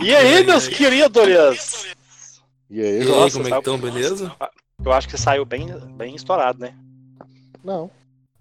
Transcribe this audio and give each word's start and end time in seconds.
E 0.00 0.14
aí, 0.14 0.44
meus 0.44 0.68
queridos? 0.68 1.86
E 2.70 2.80
aí, 2.80 2.98
E 2.98 3.12
aí, 3.12 3.30
como 3.30 3.46
é 3.46 3.50
que 3.50 3.56
estão, 3.58 3.78
beleza? 3.78 4.34
Eu 4.84 4.92
acho 4.92 5.08
que 5.08 5.16
saiu 5.16 5.44
bem, 5.44 5.66
bem 5.96 6.14
estourado, 6.14 6.58
né? 6.58 6.74
Não. 7.64 7.88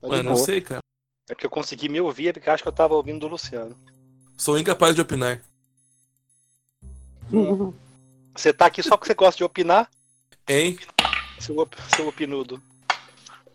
Tá 0.01 0.07
Mano, 0.07 0.23
não 0.23 0.33
boa. 0.33 0.45
sei, 0.45 0.61
cara. 0.61 0.79
É 1.29 1.33
porque 1.33 1.45
eu 1.45 1.49
consegui 1.49 1.89
me 1.89 1.99
ouvir, 2.01 2.27
é 2.29 2.33
porque 2.33 2.47
eu 2.49 2.53
acho 2.53 2.61
que 2.63 2.69
eu 2.69 2.73
tava 2.73 2.93
ouvindo 2.93 3.19
do 3.19 3.27
Luciano. 3.27 3.75
Sou 4.37 4.57
incapaz 4.59 4.93
de 4.95 5.01
opinar. 5.01 5.41
Você 8.35 8.51
tá 8.53 8.65
aqui 8.65 8.83
só 8.83 8.97
porque 8.97 9.07
você 9.07 9.13
gosta 9.15 9.37
de 9.37 9.43
opinar, 9.45 9.89
Hein? 10.47 10.77
seu, 11.39 11.57
op- 11.57 11.75
seu 11.95 12.05
opinudo. 12.07 12.61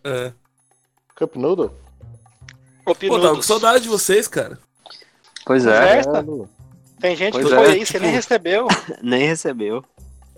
É. 0.02 0.32
Cup 1.14 1.36
Noodle? 1.36 1.70
Pô, 2.82 2.94
tava 2.94 3.36
com 3.36 3.42
saudade 3.42 3.82
de 3.82 3.90
vocês, 3.90 4.26
cara. 4.26 4.58
Pois 5.44 5.66
é, 5.66 6.02
Conversa. 6.02 6.50
Tem 7.00 7.16
gente 7.16 7.32
Pois 7.32 7.46
que 7.46 7.52
é, 7.52 7.56
foi 7.56 7.66
aí, 7.72 7.78
você 7.80 7.92
tipo- 7.94 8.04
nem 8.04 8.12
recebeu. 8.14 8.68
nem 9.02 9.26
recebeu. 9.26 9.84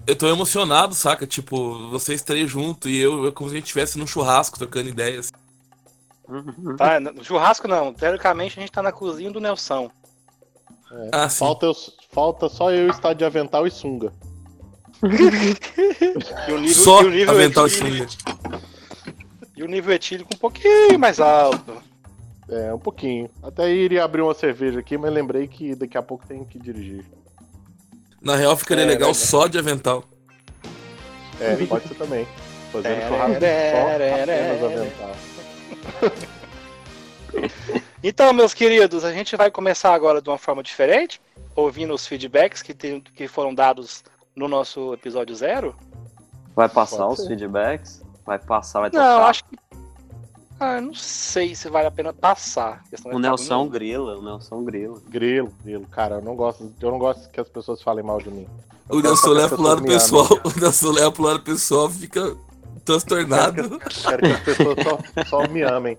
Eu 0.07 0.17
tô 0.17 0.29
emocionado, 0.29 0.95
saca? 0.95 1.27
Tipo, 1.27 1.89
vocês 1.91 2.23
três 2.23 2.51
juntos 2.51 2.91
e 2.91 2.97
eu, 2.99 3.25
eu 3.25 3.33
como 3.33 3.49
se 3.51 3.55
a 3.55 3.59
gente 3.59 3.67
estivesse 3.67 3.99
num 3.99 4.07
churrasco 4.07 4.59
trocando 4.59 4.89
ideias. 4.89 5.31
Uhum. 6.29 6.77
Tá, 6.77 6.99
no 7.01 7.23
churrasco 7.25 7.69
não. 7.69 7.93
Teoricamente 7.93 8.59
a 8.59 8.63
gente 8.63 8.73
tá 8.73 8.83
na 8.83 8.93
cozinha 8.93 9.31
do 9.31 9.41
Nelson. 9.41 9.91
Ah, 11.13 11.29
sim. 11.29 11.39
Falta, 11.39 11.67
eu- 11.67 11.77
falta 12.13 12.49
só 12.49 12.71
eu 12.71 12.89
estar 12.91 13.13
de 13.15 13.25
avental 13.25 13.67
e 13.67 13.71
sunga. 13.71 14.13
E 16.49 16.53
o 16.53 16.59
nível, 16.59 16.83
Só 16.85 17.03
e 17.03 17.07
o 17.07 17.11
nível 17.11 17.35
avental 17.35 17.67
etílico, 17.67 18.11
sunga. 18.13 18.61
E 19.57 19.63
o 19.63 19.67
nível 19.67 19.95
etílico 19.95 20.31
um 20.35 20.39
pouquinho 20.39 20.99
mais 20.99 21.19
alto. 21.21 21.83
É, 22.53 22.73
um 22.75 22.79
pouquinho. 22.79 23.31
Até 23.43 23.71
iria 23.71 24.05
abrir 24.05 24.21
uma 24.21 24.35
cerveja 24.35 24.79
aqui, 24.81 24.99
mas 24.99 25.11
lembrei 25.11 25.49
que 25.49 25.75
daqui 25.75 25.97
a 25.97 26.03
pouco 26.03 26.27
tem 26.27 26.45
que 26.45 26.59
dirigir. 26.59 27.03
Na 28.21 28.37
real, 28.37 28.55
ficaria 28.57 28.85
É, 28.85 28.87
legal 28.87 29.09
verdade. 29.13 29.27
só 29.27 29.47
de 29.47 29.59
avental. 29.59 30.05
É, 31.41 31.57
pode 31.67 31.89
ser 31.89 31.95
também. 31.95 32.27
Fazendo 32.71 33.09
churrasco 33.09 33.45
é, 33.45 33.71
só 33.73 33.89
é, 33.89 34.23
apenas 34.23 34.29
é. 34.29 34.67
avental. 34.67 35.13
Então, 38.05 38.33
meus 38.33 38.53
queridos, 38.53 39.05
a 39.05 39.13
gente 39.13 39.37
vai 39.37 39.51
começar 39.51 39.95
agora 39.95 40.21
de 40.21 40.29
uma 40.29 40.37
forma 40.39 40.63
diferente, 40.63 41.21
ouvindo 41.57 41.95
os 41.95 42.07
feedbacks 42.07 42.61
que, 42.61 42.75
tem, 42.75 43.01
que 43.01 43.27
foram 43.29 43.55
dados 43.55 44.05
no 44.37 44.47
nosso 44.49 44.93
episódio 44.93 45.35
zero. 45.35 45.75
Vai 46.55 46.69
passar 46.69 47.07
os 47.07 47.27
feedbacks? 47.27 48.03
Vai 48.27 48.39
passar, 48.39 48.81
vai 48.81 48.91
Não, 48.93 49.01
tocar. 49.01 49.29
acho 49.31 49.45
que. 49.45 49.57
Ah, 50.65 50.81
não 50.81 50.95
sei 50.95 51.57
se 51.57 51.69
vale 51.69 51.89
a 51.89 51.91
pena 51.91 52.13
passar. 52.13 52.85
Questão 52.89 53.11
O 53.13 53.19
Nelson 53.19 53.59
muito- 53.59 53.73
grila, 53.73 54.17
o 54.17 54.23
Nelson 54.23 54.63
grila. 54.63 55.01
Grilo, 55.09 55.53
grilo. 55.65 55.87
Cara, 55.89 56.17
eu 56.17 56.23
não 56.23 56.37
gosto, 56.37 56.73
eu 56.81 56.91
não 56.91 56.99
gosto 57.01 57.29
que 57.31 57.41
as 57.41 57.49
pessoas 57.49 57.83
falem 57.83 58.05
mal 58.05 58.19
de 58.21 58.31
mim. 58.31 58.47
Eu 58.89 58.99
O 58.99 59.03
Nelson 59.03 59.31
leva 59.31 59.57
pro 59.57 59.63
lado 59.65 59.83
pessoal. 59.83 60.29
O 60.45 60.61
Nelson 60.61 60.91
leva 60.93 61.11
pro 61.11 61.23
lado 61.25 61.41
pessoal, 61.43 61.91
fica 61.91 62.37
transtornado. 62.85 63.79
Quero 63.81 64.19
que 64.23 64.27
as 64.33 64.41
pessoas 64.41 64.77
só, 64.85 64.99
só 65.43 65.49
me 65.49 65.63
amem. 65.63 65.99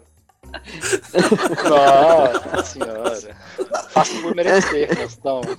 Nossa 1.70 2.64
senhora. 2.64 3.36
Faço 3.90 4.22
por 4.22 4.34
merecer, 4.36 4.96
questão. 4.96 5.42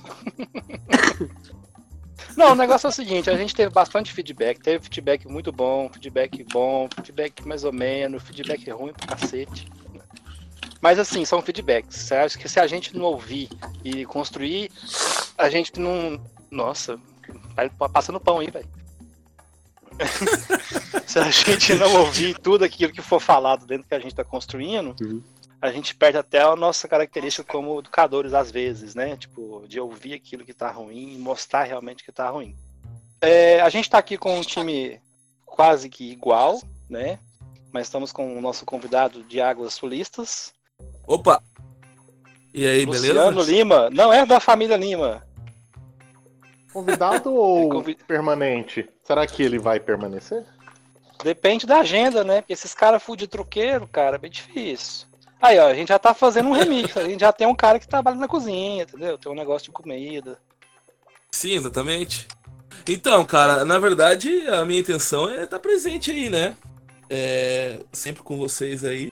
Não, 2.35 2.51
o 2.51 2.55
negócio 2.55 2.87
é 2.87 2.89
o 2.89 2.93
seguinte, 2.93 3.29
a 3.29 3.37
gente 3.37 3.55
teve 3.55 3.69
bastante 3.71 4.11
feedback, 4.11 4.59
teve 4.59 4.83
feedback 4.83 5.27
muito 5.27 5.51
bom, 5.51 5.89
feedback 5.91 6.43
bom, 6.51 6.89
feedback 6.93 7.47
mais 7.47 7.63
ou 7.63 7.71
menos, 7.71 8.23
feedback 8.23 8.69
ruim 8.71 8.93
pra 8.93 9.15
cacete. 9.15 9.67
Mas 10.81 10.99
assim, 10.99 11.25
são 11.25 11.41
feedbacks. 11.41 12.11
Acha 12.11 12.37
que 12.37 12.47
se 12.47 12.59
a 12.59 12.67
gente 12.67 12.95
não 12.95 13.05
ouvir 13.05 13.49
e 13.83 14.05
construir, 14.05 14.69
a 15.37 15.49
gente 15.49 15.79
não. 15.79 16.21
Nossa, 16.51 16.99
vai 17.55 17.69
passando 17.69 18.19
pão 18.19 18.39
aí, 18.39 18.51
velho. 18.51 18.67
se 21.07 21.19
a 21.19 21.31
gente 21.31 21.73
não 21.75 22.01
ouvir 22.01 22.37
tudo 22.37 22.65
aquilo 22.65 22.91
que 22.91 23.01
for 23.01 23.19
falado 23.19 23.65
dentro 23.65 23.87
que 23.87 23.95
a 23.95 23.99
gente 23.99 24.13
tá 24.13 24.23
construindo, 24.23 24.95
Uhum. 25.01 25.23
A 25.61 25.71
gente 25.71 25.95
perde 25.95 26.17
até 26.17 26.41
a 26.41 26.55
nossa 26.55 26.87
característica 26.87 27.43
como 27.51 27.79
educadores 27.79 28.33
às 28.33 28.51
vezes, 28.51 28.95
né? 28.95 29.15
Tipo, 29.17 29.65
de 29.67 29.79
ouvir 29.79 30.13
aquilo 30.13 30.45
que 30.45 30.53
tá 30.53 30.69
ruim 30.69 31.13
e 31.13 31.17
mostrar 31.17 31.63
realmente 31.63 32.03
que 32.03 32.11
tá 32.11 32.29
ruim. 32.29 32.55
É, 33.21 33.61
a 33.61 33.69
gente 33.69 33.89
tá 33.89 33.97
aqui 33.97 34.17
com 34.17 34.37
um 34.37 34.41
time 34.41 34.99
quase 35.45 35.89
que 35.89 36.11
igual, 36.11 36.61
né? 36.89 37.19
Mas 37.71 37.87
estamos 37.87 38.11
com 38.11 38.37
o 38.37 38.41
nosso 38.41 38.65
convidado 38.65 39.23
de 39.23 39.41
Águas 39.41 39.73
Sulistas, 39.73 40.53
Opa! 41.07 41.41
E 42.53 42.65
aí, 42.65 42.85
Luciano 42.85 43.31
beleza? 43.31 43.51
Lima. 43.51 43.89
Não 43.89 44.11
é 44.11 44.25
da 44.25 44.39
família 44.39 44.77
Lima. 44.77 45.25
Convidado 46.71 47.33
ou 47.35 47.69
Convi- 47.69 47.95
permanente? 48.07 48.89
Será 49.03 49.27
que 49.27 49.43
ele 49.43 49.59
vai 49.59 49.79
permanecer? 49.79 50.45
Depende 51.23 51.65
da 51.65 51.79
agenda, 51.79 52.23
né? 52.23 52.41
Porque 52.41 52.53
esses 52.53 52.73
caras 52.73 53.01
full 53.01 53.15
de 53.15 53.27
truqueiro, 53.27 53.87
cara, 53.87 54.15
é 54.15 54.19
bem 54.19 54.31
difícil. 54.31 55.07
Aí, 55.41 55.59
ó, 55.59 55.67
a 55.67 55.73
gente 55.73 55.89
já 55.89 55.99
tá 55.99 56.13
fazendo 56.13 56.49
um 56.49 56.53
remix. 56.53 56.95
A 56.97 57.03
gente 57.03 57.19
já 57.19 57.31
tem 57.31 57.47
um 57.47 57.55
cara 57.55 57.79
que 57.79 57.87
trabalha 57.87 58.17
na 58.17 58.27
cozinha, 58.27 58.83
entendeu? 58.83 59.17
Tem 59.17 59.31
um 59.31 59.35
negócio 59.35 59.65
de 59.65 59.71
comida. 59.71 60.39
Sim, 61.31 61.51
exatamente. 61.51 62.27
Então, 62.87 63.25
cara, 63.25 63.65
na 63.65 63.79
verdade, 63.79 64.47
a 64.47 64.63
minha 64.63 64.79
intenção 64.79 65.29
é 65.29 65.43
estar 65.43 65.59
presente 65.59 66.11
aí, 66.11 66.29
né? 66.29 66.55
É, 67.09 67.79
sempre 67.91 68.23
com 68.23 68.37
vocês 68.37 68.83
aí. 68.83 69.11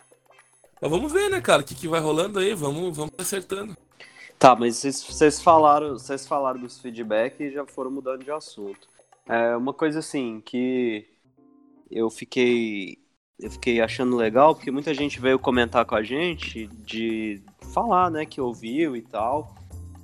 Mas 0.82 0.92
vamos 0.92 1.12
ver, 1.12 1.30
né, 1.30 1.40
cara, 1.40 1.62
o 1.62 1.66
que, 1.66 1.76
que 1.76 1.88
vai 1.88 2.00
rolando 2.00 2.40
aí, 2.40 2.54
vamos, 2.54 2.96
vamos 2.96 3.14
acertando. 3.18 3.76
Tá, 4.38 4.56
mas 4.56 4.78
vocês, 4.78 5.04
vocês 5.04 5.42
falaram, 5.42 5.94
vocês 5.94 6.28
falaram 6.28 6.60
dos 6.60 6.80
feedbacks 6.80 7.40
e 7.40 7.52
já 7.52 7.66
foram 7.66 7.90
mudando 7.90 8.24
de 8.24 8.32
assunto. 8.32 8.88
É 9.28 9.56
uma 9.56 9.74
coisa 9.74 10.00
assim 10.00 10.42
que 10.42 11.08
eu 11.90 12.10
fiquei 12.10 12.98
eu 13.40 13.52
fiquei 13.52 13.82
achando 13.82 14.16
legal 14.16 14.56
porque 14.56 14.72
muita 14.72 14.94
gente 14.94 15.20
veio 15.20 15.38
comentar 15.40 15.86
com 15.86 15.96
a 15.96 16.04
gente 16.04 16.68
de 16.68 17.42
falar, 17.74 18.10
né, 18.12 18.26
que 18.26 18.40
ouviu 18.40 18.96
e 18.96 19.02
tal. 19.02 19.56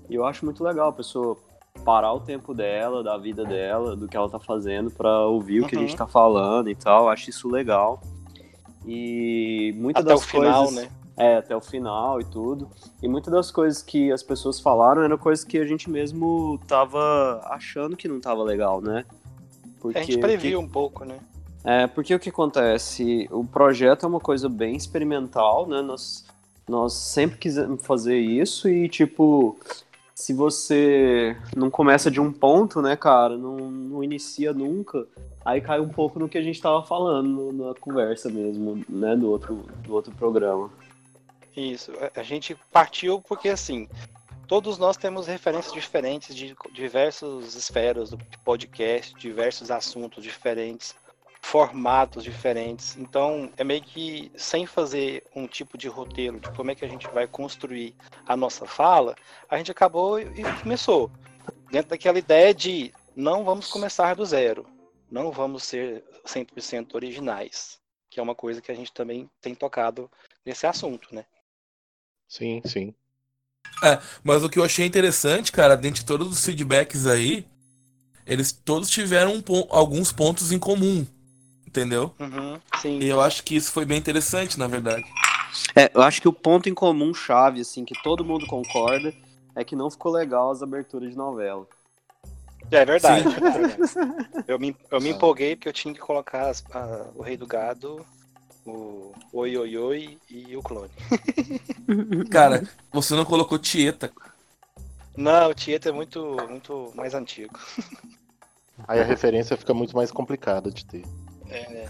E 0.09 0.15
eu 0.15 0.25
acho 0.25 0.43
muito 0.45 0.63
legal 0.63 0.89
a 0.89 0.93
pessoa 0.93 1.37
parar 1.85 2.11
o 2.13 2.19
tempo 2.19 2.53
dela, 2.53 3.03
da 3.03 3.17
vida 3.17 3.45
dela, 3.45 3.95
do 3.95 4.07
que 4.07 4.17
ela 4.17 4.29
tá 4.29 4.39
fazendo 4.39 4.91
pra 4.91 5.25
ouvir 5.27 5.61
o 5.61 5.67
que 5.67 5.75
a 5.75 5.79
Uhum. 5.79 5.87
gente 5.87 5.95
tá 5.97 6.07
falando 6.07 6.69
e 6.69 6.75
tal. 6.75 7.03
Eu 7.05 7.09
acho 7.09 7.29
isso 7.29 7.47
legal. 7.47 8.01
E 8.85 9.73
muitas 9.77 10.03
Até 10.03 10.13
o 10.13 10.17
das 10.17 10.25
final, 10.25 10.63
coisas, 10.65 10.83
né? 10.83 10.89
é, 11.17 11.37
até 11.37 11.55
o 11.55 11.61
final 11.61 12.19
e 12.19 12.23
tudo. 12.25 12.69
E 13.03 13.07
muitas 13.07 13.31
das 13.31 13.51
coisas 13.51 13.83
que 13.83 14.11
as 14.11 14.23
pessoas 14.23 14.59
falaram 14.59 15.03
eram 15.03 15.17
coisas 15.17 15.45
que 15.45 15.57
a 15.57 15.65
gente 15.65 15.89
mesmo 15.89 16.59
tava 16.67 17.41
achando 17.45 17.95
que 17.95 18.07
não 18.07 18.19
tava 18.19 18.41
legal, 18.43 18.81
né? 18.81 19.05
Porque 19.79 19.99
A 19.99 20.01
gente 20.01 20.17
previu 20.17 20.59
um 20.59 20.67
pouco, 20.67 21.05
né? 21.05 21.19
É, 21.63 21.87
porque 21.87 22.13
o 22.15 22.19
que 22.19 22.29
acontece? 22.29 23.27
O 23.31 23.43
projeto 23.45 24.05
é 24.05 24.09
uma 24.09 24.19
coisa 24.19 24.47
bem 24.49 24.75
experimental, 24.75 25.67
né? 25.67 25.81
Nós, 25.81 26.25
nós 26.67 26.93
sempre 26.93 27.37
quisemos 27.37 27.85
fazer 27.85 28.17
isso 28.17 28.69
e, 28.69 28.87
tipo, 28.87 29.57
se 30.15 30.33
você 30.33 31.35
não 31.55 31.69
começa 31.69 32.09
de 32.11 32.19
um 32.21 32.31
ponto, 32.31 32.81
né, 32.81 32.95
cara, 32.95 33.37
não, 33.37 33.55
não 33.57 34.03
inicia 34.03 34.53
nunca, 34.53 35.05
aí 35.43 35.61
cai 35.61 35.79
um 35.79 35.89
pouco 35.89 36.19
no 36.19 36.29
que 36.29 36.37
a 36.37 36.41
gente 36.41 36.61
tava 36.61 36.83
falando 36.83 37.51
na 37.53 37.73
conversa 37.75 38.29
mesmo, 38.29 38.83
né, 38.87 39.15
do 39.15 39.29
outro, 39.29 39.65
do 39.83 39.93
outro 39.93 40.13
programa. 40.13 40.69
Isso. 41.55 41.91
A- 41.99 42.19
A 42.19 42.23
gente 42.23 42.55
partiu 42.71 43.21
porque, 43.21 43.49
assim, 43.49 43.87
todos 44.47 44.77
nós 44.77 44.95
temos 44.97 45.27
referências 45.27 45.73
diferentes 45.73 46.35
de 46.35 46.55
diversas 46.73 47.55
esferas 47.55 48.09
do 48.11 48.19
podcast, 48.45 49.13
diversos 49.17 49.71
assuntos 49.71 50.23
diferentes, 50.23 50.95
formatos 51.49 52.23
diferentes. 52.23 52.95
Então, 52.95 53.51
é 53.57 53.63
meio 53.63 53.81
que 53.81 54.31
sem 54.35 54.67
fazer 54.67 55.23
um 55.35 55.47
tipo 55.47 55.79
de 55.79 55.87
roteiro 55.87 56.39
de 56.39 56.47
como 56.51 56.69
é 56.69 56.75
que 56.75 56.85
a 56.85 56.87
gente 56.87 57.07
vai 57.07 57.25
construir 57.25 57.95
a 58.27 58.37
nossa 58.37 58.67
fala, 58.67 59.15
a 59.49 59.57
gente 59.57 59.71
acabou 59.71 60.19
e 60.19 60.43
começou. 60.61 61.11
Dentro 61.71 61.89
daquela 61.89 62.19
ideia 62.19 62.53
de 62.53 62.93
não 63.15 63.43
vamos 63.43 63.67
começar 63.67 64.15
do 64.15 64.23
zero, 64.23 64.67
não 65.09 65.31
vamos 65.31 65.63
ser 65.63 66.03
100% 66.23 66.93
originais, 66.93 67.79
que 68.11 68.19
é 68.19 68.23
uma 68.23 68.35
coisa 68.35 68.61
que 68.61 68.71
a 68.71 68.75
gente 68.75 68.93
também 68.93 69.27
tem 69.41 69.55
tocado 69.55 70.09
nesse 70.45 70.67
assunto, 70.67 71.15
né? 71.15 71.25
Sim, 72.27 72.61
sim. 72.63 72.93
Mas 74.23 74.43
o 74.43 74.49
que 74.49 74.59
eu 74.59 74.63
achei 74.63 74.85
interessante, 74.85 75.51
cara, 75.51 75.75
dentre 75.75 76.05
todos 76.05 76.31
os 76.31 76.45
feedbacks 76.45 77.07
aí, 77.07 77.47
eles 78.23 78.51
todos 78.51 78.87
tiveram 78.87 79.33
um 79.33 79.43
alguns 79.71 80.11
pontos 80.11 80.51
em 80.51 80.59
comum, 80.59 81.07
entendeu? 81.69 82.13
Uhum, 82.19 82.59
sim. 82.81 82.99
E 82.99 83.07
eu 83.07 83.21
acho 83.21 83.43
que 83.43 83.55
isso 83.55 83.71
foi 83.71 83.85
bem 83.85 83.97
interessante, 83.97 84.57
na 84.57 84.67
verdade. 84.67 85.05
É, 85.75 85.89
eu 85.93 86.01
acho 86.01 86.21
que 86.21 86.27
o 86.27 86.33
ponto 86.33 86.67
em 86.67 86.73
comum 86.73 87.13
chave, 87.13 87.61
assim, 87.61 87.85
que 87.85 87.93
todo 88.03 88.25
mundo 88.25 88.45
concorda, 88.47 89.13
é 89.55 89.63
que 89.63 89.75
não 89.75 89.89
ficou 89.89 90.11
legal 90.11 90.51
as 90.51 90.61
aberturas 90.61 91.09
de 91.11 91.15
novela. 91.17 91.67
É 92.71 92.85
verdade. 92.85 93.27
é 93.35 93.39
verdade. 93.39 93.77
Eu, 94.47 94.59
me, 94.59 94.75
eu 94.91 94.99
me 94.99 95.09
empolguei 95.09 95.55
porque 95.55 95.69
eu 95.69 95.73
tinha 95.73 95.93
que 95.93 95.99
colocar 95.99 96.49
as- 96.49 96.63
a- 96.71 97.07
o 97.15 97.21
Rei 97.21 97.37
do 97.37 97.45
Gado, 97.47 98.05
o 98.65 99.11
Oi 99.33 99.57
Oi 99.57 99.77
Oi 99.77 100.17
e 100.29 100.55
o 100.57 100.61
clone. 100.61 100.89
Cara, 102.31 102.63
você 102.91 103.15
não 103.15 103.25
colocou 103.25 103.57
Tieta. 103.59 104.11
Não, 105.17 105.49
o 105.49 105.53
Tieto 105.53 105.89
é 105.89 105.91
muito, 105.91 106.23
muito 106.49 106.91
mais 106.95 107.13
antigo. 107.13 107.59
Aí 108.87 109.01
a 109.01 109.03
referência 109.03 109.57
fica 109.57 109.73
muito 109.73 109.95
mais 109.95 110.11
complicada 110.11 110.71
de 110.71 110.85
ter. 110.85 111.03
É, 111.49 111.87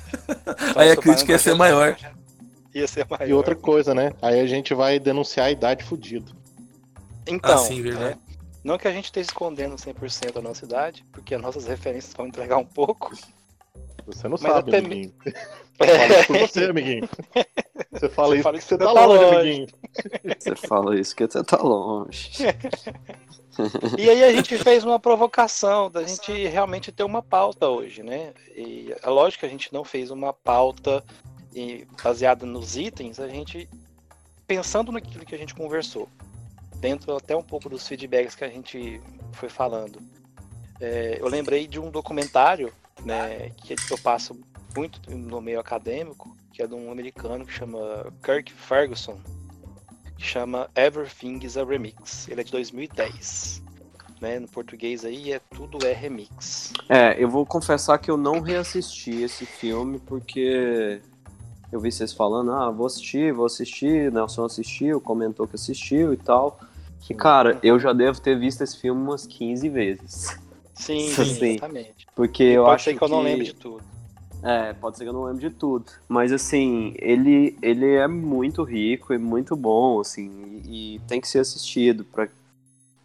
Aí 0.75 0.91
a 0.91 0.95
crítica 0.97 1.31
ia 1.33 1.39
ser 1.39 1.53
maior. 1.55 1.97
Ia 2.73 2.87
ser 2.87 3.05
maior. 3.09 3.27
E 3.27 3.33
outra 3.33 3.55
coisa, 3.55 3.95
né? 3.95 4.13
Aí 4.21 4.39
a 4.39 4.45
gente 4.45 4.75
vai 4.75 4.99
denunciar 4.99 5.47
a 5.47 5.51
idade 5.51 5.83
fudida. 5.83 6.31
Então, 7.25 7.55
Ah, 7.55 7.57
sim, 7.57 7.81
verdade. 7.81 8.13
é, 8.13 8.35
não 8.63 8.77
que 8.77 8.87
a 8.87 8.91
gente 8.91 9.05
esteja 9.05 9.27
escondendo 9.27 9.75
100% 9.75 10.37
a 10.37 10.41
nossa 10.41 10.65
idade, 10.65 11.03
porque 11.11 11.33
as 11.33 11.41
nossas 11.41 11.65
referências 11.65 12.13
vão 12.13 12.27
entregar 12.27 12.57
um 12.57 12.65
pouco. 12.65 13.11
Você 14.05 14.23
não 14.27 14.37
Mas 14.39 14.41
sabe, 14.41 14.69
até 14.69 14.77
amiguinho. 14.85 15.13
Fala 15.79 16.07
isso 16.19 16.27
por 16.27 16.37
você, 16.47 16.65
amiguinho. 16.65 17.09
Você 17.91 18.09
fala 18.09 18.27
Você 18.29 18.35
isso 18.35 18.43
fala 18.43 18.57
isso 18.57 18.67
você 18.67 18.77
que 18.77 18.83
tá 18.83 18.89
você 18.89 18.95
tá 18.95 19.05
longe, 19.05 19.23
longe. 19.23 19.35
amiguinho. 19.37 19.67
Você 20.39 20.55
fala 20.55 20.99
isso 20.99 21.15
que 21.15 21.25
você 21.25 21.43
tá 21.43 21.57
longe. 21.57 22.31
E 23.97 24.09
aí 24.09 24.23
a 24.23 24.31
gente 24.31 24.57
fez 24.57 24.85
uma 24.85 24.97
provocação 24.97 25.91
da 25.91 26.03
gente 26.03 26.31
realmente 26.47 26.91
ter 26.93 27.03
uma 27.03 27.21
pauta 27.21 27.67
hoje, 27.67 28.01
né? 28.01 28.33
E 28.55 28.95
é 29.03 29.09
lógico 29.09 29.41
que 29.41 29.45
a 29.45 29.49
gente 29.49 29.73
não 29.73 29.83
fez 29.83 30.11
uma 30.11 30.31
pauta 30.31 31.03
baseada 32.01 32.45
nos 32.45 32.77
itens, 32.77 33.19
a 33.19 33.27
gente 33.27 33.67
pensando 34.47 34.91
naquilo 34.91 35.25
que 35.25 35.35
a 35.35 35.37
gente 35.37 35.53
conversou, 35.53 36.07
dentro 36.77 37.15
até 37.15 37.35
um 37.35 37.43
pouco 37.43 37.69
dos 37.69 37.87
feedbacks 37.87 38.35
que 38.35 38.43
a 38.43 38.49
gente 38.49 39.01
foi 39.33 39.49
falando. 39.49 39.99
É, 40.79 41.17
eu 41.19 41.27
lembrei 41.27 41.67
de 41.67 41.79
um 41.79 41.91
documentário, 41.91 42.73
né, 43.03 43.51
que 43.57 43.75
eu 43.89 43.97
passo 43.97 44.39
muito 44.75 45.01
no 45.09 45.41
meio 45.41 45.59
acadêmico, 45.59 46.35
que 46.53 46.61
é 46.61 46.67
de 46.67 46.73
um 46.73 46.91
americano 46.91 47.45
que 47.45 47.51
chama 47.51 48.11
Kirk 48.23 48.51
Ferguson, 48.53 49.19
chama 50.19 50.69
Everything 50.75 51.39
is 51.43 51.57
a 51.57 51.63
Remix. 51.63 52.27
Ele 52.27 52.41
é 52.41 52.43
de 52.43 52.51
2010. 52.51 53.63
Né? 54.21 54.39
No 54.39 54.47
português 54.47 55.05
aí 55.05 55.31
é 55.31 55.39
tudo 55.55 55.85
é 55.85 55.93
remix. 55.93 56.73
É, 56.89 57.15
eu 57.21 57.29
vou 57.29 57.45
confessar 57.45 57.97
que 57.97 58.11
eu 58.11 58.17
não 58.17 58.41
reassisti 58.41 59.21
esse 59.21 59.45
filme 59.45 59.97
porque 59.97 61.01
eu 61.71 61.79
vi 61.79 61.91
vocês 61.91 62.11
falando, 62.11 62.51
ah, 62.51 62.69
vou 62.69 62.87
assistir, 62.87 63.31
vou 63.31 63.45
assistir, 63.45 64.11
Nelson 64.11 64.43
assistiu, 64.43 64.99
comentou 64.99 65.47
que 65.47 65.55
assistiu 65.55 66.13
e 66.13 66.17
tal. 66.17 66.59
E 67.09 67.13
cara, 67.13 67.57
eu 67.63 67.79
já 67.79 67.93
devo 67.93 68.19
ter 68.19 68.37
visto 68.37 68.61
esse 68.61 68.77
filme 68.77 69.01
umas 69.01 69.25
15 69.25 69.69
vezes. 69.69 70.37
Sim, 70.73 71.07
Sim. 71.15 71.25
sim, 71.25 71.45
exatamente. 71.51 72.07
Porque 72.13 72.43
eu 72.43 72.63
Pode 72.63 72.75
acho 72.75 72.83
ser 72.85 72.97
que 72.97 73.03
eu 73.03 73.09
não 73.09 73.21
lembro 73.21 73.45
de 73.45 73.53
tudo. 73.53 73.83
É, 74.41 74.73
pode 74.73 74.97
ser 74.97 75.03
que 75.03 75.09
eu 75.09 75.13
não 75.13 75.25
lembro 75.25 75.41
de 75.41 75.49
tudo. 75.49 75.85
Mas 76.07 76.31
assim, 76.31 76.93
ele, 76.97 77.57
ele 77.61 77.85
é 77.95 78.07
muito 78.07 78.63
rico 78.63 79.13
e 79.13 79.17
muito 79.17 79.55
bom, 79.55 79.99
assim, 79.99 80.61
e, 80.65 80.95
e 80.95 80.99
tem 81.07 81.19
que 81.19 81.27
ser 81.27 81.39
assistido. 81.39 82.05
Pra... 82.05 82.23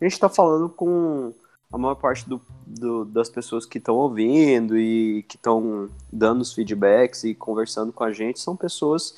A 0.01 0.05
gente 0.05 0.19
tá 0.19 0.29
falando 0.29 0.69
com 0.69 1.33
a 1.73 1.79
maior 1.79 1.97
parte 1.97 2.29
do, 2.29 2.41
do- 2.65 3.05
das 3.05 3.29
pessoas 3.29 3.67
que 3.67 3.79
estão 3.79 3.97
ouvindo 3.97 4.79
e 4.79 5.25
que 5.25 5.37
estão 5.37 5.89
dando 6.13 6.41
os 6.43 6.53
feedbacks 6.53 7.25
e 7.25 7.35
conversando 7.35 7.93
com 7.93 8.05
a 8.05 8.13
gente 8.13 8.39
são 8.39 8.55
pessoas 8.57 9.17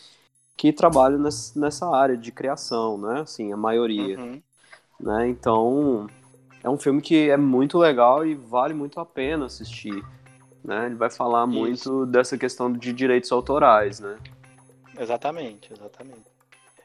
que 0.57 0.73
trabalham 0.73 1.19
ness- 1.19 1.55
nessa 1.55 1.87
área 1.95 2.17
de 2.17 2.33
criação, 2.33 2.97
né? 2.97 3.21
Assim, 3.21 3.53
a 3.53 3.57
maioria 3.59 4.19
Uhum. 4.19 4.41
né? 4.99 5.29
Então, 5.29 6.07
é 6.65 6.71
um 6.71 6.79
filme 6.79 7.03
que 7.03 7.29
é 7.29 7.37
muito 7.37 7.77
legal 7.77 8.25
e 8.25 8.35
vale 8.35 8.73
muito 8.73 8.99
a 8.99 9.05
pena 9.05 9.45
assistir, 9.45 10.03
né? 10.65 10.87
Ele 10.87 10.95
vai 10.95 11.11
falar 11.11 11.47
muito 11.47 12.07
dessa 12.07 12.37
questão 12.37 12.73
de 12.73 12.93
direitos 12.93 13.31
autorais, 13.33 14.01
né? 14.01 14.19
Exatamente, 14.99 15.73
exatamente. 15.73 16.25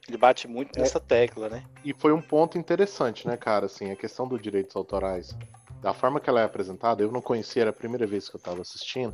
Ele 0.08 0.18
bate 0.18 0.48
muito 0.48 0.78
É. 0.78 0.82
nessa 0.82 1.00
tecla, 1.00 1.50
né? 1.50 1.64
E 1.84 1.94
foi 1.94 2.12
um 2.12 2.22
ponto 2.22 2.58
interessante, 2.58 3.26
né, 3.28 3.38
cara? 3.38 3.66
Assim, 3.66 3.90
a 3.92 3.96
questão 3.96 4.28
dos 4.28 4.42
direitos 4.42 4.76
autorais. 4.76 5.36
Da 5.82 5.94
forma 5.94 6.20
que 6.20 6.30
ela 6.30 6.42
é 6.42 6.44
apresentada, 6.44 7.02
eu 7.02 7.12
não 7.12 7.22
conhecia, 7.22 7.64
era 7.64 7.70
a 7.72 7.74
primeira 7.74 8.06
vez 8.06 8.30
que 8.30 8.36
eu 8.36 8.40
tava 8.40 8.62
assistindo, 8.62 9.14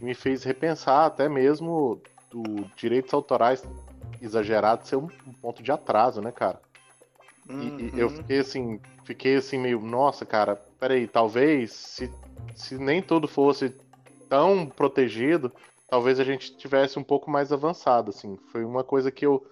e 0.00 0.04
me 0.04 0.14
fez 0.14 0.42
repensar 0.42 1.06
até 1.06 1.28
mesmo 1.28 2.02
do 2.30 2.66
direitos 2.76 3.14
autorais 3.14 3.64
exagerados 4.20 4.88
ser 4.88 4.96
um, 4.96 5.08
um 5.26 5.32
ponto 5.32 5.62
de 5.62 5.70
atraso, 5.70 6.20
né, 6.20 6.32
cara? 6.32 6.60
E- 7.48 7.92
E, 7.94 8.00
eu 8.00 8.08
Uhum. 8.08 8.16
fiquei 8.16 8.38
assim, 8.40 8.80
fiquei 9.04 9.36
assim 9.36 9.58
meio, 9.58 9.80
nossa, 9.80 10.26
cara, 10.26 10.56
peraí, 10.80 11.06
talvez 11.06 11.72
se, 11.72 12.10
se 12.54 12.76
nem 12.78 13.00
tudo 13.02 13.28
fosse 13.28 13.74
tão 14.28 14.66
protegido, 14.66 15.52
talvez 15.88 16.20
a 16.20 16.24
gente 16.24 16.56
tivesse 16.56 16.98
um 16.98 17.02
pouco 17.02 17.30
mais 17.30 17.52
avançado, 17.52 18.10
assim. 18.10 18.36
Foi 18.52 18.64
uma 18.64 18.84
coisa 18.84 19.10
que 19.10 19.26
eu 19.26 19.44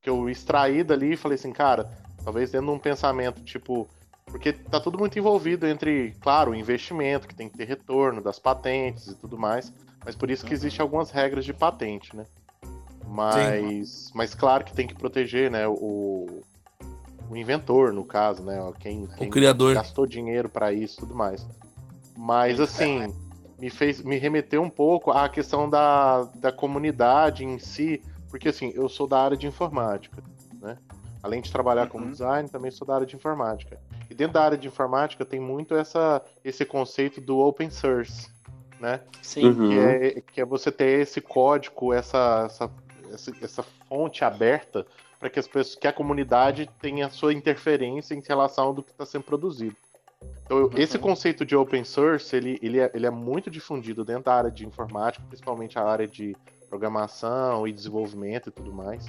que 0.00 0.10
eu 0.10 0.28
extraí 0.28 0.84
dali 0.84 1.14
e 1.14 1.16
falei 1.16 1.36
assim, 1.36 1.50
cara, 1.50 1.90
talvez 2.22 2.50
dentro 2.50 2.66
de 2.66 2.72
um 2.72 2.78
pensamento 2.78 3.42
tipo, 3.42 3.88
porque 4.26 4.52
tá 4.52 4.78
tudo 4.78 4.98
muito 4.98 5.18
envolvido 5.18 5.66
entre, 5.66 6.14
claro, 6.20 6.52
o 6.52 6.54
investimento 6.54 7.26
que 7.26 7.34
tem 7.34 7.48
que 7.48 7.56
ter 7.56 7.64
retorno 7.64 8.20
das 8.20 8.38
patentes 8.38 9.08
e 9.08 9.14
tudo 9.14 9.38
mais, 9.38 9.72
mas 10.04 10.14
por 10.14 10.30
isso 10.30 10.44
que 10.44 10.52
existem 10.52 10.82
algumas 10.82 11.10
regras 11.10 11.44
de 11.44 11.54
patente, 11.54 12.14
né? 12.14 12.24
Mas, 13.06 14.10
mas 14.14 14.34
claro 14.34 14.64
que 14.64 14.74
tem 14.74 14.86
que 14.86 14.94
proteger, 14.94 15.50
né, 15.50 15.66
o, 15.66 16.42
o 17.30 17.36
inventor, 17.36 17.92
no 17.92 18.04
caso, 18.04 18.42
né, 18.42 18.58
quem, 18.80 19.06
quem 19.06 19.30
criador. 19.30 19.74
gastou 19.74 20.06
dinheiro 20.06 20.48
para 20.48 20.72
isso 20.72 20.98
e 20.98 21.00
tudo 21.00 21.14
mais. 21.14 21.46
Mas 22.16 22.60
assim, 22.60 23.14
me 23.58 23.70
fez 23.70 24.02
me 24.02 24.16
remeteu 24.18 24.62
um 24.62 24.70
pouco 24.70 25.10
à 25.10 25.28
questão 25.28 25.68
da, 25.68 26.22
da 26.36 26.52
comunidade 26.52 27.44
em 27.44 27.58
si, 27.58 28.02
porque 28.30 28.48
assim, 28.48 28.72
eu 28.74 28.88
sou 28.88 29.06
da 29.06 29.20
área 29.20 29.36
de 29.36 29.46
informática, 29.46 30.22
né? 30.60 30.76
Além 31.22 31.40
de 31.40 31.50
trabalhar 31.50 31.86
como 31.88 32.04
Uhum. 32.04 32.10
design, 32.10 32.48
também 32.48 32.70
sou 32.70 32.86
da 32.86 32.96
área 32.96 33.06
de 33.06 33.16
informática. 33.16 33.80
E 34.10 34.14
dentro 34.14 34.34
da 34.34 34.44
área 34.44 34.58
de 34.58 34.68
informática 34.68 35.24
tem 35.24 35.40
muito 35.40 35.74
essa, 35.74 36.20
esse 36.44 36.64
conceito 36.66 37.20
do 37.20 37.38
open 37.38 37.70
source, 37.70 38.28
né? 38.78 39.00
Sim, 39.22 39.46
Uhum. 39.46 39.68
Que, 39.68 39.78
é, 39.78 40.20
que 40.20 40.40
é 40.40 40.44
você 40.44 40.70
ter 40.70 41.00
esse 41.00 41.20
código, 41.22 41.92
essa, 41.94 42.44
essa, 42.46 42.70
essa, 43.12 43.32
essa 43.40 43.62
fonte 43.88 44.22
aberta 44.24 44.84
para 45.18 45.30
que 45.30 45.38
as 45.38 45.46
pessoas, 45.48 45.74
que 45.74 45.86
a 45.88 45.92
comunidade 45.92 46.68
tenha 46.82 47.06
a 47.06 47.10
sua 47.10 47.32
interferência 47.32 48.14
em 48.14 48.20
relação 48.20 48.66
ao 48.66 48.74
do 48.74 48.82
que 48.82 48.90
está 48.90 49.06
sendo 49.06 49.24
produzido. 49.24 49.76
Então, 50.44 50.70
esse 50.76 50.96
Uhum. 50.96 51.02
conceito 51.02 51.44
de 51.44 51.56
open 51.56 51.84
source, 51.84 52.34
ele, 52.36 52.58
ele, 52.62 52.78
é, 52.78 52.90
ele 52.94 53.06
é 53.06 53.10
muito 53.10 53.50
difundido 53.50 54.04
dentro 54.04 54.24
da 54.24 54.34
área 54.34 54.50
de 54.50 54.66
informática, 54.66 55.24
principalmente 55.26 55.78
a 55.78 55.82
área 55.82 56.06
de 56.06 56.36
programação 56.68 57.66
e 57.66 57.72
desenvolvimento 57.72 58.48
e 58.48 58.52
tudo 58.52 58.72
mais. 58.72 59.06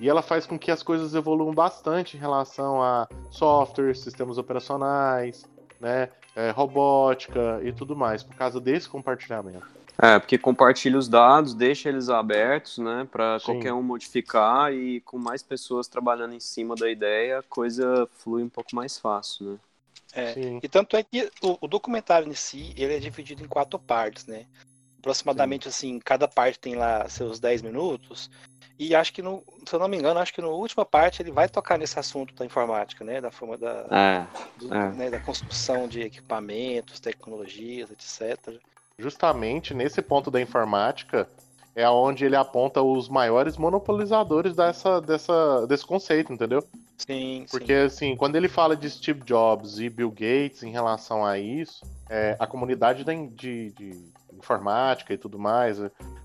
E 0.00 0.08
ela 0.08 0.22
faz 0.22 0.46
com 0.46 0.58
que 0.58 0.70
as 0.70 0.82
coisas 0.82 1.14
evoluam 1.14 1.52
bastante 1.52 2.16
em 2.16 2.20
relação 2.20 2.82
a 2.82 3.06
software, 3.30 3.94
sistemas 3.94 4.38
operacionais, 4.38 5.44
né, 5.78 6.08
é, 6.34 6.50
robótica 6.50 7.60
e 7.62 7.72
tudo 7.72 7.94
mais, 7.94 8.22
por 8.22 8.34
causa 8.34 8.58
desse 8.58 8.88
compartilhamento. 8.88 9.66
É, 10.00 10.18
porque 10.18 10.38
compartilha 10.38 10.96
os 10.96 11.08
dados, 11.08 11.52
deixa 11.52 11.90
eles 11.90 12.08
abertos, 12.08 12.78
né, 12.78 13.06
para 13.10 13.38
qualquer 13.44 13.74
um 13.74 13.82
modificar 13.82 14.72
e 14.72 15.00
com 15.02 15.18
mais 15.18 15.42
pessoas 15.42 15.88
trabalhando 15.88 16.32
em 16.32 16.40
cima 16.40 16.74
da 16.74 16.90
ideia, 16.90 17.40
a 17.40 17.42
coisa 17.42 18.08
flui 18.12 18.42
um 18.42 18.48
pouco 18.48 18.74
mais 18.74 18.96
fácil, 18.98 19.50
né? 19.50 19.58
É. 20.12 20.32
Sim. 20.34 20.60
E 20.62 20.68
tanto 20.68 20.96
é 20.96 21.02
que 21.02 21.30
o, 21.42 21.56
o 21.60 21.68
documentário 21.68 22.28
em 22.28 22.34
si, 22.34 22.72
ele 22.76 22.94
é 22.94 22.98
dividido 22.98 23.42
em 23.42 23.48
quatro 23.48 23.78
partes, 23.78 24.26
né? 24.26 24.46
Aproximadamente 24.98 25.68
assim, 25.68 25.98
cada 25.98 26.28
parte 26.28 26.58
tem 26.58 26.74
lá 26.74 27.08
seus 27.08 27.40
10 27.40 27.62
minutos. 27.62 28.30
E 28.78 28.94
acho 28.94 29.12
que, 29.12 29.22
no, 29.22 29.42
se 29.66 29.74
eu 29.74 29.78
não 29.78 29.88
me 29.88 29.96
engano, 29.96 30.20
acho 30.20 30.32
que 30.32 30.40
na 30.40 30.48
última 30.48 30.84
parte 30.84 31.22
ele 31.22 31.30
vai 31.30 31.48
tocar 31.48 31.78
nesse 31.78 31.98
assunto 31.98 32.34
da 32.34 32.44
informática, 32.46 33.04
né? 33.04 33.20
Da 33.20 33.30
forma 33.30 33.56
da, 33.56 33.86
É, 33.90 34.26
do- 34.58 34.74
é. 34.74 34.92
né, 34.92 35.10
da 35.10 35.20
construção 35.20 35.86
de 35.86 36.00
equipamentos, 36.00 36.98
tecnologias, 37.00 37.90
etc. 37.90 38.58
Justamente 38.98 39.74
nesse 39.74 40.02
ponto 40.02 40.30
da 40.30 40.40
informática 40.40 41.28
é 41.74 41.88
onde 41.88 42.24
ele 42.24 42.36
aponta 42.36 42.82
os 42.82 43.08
maiores 43.08 43.56
monopolizadores 43.56 44.54
dessa, 44.54 45.00
dessa, 45.00 45.66
desse 45.66 45.86
conceito, 45.86 46.32
entendeu? 46.32 46.66
Sim, 47.06 47.46
Porque, 47.50 47.72
assim, 47.72 48.14
quando 48.16 48.36
ele 48.36 48.48
fala 48.48 48.76
de 48.76 48.88
Steve 48.88 49.20
Jobs 49.24 49.78
e 49.78 49.88
Bill 49.88 50.10
Gates 50.10 50.62
em 50.62 50.70
relação 50.70 51.24
a 51.24 51.38
isso, 51.38 51.84
é, 52.08 52.36
a 52.38 52.46
comunidade 52.46 53.04
de, 53.04 53.70
de 53.70 54.04
informática 54.32 55.12
e 55.12 55.18
tudo 55.18 55.38
mais, 55.38 55.78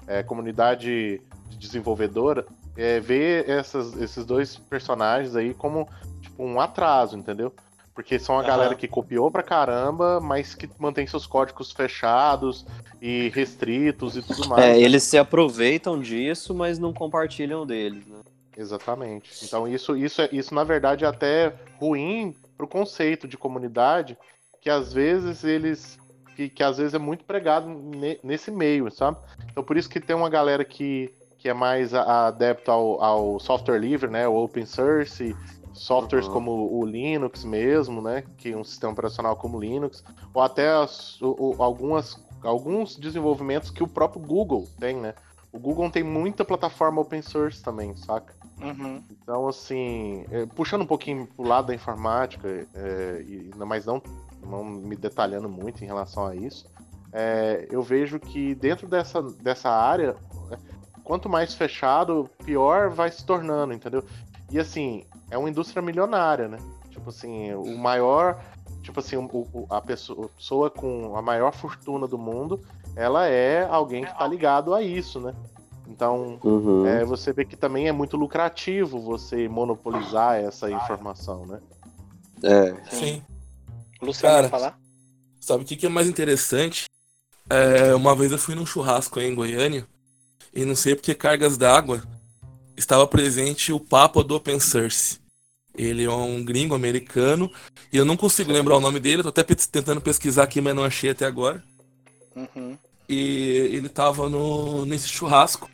é, 0.07 0.23
comunidade 0.23 1.21
de 1.49 1.57
desenvolvedora, 1.57 2.45
é, 2.77 2.99
vê 2.99 3.43
essas- 3.47 3.95
esses 3.95 4.25
dois 4.25 4.57
personagens 4.57 5.35
aí 5.35 5.53
como 5.53 5.87
tipo, 6.21 6.43
um 6.43 6.59
atraso, 6.59 7.17
entendeu? 7.17 7.53
Porque 7.93 8.19
são 8.19 8.35
a 8.35 8.39
Aham. 8.39 8.47
galera 8.47 8.75
que 8.75 8.87
copiou 8.87 9.31
pra 9.31 9.41
caramba, 9.41 10.19
mas 10.19 10.53
que 10.53 10.69
mantém 10.77 11.07
seus 11.07 11.25
códigos 11.25 11.71
fechados 11.71 12.65
e 13.01 13.29
restritos 13.33 14.17
e 14.17 14.21
tudo 14.21 14.45
mais. 14.49 14.61
É, 14.63 14.73
né? 14.73 14.81
eles 14.81 15.03
se 15.03 15.17
aproveitam 15.17 15.99
disso, 16.01 16.53
mas 16.53 16.77
não 16.77 16.91
compartilham 16.91 17.65
deles, 17.65 18.05
né? 18.05 18.19
Exatamente. 18.57 19.31
Então 19.43 19.67
isso, 19.67 19.95
isso, 19.95 20.21
é, 20.21 20.29
isso 20.31 20.53
na 20.53 20.63
verdade 20.63 21.05
é 21.05 21.07
até 21.07 21.53
ruim 21.79 22.35
pro 22.57 22.67
conceito 22.67 23.27
de 23.27 23.37
comunidade, 23.37 24.17
que 24.61 24.69
às 24.69 24.93
vezes 24.93 25.43
eles. 25.43 25.97
Que, 26.35 26.49
que 26.49 26.61
às 26.63 26.77
vezes 26.77 26.93
é 26.93 26.99
muito 26.99 27.23
pregado 27.23 27.67
ne- 27.69 28.19
nesse 28.21 28.51
meio, 28.51 28.91
sabe? 28.91 29.17
Então 29.51 29.63
por 29.63 29.77
isso 29.77 29.89
que 29.89 30.01
tem 30.01 30.13
uma 30.15 30.29
galera 30.29 30.65
que, 30.65 31.13
que 31.37 31.47
é 31.47 31.53
mais 31.53 31.93
adepta 31.93 32.73
ao, 32.73 33.01
ao 33.01 33.39
software 33.39 33.79
livre, 33.79 34.09
né? 34.09 34.27
O 34.27 34.35
open 34.35 34.65
source, 34.65 35.33
softwares 35.71 36.27
Uhum. 36.27 36.33
como 36.33 36.77
o 36.77 36.85
Linux 36.85 37.45
mesmo, 37.45 38.01
né? 38.01 38.23
Que 38.37 38.51
é 38.51 38.57
um 38.57 38.65
sistema 38.65 38.91
operacional 38.91 39.37
como 39.37 39.57
o 39.57 39.61
Linux, 39.61 40.03
ou 40.33 40.41
até 40.41 40.67
as- 40.69 41.21
o- 41.21 41.55
o- 41.57 41.63
algumas, 41.63 42.21
alguns 42.43 42.97
desenvolvimentos 42.97 43.69
que 43.69 43.81
o 43.83 43.87
próprio 43.87 44.21
Google 44.21 44.67
tem, 44.77 44.97
né? 44.97 45.13
O 45.53 45.57
Google 45.59 45.89
tem 45.89 46.03
muita 46.03 46.43
plataforma 46.43 46.99
open 47.01 47.21
source 47.21 47.63
também, 47.63 47.95
saca? 47.95 48.35
Uhum. 48.61 49.03
Então, 49.09 49.47
assim, 49.47 50.25
é, 50.31 50.45
puxando 50.45 50.81
um 50.81 50.87
pouquinho 50.87 51.27
pro 51.27 51.47
lado 51.47 51.67
da 51.67 51.75
informática, 51.75 52.67
é, 52.73 53.23
e, 53.27 53.51
mas 53.57 53.85
não, 53.85 54.01
não 54.41 54.63
me 54.63 54.95
detalhando 54.95 55.49
muito 55.49 55.83
em 55.83 55.87
relação 55.87 56.25
a 56.25 56.35
isso, 56.35 56.69
é, 57.11 57.67
eu 57.69 57.81
vejo 57.81 58.19
que 58.19 58.55
dentro 58.55 58.87
dessa, 58.87 59.21
dessa 59.21 59.69
área, 59.69 60.15
é, 60.51 60.57
quanto 61.03 61.29
mais 61.29 61.53
fechado, 61.53 62.29
pior 62.43 62.89
vai 62.89 63.11
se 63.11 63.25
tornando, 63.25 63.73
entendeu? 63.73 64.03
E 64.51 64.59
assim, 64.59 65.05
é 65.29 65.37
uma 65.37 65.49
indústria 65.49 65.81
milionária, 65.81 66.47
né? 66.47 66.57
Tipo 66.89 67.09
assim, 67.09 67.53
o 67.53 67.77
maior. 67.77 68.41
Tipo 68.81 68.99
assim, 68.99 69.17
o- 69.17 69.65
a 69.69 69.81
pessoa, 69.81 70.27
a 70.27 70.29
pessoa 70.29 70.69
com 70.69 71.15
a 71.17 71.21
maior 71.21 71.51
fortuna 71.51 72.07
do 72.07 72.17
mundo, 72.17 72.61
ela 72.95 73.25
é 73.27 73.65
alguém 73.67 74.05
que 74.05 74.15
tá 74.17 74.27
ligado 74.27 74.73
a 74.73 74.81
isso, 74.81 75.19
né? 75.19 75.33
Então, 75.95 76.37
Uhum. 76.43 76.85
é, 76.85 77.05
você 77.05 77.31
vê 77.31 77.45
que 77.45 77.55
também 77.55 77.87
é 77.87 77.91
muito 77.93 78.17
lucrativo 78.17 78.99
você 78.99 79.47
monopolizar 79.47 80.35
essa 80.35 80.69
informação, 80.69 81.45
né? 81.45 81.59
É. 82.43 82.75
Sim. 82.93 83.23
O 84.01 84.07
Luciano 84.07 84.35
Cara, 84.35 84.49
falar? 84.49 84.79
Sabe 85.39 85.63
o 85.63 85.65
que, 85.65 85.77
que 85.77 85.85
é 85.85 85.89
mais 85.89 86.09
interessante? 86.09 86.89
É, 87.49 87.95
uma 87.95 88.13
vez 88.13 88.33
eu 88.33 88.37
fui 88.37 88.55
num 88.55 88.65
churrasco 88.65 89.19
aí 89.19 89.27
em 89.27 89.35
Goiânia 89.35 89.87
e 90.53 90.65
não 90.65 90.75
sei 90.75 90.95
porque 90.95 91.15
cargas 91.15 91.57
d'água 91.57 92.03
estava 92.75 93.07
presente 93.07 93.71
o 93.71 93.79
Papa 93.79 94.21
do 94.21 94.35
Open 94.35 94.59
Source. 94.59 95.19
Ele 95.77 96.03
é 96.03 96.11
um 96.11 96.43
gringo 96.43 96.75
americano 96.75 97.49
e 97.93 97.95
eu 97.95 98.03
não 98.03 98.17
consigo 98.17 98.51
lembrar 98.51 98.75
o 98.75 98.81
nome 98.81 98.99
dele, 98.99 99.23
tô 99.23 99.29
até 99.29 99.43
tentando 99.43 100.01
pesquisar 100.01 100.43
aqui, 100.43 100.59
mas 100.59 100.75
não 100.75 100.83
achei 100.83 101.11
até 101.11 101.25
agora. 101.25 101.63
Uhum. 102.35 102.77
E 103.07 103.69
ele 103.71 103.87
tava 103.87 104.27
no, 104.27 104.85
nesse 104.85 105.07
churrasco. 105.07 105.69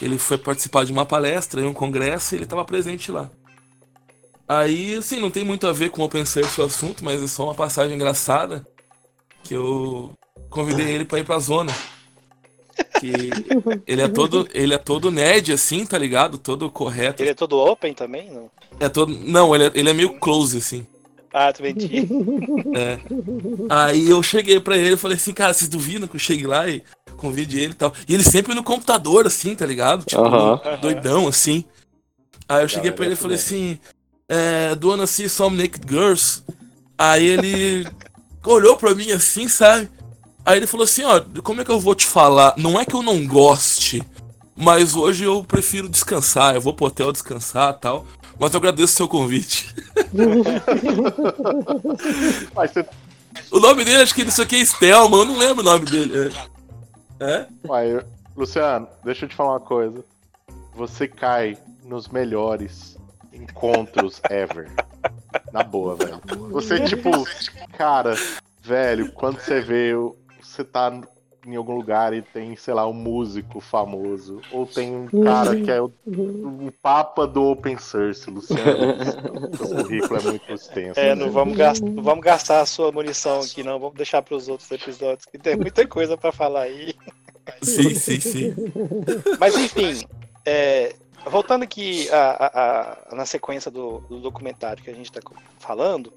Ele 0.00 0.18
foi 0.18 0.38
participar 0.38 0.84
de 0.84 0.92
uma 0.92 1.06
palestra 1.06 1.60
em 1.60 1.66
um 1.66 1.72
congresso 1.72 2.34
e 2.34 2.38
ele 2.38 2.46
tava 2.46 2.64
presente 2.64 3.10
lá. 3.10 3.30
Aí, 4.48 4.96
assim, 4.96 5.20
não 5.20 5.30
tem 5.30 5.44
muito 5.44 5.66
a 5.66 5.72
ver 5.72 5.90
com 5.90 6.02
open 6.02 6.24
source 6.26 6.60
o 6.60 6.64
assunto, 6.64 7.04
mas 7.04 7.22
é 7.22 7.26
só 7.26 7.44
uma 7.44 7.54
passagem 7.54 7.94
engraçada 7.94 8.66
que 9.42 9.54
eu 9.54 10.12
convidei 10.50 10.90
ele 10.90 11.04
pra 11.04 11.18
ir 11.18 11.24
pra 11.24 11.38
zona. 11.38 11.72
Que 13.00 13.30
ele 13.86 14.02
é 14.02 14.08
todo, 14.08 14.48
ele 14.52 14.74
é 14.74 14.78
todo 14.78 15.10
nerd 15.10 15.52
assim, 15.52 15.86
tá 15.86 15.96
ligado? 15.96 16.38
Todo 16.38 16.70
correto. 16.70 17.22
Ele 17.22 17.30
é 17.30 17.34
todo 17.34 17.58
open 17.58 17.94
também? 17.94 18.30
Não? 18.30 18.50
É 18.80 18.88
todo, 18.88 19.12
não, 19.12 19.54
ele 19.54 19.64
é, 19.64 19.70
ele 19.74 19.90
é 19.90 19.92
meio 19.92 20.18
close 20.18 20.58
assim. 20.58 20.86
Ah, 21.32 21.50
tu 21.52 21.62
menti. 21.62 22.06
É. 22.76 22.98
Aí 23.70 24.10
eu 24.10 24.22
cheguei 24.22 24.60
pra 24.60 24.76
ele 24.76 24.94
e 24.94 24.98
falei 24.98 25.16
assim, 25.16 25.32
cara, 25.32 25.54
vocês 25.54 25.68
duvidam 25.68 26.06
que 26.06 26.16
eu 26.16 26.20
chegue 26.20 26.46
lá 26.46 26.68
e 26.68 26.82
convide 27.22 27.58
ele 27.58 27.72
e 27.72 27.76
tal? 27.76 27.92
E 28.08 28.14
ele 28.14 28.24
sempre 28.24 28.54
no 28.54 28.62
computador, 28.62 29.26
assim, 29.26 29.54
tá 29.54 29.64
ligado? 29.64 30.04
Tipo, 30.04 30.22
Aham. 30.22 30.60
doidão, 30.80 31.28
assim. 31.28 31.64
Aí 32.48 32.64
eu 32.64 32.68
cheguei 32.68 32.90
Galera, 32.90 32.96
pra 32.96 33.04
ele 33.06 33.14
e 33.14 33.16
é 33.16 33.20
falei 33.20 33.36
assim, 33.36 33.78
é, 34.28 34.74
do 34.74 34.90
wanna 34.90 35.06
see 35.06 35.28
some 35.28 35.56
naked 35.56 35.86
girls? 35.88 36.42
Aí 36.98 37.24
ele 37.24 37.88
olhou 38.44 38.76
pra 38.76 38.94
mim 38.94 39.12
assim, 39.12 39.48
sabe? 39.48 39.88
Aí 40.44 40.58
ele 40.58 40.66
falou 40.66 40.84
assim, 40.84 41.04
ó, 41.04 41.20
como 41.42 41.60
é 41.60 41.64
que 41.64 41.70
eu 41.70 41.78
vou 41.78 41.94
te 41.94 42.04
falar? 42.04 42.54
Não 42.58 42.78
é 42.78 42.84
que 42.84 42.94
eu 42.94 43.02
não 43.02 43.24
goste, 43.26 44.02
mas 44.56 44.96
hoje 44.96 45.24
eu 45.24 45.44
prefiro 45.44 45.88
descansar, 45.88 46.54
eu 46.54 46.60
vou 46.60 46.74
pro 46.74 46.86
hotel 46.86 47.12
descansar 47.12 47.74
e 47.74 47.80
tal. 47.80 48.06
Mas 48.38 48.52
eu 48.52 48.58
agradeço 48.58 48.94
o 48.94 48.96
seu 48.96 49.08
convite. 49.08 49.72
O 53.50 53.60
nome 53.60 53.84
dele, 53.84 54.02
acho 54.02 54.14
que 54.14 54.22
isso 54.22 54.42
aqui 54.42 54.56
é 54.56 54.64
Stelman, 54.64 55.20
eu 55.20 55.24
não 55.24 55.38
lembro 55.38 55.62
o 55.62 55.64
nome 55.64 55.86
dele. 55.86 56.28
É? 56.28 56.61
Uai, 57.66 58.04
Luciano, 58.36 58.88
deixa 59.04 59.24
eu 59.24 59.28
te 59.28 59.34
falar 59.36 59.52
uma 59.52 59.60
coisa. 59.60 60.04
Você 60.74 61.06
cai 61.06 61.56
nos 61.84 62.08
melhores 62.08 62.96
encontros 63.32 64.20
ever. 64.30 64.70
Na 65.52 65.62
boa, 65.62 65.94
velho. 65.96 66.20
Você, 66.50 66.80
tipo, 66.80 67.10
cara, 67.76 68.14
velho, 68.62 69.10
quando 69.12 69.38
você 69.38 69.60
vê, 69.60 69.94
o- 69.94 70.16
você 70.40 70.64
tá 70.64 70.90
em 71.44 71.56
algum 71.56 71.74
lugar 71.76 72.14
e 72.14 72.22
tem, 72.22 72.54
sei 72.56 72.72
lá, 72.72 72.86
um 72.86 72.92
músico 72.92 73.60
famoso, 73.60 74.40
ou 74.52 74.64
tem 74.64 74.94
um 74.94 75.08
cara 75.24 75.56
que 75.56 75.70
é 75.70 75.82
o, 75.82 75.92
o 76.66 76.72
papa 76.80 77.26
do 77.26 77.42
open 77.50 77.76
source, 77.78 78.30
Luciano. 78.30 78.94
É 79.98 80.20
muito 80.22 80.52
extenso. 80.52 80.98
É, 81.00 81.14
não 81.14 81.30
vamos, 81.30 81.56
gastar, 81.56 81.86
não 81.86 82.02
vamos 82.02 82.24
gastar 82.24 82.60
a 82.60 82.66
sua 82.66 82.90
munição 82.92 83.40
aqui, 83.40 83.62
não. 83.62 83.78
Vamos 83.78 83.96
deixar 83.96 84.22
para 84.22 84.36
os 84.36 84.48
outros 84.48 84.70
episódios, 84.70 85.24
que 85.26 85.38
tem 85.38 85.56
muita 85.56 85.86
coisa 85.86 86.16
para 86.16 86.32
falar 86.32 86.62
aí. 86.62 86.94
Sim, 87.62 87.94
sim, 87.94 88.20
sim. 88.20 88.54
Mas 89.38 89.56
enfim, 89.56 90.06
é, 90.46 90.94
voltando 91.26 91.62
aqui 91.64 92.08
a- 92.10 92.30
a- 92.46 93.06
a- 93.12 93.14
na 93.16 93.26
sequência 93.26 93.70
do, 93.70 93.98
do 94.00 94.20
documentário 94.20 94.82
que 94.82 94.90
a 94.90 94.94
gente 94.94 95.10
está 95.10 95.20
falando, 95.58 96.12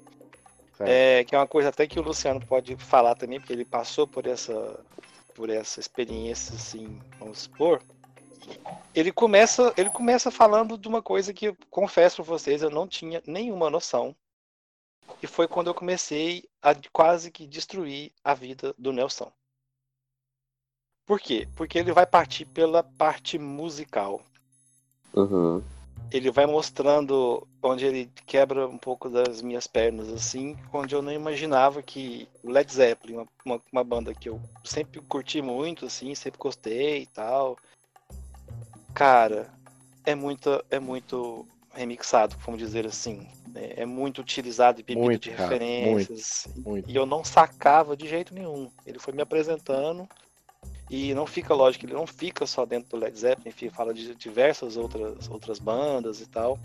é, 0.88 1.24
que 1.24 1.34
é 1.34 1.38
uma 1.38 1.46
coisa 1.46 1.70
até 1.70 1.86
que 1.86 1.98
o 1.98 2.02
Luciano 2.02 2.40
pode 2.40 2.76
falar 2.76 3.14
também, 3.14 3.40
porque 3.40 3.52
ele 3.52 3.64
passou 3.64 4.06
por 4.06 4.26
essa, 4.26 4.78
por 5.34 5.50
essa 5.50 5.80
experiência, 5.80 6.54
assim, 6.54 6.98
vamos 7.18 7.40
supor. 7.40 7.80
Ele 8.94 9.12
começa, 9.12 9.72
ele 9.76 9.90
começa 9.90 10.30
falando 10.30 10.78
de 10.78 10.88
uma 10.88 11.02
coisa 11.02 11.32
que, 11.32 11.48
eu 11.48 11.56
confesso 11.70 12.16
para 12.16 12.24
vocês, 12.24 12.62
eu 12.62 12.70
não 12.70 12.88
tinha 12.88 13.22
nenhuma 13.26 13.68
noção. 13.68 14.14
E 15.22 15.26
foi 15.26 15.46
quando 15.46 15.68
eu 15.68 15.74
comecei 15.74 16.44
a 16.62 16.74
quase 16.92 17.30
que 17.30 17.46
destruir 17.46 18.12
a 18.24 18.34
vida 18.34 18.74
do 18.78 18.92
Nelson. 18.92 19.30
Por 21.06 21.20
quê? 21.20 21.48
Porque 21.54 21.78
ele 21.78 21.92
vai 21.92 22.04
partir 22.04 22.44
pela 22.46 22.82
parte 22.82 23.38
musical. 23.38 24.20
Uhum. 25.14 25.62
Ele 26.10 26.30
vai 26.30 26.46
mostrando 26.46 27.46
onde 27.62 27.86
ele 27.86 28.10
quebra 28.26 28.66
um 28.66 28.78
pouco 28.78 29.08
das 29.08 29.40
minhas 29.40 29.66
pernas, 29.66 30.08
assim, 30.08 30.56
onde 30.72 30.94
eu 30.94 31.02
não 31.02 31.12
imaginava 31.12 31.82
que 31.82 32.28
o 32.42 32.50
Led 32.50 32.72
Zeppelin, 32.72 33.14
uma, 33.14 33.28
uma, 33.44 33.62
uma 33.72 33.84
banda 33.84 34.14
que 34.14 34.28
eu 34.28 34.40
sempre 34.64 35.00
curti 35.00 35.40
muito, 35.40 35.86
assim, 35.86 36.14
sempre 36.14 36.38
gostei 36.38 37.02
e 37.02 37.06
tal. 37.06 37.56
Cara, 38.96 39.46
é 40.06 40.14
muito, 40.14 40.64
é 40.70 40.80
muito 40.80 41.46
remixado, 41.74 42.34
vamos 42.44 42.58
dizer 42.58 42.86
assim. 42.86 43.28
É, 43.54 43.82
é 43.82 43.86
muito 43.86 44.22
utilizado 44.22 44.80
e 44.80 44.82
bebido 44.82 45.04
Muito, 45.04 45.24
de 45.24 45.30
cara, 45.32 45.50
referências. 45.50 46.48
Muito. 46.56 46.90
E 46.90 46.96
eu 46.96 47.04
não 47.04 47.22
sacava 47.22 47.94
de 47.94 48.08
jeito 48.08 48.32
nenhum. 48.34 48.70
Ele 48.86 48.98
foi 48.98 49.12
me 49.12 49.20
apresentando 49.20 50.08
e 50.88 51.12
não 51.12 51.26
fica, 51.26 51.52
lógico, 51.52 51.84
ele 51.84 51.92
não 51.92 52.06
fica 52.06 52.46
só 52.46 52.64
dentro 52.64 52.88
do 52.90 52.96
Led 52.96 53.18
Zeppelin, 53.18 53.50
enfim, 53.50 53.68
fala 53.68 53.92
de 53.92 54.14
diversas 54.14 54.78
outras, 54.78 55.28
outras 55.28 55.58
bandas 55.58 56.22
e 56.22 56.26
tal. 56.26 56.58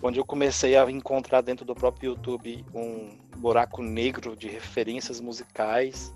Onde 0.00 0.20
eu 0.20 0.24
comecei 0.24 0.76
a 0.76 0.88
encontrar 0.88 1.40
dentro 1.40 1.64
do 1.64 1.74
próprio 1.74 2.10
YouTube 2.10 2.64
um 2.72 3.18
buraco 3.36 3.82
negro 3.82 4.36
de 4.36 4.48
referências 4.48 5.20
musicais. 5.20 6.14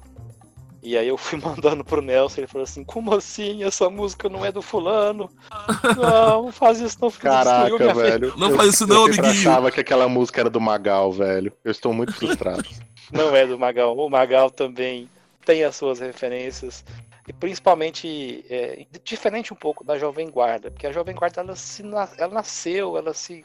E 0.82 0.97
aí 0.97 1.08
eu 1.08 1.16
fui 1.18 1.38
mandando 1.42 1.85
pro 1.85 2.00
Nelson, 2.02 2.40
ele 2.40 2.47
falou 2.47 2.62
assim, 2.64 2.85
como 2.85 3.14
assim? 3.14 3.64
Essa 3.64 3.90
música 3.90 4.28
não 4.28 4.44
é 4.44 4.52
do 4.52 4.62
fulano? 4.62 5.28
Não, 5.97 6.44
não 6.44 6.52
faz 6.52 6.80
isso 6.80 6.97
não, 7.00 7.11
porque 7.11 7.26
Caraca, 7.26 7.68
destruiu 7.68 7.94
velho. 7.94 8.35
Não 8.37 8.50
Eu- 8.50 8.56
faz 8.56 8.75
isso 8.75 8.85
eu 8.85 8.88
não, 8.88 9.06
sempre 9.06 9.20
amiguinho. 9.26 9.50
achava 9.50 9.70
que 9.70 9.80
aquela 9.80 10.08
música 10.08 10.40
era 10.40 10.50
do 10.50 10.61
Magal, 10.61 11.12
velho. 11.12 11.52
Eu 11.64 11.70
estou 11.73 11.92
muito 11.92 12.12
frustrado. 12.14 12.62
Não 13.11 13.35
é 13.35 13.47
do 13.47 13.58
Magal. 13.58 13.97
O 13.97 14.08
Magal 14.11 14.50
também 14.50 15.08
tem 15.44 15.64
as 15.64 15.75
suas 15.76 15.99
referências. 15.99 16.85
E 17.26 17.32
principalmente, 17.32 18.44
é, 18.50 18.87
diferente 19.02 19.52
um 19.52 19.56
pouco 19.56 19.82
da 19.82 19.99
Jovem 19.99 20.30
Guarda, 20.30 20.70
porque 20.70 20.87
a 20.87 20.92
Jovem 20.92 21.14
Guarda 21.14 21.40
ela, 21.40 21.56
se, 21.56 21.82
ela 22.18 22.35
nasceu, 22.35 22.97
ela 22.99 23.14
se 23.14 23.44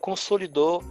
consolidou 0.00 0.82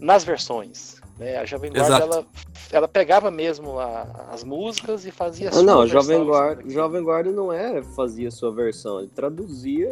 nas 0.00 0.24
versões. 0.24 0.99
Né? 1.20 1.36
A 1.36 1.44
Jovem 1.44 1.70
Guarda 1.70 1.96
Exato. 1.96 2.12
ela, 2.14 2.26
ela 2.72 2.88
pegava 2.88 3.30
mesmo 3.30 3.78
a- 3.78 4.06
as 4.32 4.42
músicas 4.42 5.04
e 5.04 5.10
fazia 5.10 5.50
Ah, 5.50 5.52
sua 5.52 5.62
não, 5.62 5.80
versão 5.86 6.00
Jovem 6.02 6.24
Guarda. 6.24 6.62
Jovem 6.70 7.02
Guarda 7.02 7.30
não 7.30 7.52
é 7.52 7.82
fazia 7.82 8.30
sua 8.30 8.50
versão, 8.50 9.00
ele 9.00 9.10
traduzia. 9.14 9.90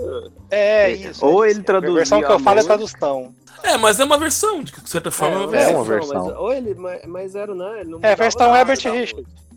É 0.51 0.91
isso. 0.91 1.23
Ou 1.25 1.45
é 1.45 1.49
ele 1.51 1.59
isso. 1.59 1.65
traduzia 1.65 1.93
A 1.93 1.97
versão 1.99 2.23
que 2.23 2.33
eu 2.33 2.39
falo 2.39 2.61
é 2.61 2.65
tradução. 2.65 3.35
É, 3.63 3.77
mas 3.77 4.01
é 4.01 4.05
uma 4.05 4.17
versão, 4.17 4.63
de 4.63 4.73
certa 4.89 5.11
forma 5.11 5.35
é 5.35 5.39
uma 5.39 5.45
É, 5.45 5.61
É 5.61 5.65
versão. 5.67 5.75
uma 5.75 5.85
versão. 5.85 6.25
Mas, 6.29 6.37
ou 6.39 6.53
ele, 6.53 6.75
mas, 6.75 7.05
mas 7.07 7.35
era, 7.35 7.55
né? 7.55 7.81
ele 7.83 7.91
não 7.91 7.99
É, 8.03 8.17
versão 8.17 8.47
nada 8.47 8.59
Herbert 8.61 8.83
da 8.83 8.91
Richards. 8.91 9.49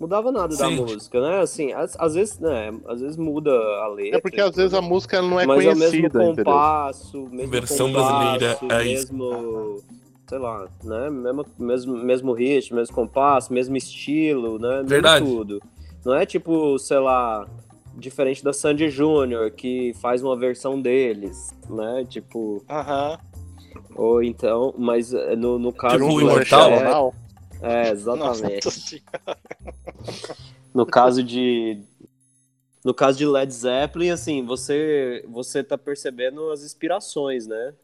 Mudava 0.00 0.32
nada 0.32 0.56
da 0.56 0.66
Sim. 0.66 0.74
música, 0.74 1.20
né? 1.20 1.38
Assim, 1.40 1.72
às, 1.72 1.94
às 2.00 2.14
vezes, 2.14 2.36
né? 2.40 2.74
Às 2.88 3.00
vezes 3.00 3.16
muda 3.16 3.52
a 3.52 3.86
letra. 3.86 4.18
É 4.18 4.20
porque 4.20 4.40
às 4.40 4.56
vezes 4.56 4.74
a 4.74 4.80
música 4.82 5.22
não 5.22 5.38
é 5.38 5.46
mas 5.46 5.64
é 5.64 5.68
o 5.68 5.76
mesmo 5.76 6.10
conhecida, 6.10 6.18
compasso, 6.18 7.28
mesmo 7.30 7.52
Versão 7.52 7.86
compasso, 7.92 8.10
brasileira, 8.18 8.58
é 8.72 8.84
isso. 8.88 9.12
Sei 10.32 10.38
lá, 10.38 10.66
né? 10.82 11.10
Mesmo, 11.10 11.46
mesmo, 11.58 11.96
mesmo 11.98 12.32
ritmo, 12.32 12.76
mesmo 12.78 12.94
compasso, 12.94 13.52
mesmo 13.52 13.76
estilo, 13.76 14.58
né? 14.58 14.78
Mesmo 14.78 14.88
Verdade. 14.88 15.26
tudo. 15.26 15.62
Não 16.06 16.14
é 16.14 16.24
tipo, 16.24 16.78
sei 16.78 16.98
lá, 16.98 17.46
diferente 17.96 18.42
da 18.42 18.50
Sandy 18.50 18.88
Júnior, 18.88 19.50
que 19.50 19.92
faz 20.00 20.22
uma 20.22 20.34
versão 20.34 20.80
deles, 20.80 21.54
né? 21.68 22.06
Tipo, 22.08 22.64
Aham. 22.66 23.18
Ou 23.94 24.22
então, 24.22 24.74
mas 24.78 25.12
eh, 25.12 25.36
no, 25.36 25.58
no 25.58 25.70
caso 25.70 25.98
Tipo 25.98 26.14
do 26.14 26.20
Imortal? 26.22 26.80
Não. 26.80 27.14
É, 27.60 27.90
Nossa 27.90 27.92
exatamente. 27.92 28.70
senhora. 28.70 29.38
No 30.72 30.86
caso 30.86 31.22
de. 31.22 31.78
No 32.82 32.94
caso 32.94 33.18
de 33.18 33.26
Led 33.26 33.52
Zeppelin, 33.52 34.08
assim, 34.08 34.42
você, 34.42 35.22
você 35.28 35.62
tá 35.62 35.76
percebendo 35.76 36.50
as 36.50 36.64
inspirações, 36.64 37.46
né? 37.46 37.74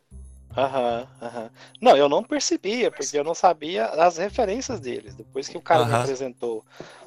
Aham, 0.58 1.06
aham. 1.22 1.50
Não, 1.80 1.96
eu 1.96 2.08
não 2.08 2.22
percebia, 2.22 2.90
porque 2.90 3.16
eu 3.16 3.22
não 3.22 3.34
sabia 3.34 3.86
as 3.86 4.16
referências 4.16 4.80
deles. 4.80 5.14
Depois 5.14 5.48
que 5.48 5.56
o 5.56 5.62
cara 5.62 5.84
me 5.84 5.92
Aham. 5.92 6.02
apresentou 6.02 6.64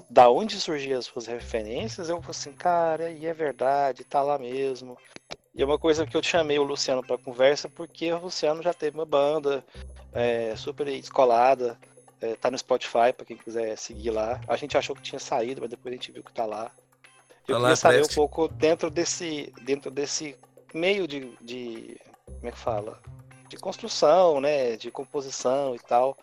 da 0.09 0.29
onde 0.29 0.57
surgiam 0.57 0.97
as 0.97 1.05
suas 1.05 1.27
referências, 1.27 2.07
eu 2.07 2.15
falei 2.21 2.31
assim, 2.31 2.53
cara, 2.53 3.11
e 3.11 3.25
é 3.25 3.33
verdade, 3.33 4.05
tá 4.05 4.21
lá 4.21 4.39
mesmo. 4.39 4.97
E 5.53 5.61
é 5.61 5.65
uma 5.65 5.77
coisa 5.77 6.05
que 6.05 6.15
eu 6.15 6.23
chamei 6.23 6.57
o 6.59 6.63
Luciano 6.63 7.03
pra 7.03 7.17
conversa, 7.17 7.67
porque 7.67 8.11
o 8.13 8.19
Luciano 8.19 8.63
já 8.63 8.73
teve 8.73 8.97
uma 8.97 9.05
banda 9.05 9.61
é, 10.13 10.55
super 10.55 10.85
descolada, 10.85 11.77
é, 12.21 12.35
tá 12.35 12.49
no 12.49 12.57
Spotify, 12.57 13.11
pra 13.15 13.25
quem 13.25 13.35
quiser 13.35 13.77
seguir 13.77 14.11
lá. 14.11 14.39
A 14.47 14.55
gente 14.55 14.77
achou 14.77 14.95
que 14.95 15.01
tinha 15.01 15.19
saído, 15.19 15.59
mas 15.59 15.69
depois 15.69 15.91
a 15.91 15.97
gente 15.97 16.11
viu 16.13 16.23
que 16.23 16.33
tá 16.33 16.45
lá. 16.45 16.71
Eu 17.45 17.55
Tá 17.55 17.59
lá, 17.59 17.59
queria 17.59 17.75
saber 17.75 18.03
um 18.03 18.15
pouco 18.15 18.47
dentro 18.47 18.89
desse, 18.89 19.51
dentro 19.65 19.91
desse 19.91 20.37
meio 20.73 21.05
de, 21.05 21.35
de. 21.41 21.99
Como 22.25 22.47
é 22.47 22.51
que 22.51 22.57
fala? 22.57 22.97
De 23.51 23.57
construção, 23.57 24.39
né? 24.39 24.77
De 24.77 24.89
composição 24.89 25.75
e 25.75 25.79
tal. 25.79 26.17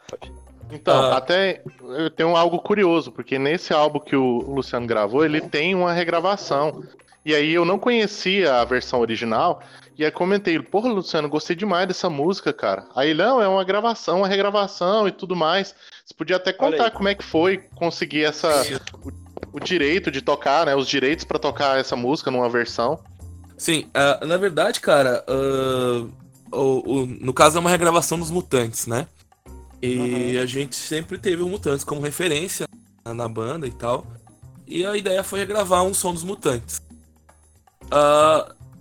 Então, 0.71 0.95
Ah. 0.95 1.19
até 1.19 1.63
eu 1.83 2.09
tenho 2.09 2.35
algo 2.35 2.59
curioso, 2.59 3.13
porque 3.13 3.39
nesse 3.39 3.71
álbum 3.71 4.01
que 4.01 4.17
o 4.17 4.39
Luciano 4.51 4.87
gravou, 4.87 5.27
ele 5.27 5.43
tem 5.43 5.75
uma 5.75 5.93
regravação. 5.93 6.83
E 7.27 7.35
aí 7.35 7.53
eu 7.53 7.67
não 7.67 7.79
conhecia 7.79 8.55
a 8.55 8.65
versão 8.65 9.01
original, 9.01 9.61
e 9.99 10.07
aí 10.07 10.11
comentei, 10.11 10.59
porra, 10.59 10.89
Luciano, 10.89 11.29
gostei 11.29 11.55
demais 11.55 11.87
dessa 11.87 12.09
música, 12.09 12.51
cara. 12.51 12.87
Aí, 12.97 13.13
não, 13.13 13.43
é 13.43 13.47
uma 13.47 13.63
gravação, 13.63 14.19
uma 14.19 14.29
regravação 14.29 15.07
e 15.07 15.13
tudo 15.13 15.37
mais. 15.37 15.75
Você 16.07 16.15
podia 16.15 16.37
até 16.37 16.51
contar 16.51 16.93
como 16.93 17.09
é 17.09 17.15
que 17.15 17.25
foi 17.25 17.59
conseguir 17.75 18.25
essa 18.25 18.63
o, 19.05 19.57
o 19.59 19.61
direito 19.61 20.11
de 20.11 20.23
tocar, 20.23 20.65
né? 20.65 20.75
Os 20.75 20.89
direitos 20.89 21.27
pra 21.27 21.39
tocar 21.39 21.79
essa 21.79 21.95
música 21.95 22.31
numa 22.31 22.49
versão. 22.49 22.99
Sim, 23.59 23.91
ah, 23.93 24.25
na 24.25 24.39
verdade, 24.39 24.81
cara, 24.81 25.23
ah, 25.29 26.07
o, 26.53 27.03
o- 27.03 27.07
no 27.07 27.33
caso 27.33 27.57
é 27.57 27.61
uma 27.61 27.71
regravação 27.71 28.19
dos 28.19 28.31
Mutantes, 28.31 28.87
né? 28.87 29.07
E 29.81 30.37
a 30.39 30.47
gente 30.47 30.75
sempre 30.75 31.19
teve 31.19 31.43
o 31.43 31.49
Mutantes 31.49 31.85
como 31.85 32.01
referência 32.01 32.67
na, 33.05 33.29
banda 33.29 33.67
e 33.67 33.71
tal. 33.71 34.07
E 34.67 34.85
a 34.85 34.97
ideia 34.97 35.23
foi 35.23 35.39
regravar 35.39 35.85
um 35.85 35.95
som 35.95 36.13
dos 36.13 36.25
Mutantes. 36.25 36.83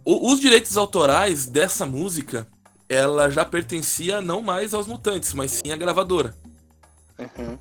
O- 0.03 0.31
os 0.31 0.39
direitos 0.39 0.75
autorais 0.77 1.45
dessa 1.45 1.85
música, 1.85 2.47
ela 2.87 3.29
já 3.29 3.43
pertencia 3.43 4.21
não 4.21 4.41
mais 4.41 4.73
aos 4.73 4.87
Mutantes, 4.87 5.33
mas 5.33 5.51
sim 5.51 5.71
à 5.71 5.75
gravadora. 5.75 6.33
Uhum. 7.19 7.57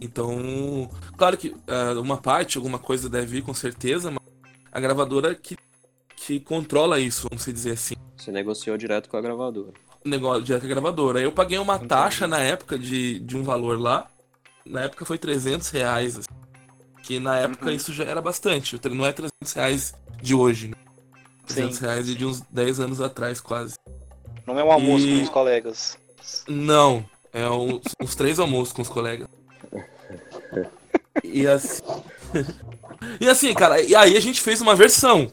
Então, 0.00 0.90
claro 1.16 1.36
que 1.36 1.54
ah, 1.68 1.98
uma 2.00 2.16
parte, 2.16 2.56
alguma 2.56 2.78
coisa 2.78 3.08
deve 3.08 3.38
ir 3.38 3.42
com 3.42 3.54
certeza, 3.54 4.10
mas 4.10 4.22
a 4.72 4.80
gravadora 4.80 5.34
que, 5.34 5.56
que 6.16 6.40
controla 6.40 6.98
isso, 6.98 7.28
vamos 7.30 7.44
dizer 7.44 7.72
assim. 7.72 7.94
Você 8.22 8.30
negociou 8.30 8.76
direto 8.78 9.08
com 9.08 9.16
a 9.16 9.20
gravadora. 9.20 9.72
negócio 10.04 10.44
direto 10.44 10.64
à 10.64 10.68
gravadora. 10.68 11.20
Eu 11.20 11.32
paguei 11.32 11.58
uma 11.58 11.74
Entendi. 11.74 11.88
taxa 11.88 12.24
na 12.28 12.38
época 12.38 12.78
de, 12.78 13.18
de 13.18 13.36
um 13.36 13.42
valor 13.42 13.80
lá. 13.80 14.06
Na 14.64 14.82
época 14.82 15.04
foi 15.04 15.18
300 15.18 15.68
reais. 15.70 16.18
assim. 16.18 16.28
Que 17.02 17.18
na 17.18 17.36
época 17.36 17.66
Uhum. 17.66 17.72
isso 17.72 17.92
já 17.92 18.04
era 18.04 18.22
bastante. 18.22 18.78
Não 18.90 19.04
é 19.04 19.12
300 19.12 19.52
reais 19.54 19.94
de 20.22 20.36
hoje, 20.36 20.68
né? 20.68 20.76
300 21.48 21.76
Sim, 21.78 21.84
reais 21.84 22.06
de 22.06 22.24
uns 22.24 22.40
10 22.42 22.78
anos 22.78 23.00
atrás, 23.00 23.40
quase. 23.40 23.74
Não 24.46 24.56
é 24.56 24.62
um 24.62 24.70
almoço 24.70 25.04
E- 25.04 25.16
com 25.18 25.22
os 25.24 25.28
colegas. 25.30 25.98
Não, 26.46 27.04
é 27.32 27.48
uns, 27.50 27.82
uns 28.00 28.14
três 28.14 28.38
almoços 28.38 28.72
com 28.72 28.82
os 28.82 28.88
colegas. 28.88 29.26
E 31.24 31.44
assim. 31.48 31.82
e 33.20 33.28
assim, 33.28 33.52
cara, 33.52 33.80
e 33.82 33.96
aí 33.96 34.16
a 34.16 34.20
gente 34.20 34.40
fez 34.40 34.60
uma 34.60 34.76
versão. 34.76 35.28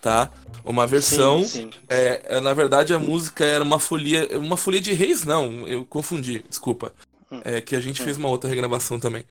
Tá? 0.00 0.30
Uma 0.64 0.86
versão. 0.86 1.42
Sim, 1.44 1.70
sim. 1.70 1.70
É, 1.88 2.40
na 2.40 2.52
verdade, 2.52 2.92
a 2.92 2.98
música 2.98 3.44
era 3.44 3.64
uma 3.64 3.78
folia. 3.78 4.38
Uma 4.38 4.56
folia 4.56 4.80
de 4.80 4.92
reis, 4.92 5.24
não. 5.24 5.66
Eu 5.66 5.84
confundi, 5.84 6.44
desculpa. 6.48 6.92
Hum. 7.30 7.40
É 7.44 7.60
que 7.60 7.76
a 7.76 7.80
gente 7.80 8.02
fez 8.02 8.16
uma 8.16 8.28
outra 8.28 8.48
regravação 8.48 8.98
também. 8.98 9.24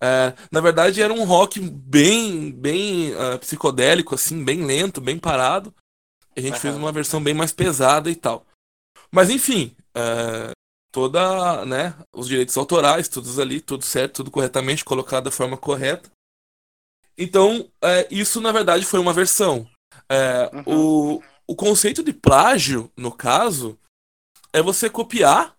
É, 0.00 0.32
na 0.50 0.60
verdade, 0.60 1.00
era 1.00 1.12
um 1.12 1.24
rock 1.24 1.60
bem, 1.60 2.50
bem 2.50 3.14
ah, 3.14 3.38
psicodélico, 3.38 4.14
assim, 4.14 4.44
bem 4.44 4.64
lento, 4.64 5.00
bem 5.00 5.18
parado. 5.18 5.72
A 6.36 6.40
gente 6.40 6.58
fez 6.58 6.74
Aham. 6.74 6.82
uma 6.82 6.92
versão 6.92 7.22
bem 7.22 7.34
mais 7.34 7.52
pesada 7.52 8.10
e 8.10 8.16
tal. 8.16 8.44
Mas 9.10 9.30
enfim, 9.30 9.76
é, 9.94 10.50
toda, 10.90 11.64
né, 11.66 11.94
os 12.12 12.26
direitos 12.26 12.56
autorais, 12.56 13.08
todos 13.08 13.38
ali, 13.38 13.60
tudo 13.60 13.84
certo, 13.84 14.16
tudo 14.16 14.30
corretamente 14.30 14.84
colocado 14.84 15.24
da 15.24 15.30
forma 15.30 15.56
correta. 15.56 16.10
Então, 17.16 17.68
é, 17.82 18.08
isso 18.10 18.40
na 18.40 18.50
verdade 18.50 18.84
foi 18.84 18.98
uma 18.98 19.12
versão. 19.12 19.68
É, 20.12 20.50
o, 20.66 21.22
o 21.46 21.56
conceito 21.56 22.02
de 22.02 22.12
plágio, 22.12 22.92
no 22.94 23.10
caso, 23.10 23.78
é 24.52 24.60
você 24.60 24.90
copiar, 24.90 25.56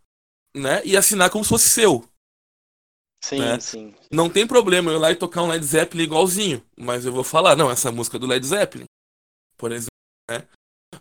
né, 0.55 0.81
e 0.85 0.95
assinar 0.95 1.31
como 1.31 1.43
se 1.43 1.49
fosse 1.49 1.69
seu. 1.69 2.07
Sim, 3.23 3.39
né? 3.39 3.59
sim. 3.59 3.95
Não 4.11 4.29
tem 4.29 4.45
problema 4.45 4.91
eu 4.91 4.97
ir 4.97 4.99
lá 4.99 5.11
e 5.11 5.15
tocar 5.15 5.41
um 5.41 5.47
Led 5.47 5.65
Zeppelin 5.65 6.03
igualzinho, 6.03 6.63
mas 6.77 7.05
eu 7.05 7.11
vou 7.11 7.23
falar, 7.23 7.55
não, 7.55 7.71
essa 7.71 7.91
música 7.91 8.17
é 8.17 8.19
do 8.19 8.27
Led 8.27 8.45
Zeppelin, 8.45 8.85
por 9.57 9.71
exemplo, 9.71 9.87
né? 10.29 10.45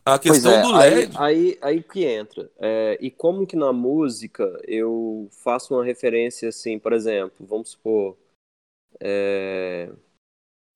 A 0.04 0.18
questão 0.18 0.52
é, 0.52 0.62
do 0.62 0.74
aí, 0.74 0.94
LED, 0.94 1.16
aí, 1.18 1.58
aí 1.60 1.82
que 1.82 2.04
entra. 2.04 2.50
É, 2.58 2.96
e 3.00 3.10
como 3.10 3.46
que 3.46 3.56
na 3.56 3.72
música 3.72 4.44
eu 4.66 5.28
faço 5.30 5.74
uma 5.74 5.84
referência 5.84 6.48
assim, 6.48 6.78
por 6.78 6.94
exemplo, 6.94 7.46
vamos 7.46 7.70
supor, 7.70 8.16
é, 8.98 9.92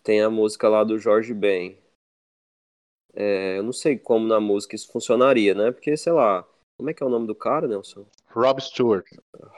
tem 0.03 0.21
a 0.21 0.29
música 0.29 0.69
lá 0.69 0.85
do 0.85 0.99
Jorge 0.99 1.33
Ben. 1.33 1.79
É, 3.17 3.59
eu 3.59 3.63
não 3.63 3.73
sei 3.73 3.99
como 3.99 4.27
na 4.29 4.39
música 4.41 4.77
isso 4.77 4.93
funcionaria, 4.93 5.55
né? 5.55 5.73
Porque, 5.73 5.97
sei 5.97 6.13
lá, 6.13 6.47
como 6.77 6.91
é 6.91 6.95
que 6.95 7.03
é 7.03 7.07
o 7.07 7.11
nome 7.11 7.27
do 7.27 7.35
cara, 7.35 7.67
Nelson? 7.67 8.07
Rob 8.35 8.61
Stewart. 8.61 9.07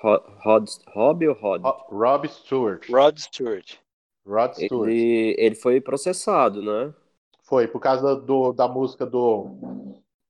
Ro- 0.02 0.22
Rod, 0.44 0.68
Rob 0.94 1.28
ou 1.28 1.34
Rod? 1.34 1.62
Ro- 1.62 1.86
Rob 1.90 2.28
Stewart. 2.28 2.86
Rod 2.88 3.18
Stewart. 3.18 3.78
Rod 4.24 4.54
Stewart. 4.54 4.92
Ele, 4.92 5.34
ele 5.38 5.54
foi 5.54 5.80
processado, 5.80 6.62
né? 6.62 6.94
Foi, 7.42 7.66
por 7.66 7.80
causa 7.80 8.14
do, 8.14 8.52
da 8.52 8.68
música 8.68 9.04
do, 9.04 9.46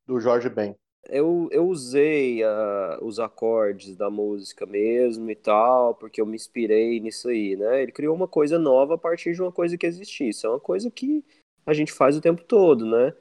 do 0.06 0.20
Jorge 0.20 0.48
Ben. 0.48 0.74
Eu, 1.10 1.48
eu 1.52 1.66
usei 1.66 2.42
ah, 2.44 2.98
os 3.00 3.18
acordes 3.18 3.96
da 3.96 4.10
música 4.10 4.66
mesmo 4.66 5.30
e 5.30 5.34
tal, 5.34 5.94
porque 5.94 6.20
eu 6.20 6.26
me 6.26 6.36
inspirei 6.36 7.00
nisso 7.00 7.28
aí, 7.28 7.56
né? 7.56 7.82
Ele 7.82 7.92
criou 7.92 8.14
uma 8.14 8.28
coisa 8.28 8.58
nova 8.58 8.94
a 8.94 8.98
partir 8.98 9.32
de 9.34 9.40
uma 9.40 9.52
coisa 9.52 9.78
que 9.78 9.86
existisse. 9.86 10.44
É 10.44 10.48
uma 10.48 10.60
coisa 10.60 10.90
que 10.90 11.24
a 11.68 11.74
gente 11.74 11.92
faz 11.92 12.16
o 12.16 12.20
tempo 12.20 12.42
todo, 12.44 12.86
né? 12.86 13.14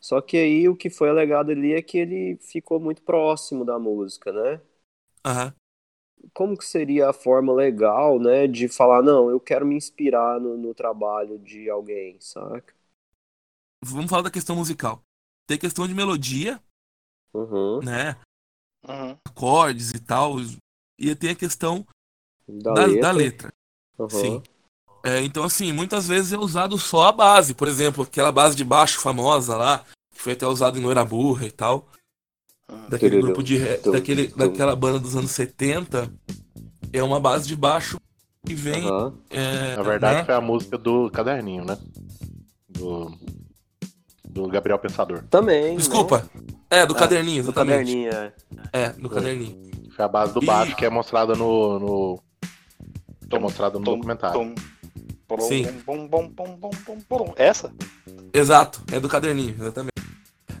Só 0.00 0.20
que 0.20 0.36
aí 0.36 0.68
o 0.68 0.76
que 0.76 0.90
foi 0.90 1.08
alegado 1.10 1.50
ali 1.52 1.74
é 1.74 1.82
que 1.82 1.98
ele 1.98 2.36
ficou 2.38 2.80
muito 2.80 3.02
próximo 3.02 3.64
da 3.64 3.78
música, 3.78 4.32
né? 4.32 4.60
Aham. 5.24 5.54
Como 6.34 6.56
que 6.58 6.64
seria 6.66 7.08
a 7.08 7.12
forma 7.14 7.54
legal, 7.54 8.18
né, 8.18 8.46
de 8.46 8.68
falar, 8.68 9.02
não, 9.02 9.30
eu 9.30 9.40
quero 9.40 9.64
me 9.66 9.74
inspirar 9.76 10.38
no, 10.40 10.56
no 10.58 10.74
trabalho 10.74 11.38
de 11.38 11.70
alguém, 11.70 12.16
saca? 12.20 12.74
vamos 13.84 14.10
falar 14.10 14.22
da 14.22 14.30
questão 14.30 14.56
musical. 14.56 15.02
Tem 15.46 15.58
questão 15.58 15.86
de 15.86 15.94
melodia, 15.94 16.60
Uhum. 17.34 17.82
né, 17.82 18.16
Uhum. 18.88 19.18
acordes 19.28 19.90
e 19.90 20.00
tal, 20.00 20.36
e 20.98 21.14
tem 21.16 21.30
a 21.30 21.36
questão 21.36 21.86
Da, 22.48 22.74
da, 22.74 22.86
letra. 22.86 23.08
da 23.08 23.10
letra. 23.12 23.52
Uhum. 23.98 24.42
Sim. 24.42 24.42
É, 25.04 25.20
então, 25.22 25.44
assim, 25.44 25.72
muitas 25.72 26.06
vezes 26.06 26.32
é 26.32 26.38
usado 26.38 26.78
só 26.78 27.08
a 27.08 27.12
base. 27.12 27.54
Por 27.54 27.66
exemplo, 27.68 28.04
aquela 28.04 28.30
base 28.30 28.54
de 28.56 28.64
baixo 28.64 29.00
famosa 29.00 29.56
lá, 29.56 29.84
que 30.14 30.20
foi 30.22 30.32
até 30.34 30.46
usado 30.46 30.78
em 30.78 30.82
Noira 30.82 31.04
Burra 31.04 31.46
e 31.46 31.50
tal. 31.50 31.88
Daquele 32.88 33.16
Tururum, 33.16 33.26
grupo 33.26 33.42
de 33.42 33.58
daquele, 33.90 34.28
daquela 34.28 34.74
banda 34.76 34.98
dos 34.98 35.16
anos 35.16 35.30
70. 35.32 36.10
É 36.92 37.02
uma 37.02 37.18
base 37.20 37.46
de 37.48 37.56
baixo 37.56 37.98
que 38.46 38.54
vem. 38.54 38.84
Aham. 38.86 39.14
é, 39.30 39.76
Na 39.76 39.82
verdade, 39.82 40.18
né? 40.20 40.24
foi 40.24 40.34
a 40.34 40.40
música 40.40 40.78
do 40.78 41.10
Caderninho, 41.10 41.64
né? 41.64 41.76
Do, 42.68 43.12
do 44.24 44.48
Gabriel 44.48 44.78
Pensador. 44.78 45.22
Também. 45.28 45.76
Desculpa. 45.76 46.28
É, 46.70 46.86
do 46.86 46.94
Ah, 46.94 46.98
caderninho, 46.98 47.38
né? 47.38 47.42
Do 47.42 47.50
exatamente. 47.50 47.78
caderninho, 47.92 48.10
é. 48.10 48.32
É, 48.72 48.88
do 48.90 49.10
caderninho. 49.10 49.70
Foi 49.94 50.04
a 50.04 50.08
base 50.08 50.32
do 50.32 50.42
E- 50.42 50.46
baixo 50.46 50.74
que 50.76 50.84
é 50.86 50.90
mostrada 50.90 51.34
no. 51.34 51.78
no 51.78 52.22
Tom, 53.28 53.40
mostrada 53.40 53.78
no 53.78 53.84
tom, 53.84 53.96
documentário. 53.96 54.38
tom. 54.40 54.54
Sim. 55.40 55.66
bom, 55.86 56.06
bom, 56.06 56.28
bom, 56.28 56.56
bom, 56.56 56.70
bom, 56.86 56.98
bom. 57.08 57.34
Essa? 57.36 57.72
Exato, 58.32 58.82
é 58.92 58.98
do 59.00 59.08
caderninho, 59.08 59.54
exatamente. 59.58 59.92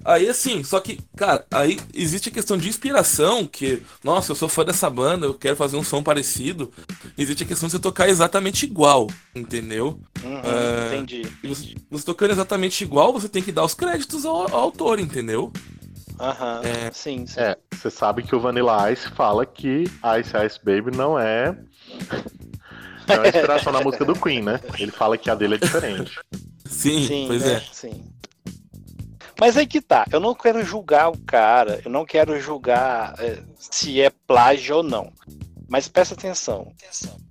Aí 0.04 0.28
assim, 0.28 0.64
só 0.64 0.80
que, 0.80 0.98
cara, 1.16 1.46
aí 1.48 1.78
existe 1.94 2.28
a 2.28 2.32
questão 2.32 2.56
de 2.58 2.68
inspiração, 2.68 3.46
que, 3.46 3.82
nossa, 4.02 4.32
eu 4.32 4.36
sou 4.36 4.48
fã 4.48 4.64
dessa 4.64 4.90
banda, 4.90 5.26
eu 5.26 5.34
quero 5.34 5.54
fazer 5.54 5.76
um 5.76 5.84
som 5.84 6.02
parecido. 6.02 6.72
Existe 7.16 7.44
a 7.44 7.46
questão 7.46 7.68
de 7.68 7.72
você 7.72 7.78
tocar 7.78 8.08
exatamente 8.08 8.64
igual, 8.66 9.06
entendeu? 9.32 10.00
Uhum, 10.24 10.40
É. 10.42 10.96
Entendi. 10.96 11.22
Você, 11.44 11.74
você 11.88 12.04
tocando 12.04 12.32
exatamente 12.32 12.82
igual, 12.82 13.12
você 13.12 13.28
tem 13.28 13.42
que 13.42 13.52
dar 13.52 13.64
os 13.64 13.74
créditos 13.74 14.24
ao, 14.26 14.52
ao 14.52 14.60
autor, 14.60 14.98
entendeu? 14.98 15.52
Aham, 16.18 16.62
É. 16.64 16.90
sim, 16.92 17.24
sim. 17.24 17.38
É, 17.40 17.56
você 17.72 17.88
sabe 17.90 18.24
que 18.24 18.34
o 18.34 18.40
Vanilla 18.40 18.90
Ice 18.92 19.08
fala 19.10 19.46
que 19.46 19.84
Ice 20.20 20.36
Ice 20.46 20.58
Baby 20.64 20.96
não 20.96 21.16
é. 21.16 21.56
É 23.08 23.28
inspiração 23.28 23.72
na 23.72 23.80
música 23.80 24.04
do 24.04 24.14
Queen, 24.14 24.42
né? 24.42 24.60
Ele 24.78 24.92
fala 24.92 25.18
que 25.18 25.30
a 25.30 25.34
dele 25.34 25.54
é 25.54 25.58
diferente. 25.58 26.18
Sim, 26.66 27.06
Sim, 27.06 27.24
pois 27.28 27.42
né? 27.42 27.54
é. 27.54 27.60
Sim. 27.72 28.12
Mas 29.38 29.56
aí 29.56 29.66
que 29.66 29.80
tá, 29.80 30.06
eu 30.12 30.20
não 30.20 30.34
quero 30.34 30.64
julgar 30.64 31.10
o 31.10 31.18
cara, 31.18 31.80
eu 31.84 31.90
não 31.90 32.04
quero 32.04 32.38
julgar 32.40 33.14
é, 33.18 33.42
se 33.58 34.00
é 34.00 34.10
plágio 34.26 34.76
ou 34.76 34.82
não. 34.82 35.12
Mas 35.68 35.88
presta 35.88 36.14
atenção. 36.14 36.72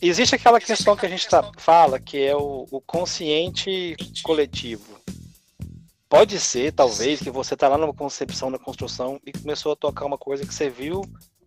Existe 0.01 0.36
aquela 0.36 0.60
questão 0.60 0.95
que 0.95 1.05
a 1.05 1.10
gente 1.10 1.29
tá, 1.29 1.51
fala, 1.57 1.99
que 1.99 2.17
é 2.17 2.36
o, 2.36 2.67
o 2.71 2.81
consciente 2.81 3.95
coletivo. 4.23 4.99
Pode 6.10 6.39
ser, 6.39 6.73
talvez, 6.73 7.21
que 7.21 7.29
você 7.29 7.55
tá 7.55 7.69
lá 7.69 7.77
numa 7.77 7.93
concepção, 7.93 8.49
na 8.49 8.60
construção, 8.60 9.19
e 9.25 9.31
começou 9.31 9.71
a 9.71 9.75
tocar 9.77 10.05
uma 10.05 10.17
coisa 10.17 10.45
que 10.45 10.53
você 10.53 10.69
viu, 10.69 11.03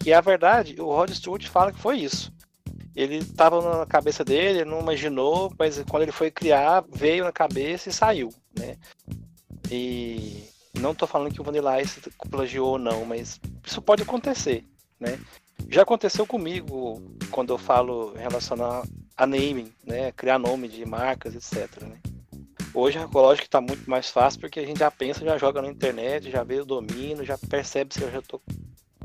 e 0.07 0.13
é 0.13 0.15
a 0.15 0.21
verdade, 0.21 0.81
o 0.81 0.87
Rod 0.87 1.11
Stewart 1.11 1.47
fala 1.49 1.73
que 1.73 1.81
foi 1.81 1.99
isso. 1.99 2.33
Ele 2.95 3.25
tava 3.25 3.79
na 3.79 3.87
cabeça 3.87 4.25
dele, 4.25 4.61
ele 4.61 4.71
não 4.71 4.81
imaginou, 4.81 5.53
mas 5.59 5.83
quando 5.89 6.05
ele 6.05 6.13
foi 6.13 6.31
criar, 6.31 6.85
veio 6.93 7.25
na 7.25 7.33
cabeça 7.33 7.89
e 7.89 7.93
saiu, 7.93 8.29
né? 8.57 8.77
E 9.71 10.45
não 10.79 10.95
tô 10.95 11.07
falando 11.07 11.33
que 11.33 11.41
o 11.41 11.45
Vanilla 11.45 11.81
Ice 11.81 12.01
plagiou 12.31 12.73
ou 12.73 12.79
não, 12.79 13.05
mas 13.05 13.41
isso 13.65 13.83
pode 13.83 14.03
acontecer, 14.03 14.65
né? 15.01 15.19
Já 15.69 15.83
aconteceu 15.83 16.27
comigo 16.27 17.03
quando 17.31 17.53
eu 17.53 17.59
falo 17.59 18.13
relacionar 18.15 18.85
a 19.17 19.27
naming, 19.27 19.73
né? 19.85 20.13
Criar 20.13 20.39
nome 20.39 20.69
de 20.69 20.85
marcas, 20.85 21.35
etc. 21.35 21.83
Né? 21.83 21.99
Hoje, 22.75 22.99
lógico 23.13 23.43
que 23.43 23.49
está 23.49 23.61
muito 23.61 23.89
mais 23.89 24.11
fácil 24.11 24.41
porque 24.41 24.61
a 24.61 24.67
gente 24.67 24.81
já 24.81 24.91
pensa, 24.91 25.25
já 25.25 25.39
joga 25.39 25.63
na 25.63 25.69
internet, 25.69 26.31
já 26.31 26.43
vê 26.43 26.61
o 26.61 26.65
domínio, 26.65 27.25
já 27.25 27.39
percebe 27.39 27.95
se 27.95 28.03
eu 28.03 28.11
já 28.11 28.19
estou 28.19 28.43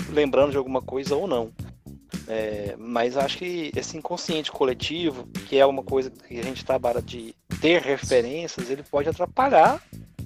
lembrando 0.09 0.51
de 0.51 0.57
alguma 0.57 0.81
coisa 0.81 1.15
ou 1.15 1.27
não. 1.27 1.51
É, 2.27 2.75
mas 2.77 3.17
acho 3.17 3.37
que 3.39 3.71
esse 3.75 3.97
inconsciente 3.97 4.51
coletivo, 4.51 5.27
que 5.47 5.57
é 5.57 5.65
uma 5.65 5.83
coisa 5.83 6.09
que 6.11 6.39
a 6.39 6.43
gente 6.43 6.63
trabalha 6.63 7.01
de 7.01 7.33
ter 7.61 7.81
referências, 7.81 8.69
ele 8.69 8.83
pode 8.83 9.09
atrapalhar 9.09 9.81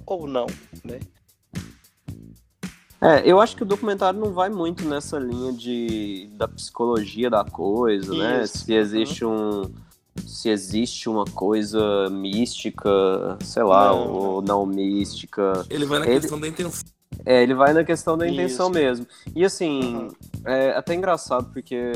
ou 0.06 0.26
não, 0.26 0.46
né? 0.84 1.00
É, 3.00 3.22
eu 3.30 3.38
acho 3.38 3.54
que 3.54 3.62
o 3.62 3.66
documentário 3.66 4.18
não 4.18 4.32
vai 4.32 4.48
muito 4.48 4.84
nessa 4.86 5.18
linha 5.18 5.52
de 5.52 6.26
da 6.38 6.48
psicologia 6.48 7.28
da 7.28 7.44
coisa, 7.44 8.14
né? 8.14 8.44
Isso, 8.44 8.58
Se 8.64 8.72
existe 8.72 9.24
um 9.24 9.70
se 10.26 10.48
existe 10.48 11.08
uma 11.08 11.24
coisa 11.24 12.08
mística, 12.08 12.88
sei 13.40 13.62
lá, 13.64 13.88
Não, 13.88 14.12
ou 14.12 14.42
não 14.42 14.64
mística. 14.64 15.66
Ele 15.68 15.84
vai 15.84 15.98
na 15.98 16.06
Ele- 16.06 16.20
questão 16.20 16.38
da 16.40 16.48
intenção. 16.48 16.93
É, 17.26 17.42
ele 17.42 17.54
vai 17.54 17.72
na 17.72 17.84
questão 17.84 18.16
da 18.18 18.28
intenção 18.28 18.66
Isso. 18.66 18.74
mesmo. 18.74 19.06
E 19.34 19.44
assim, 19.44 19.94
Uhum. 19.96 20.08
é 20.44 20.70
até 20.76 20.94
engraçado 20.94 21.50
porque 21.52 21.90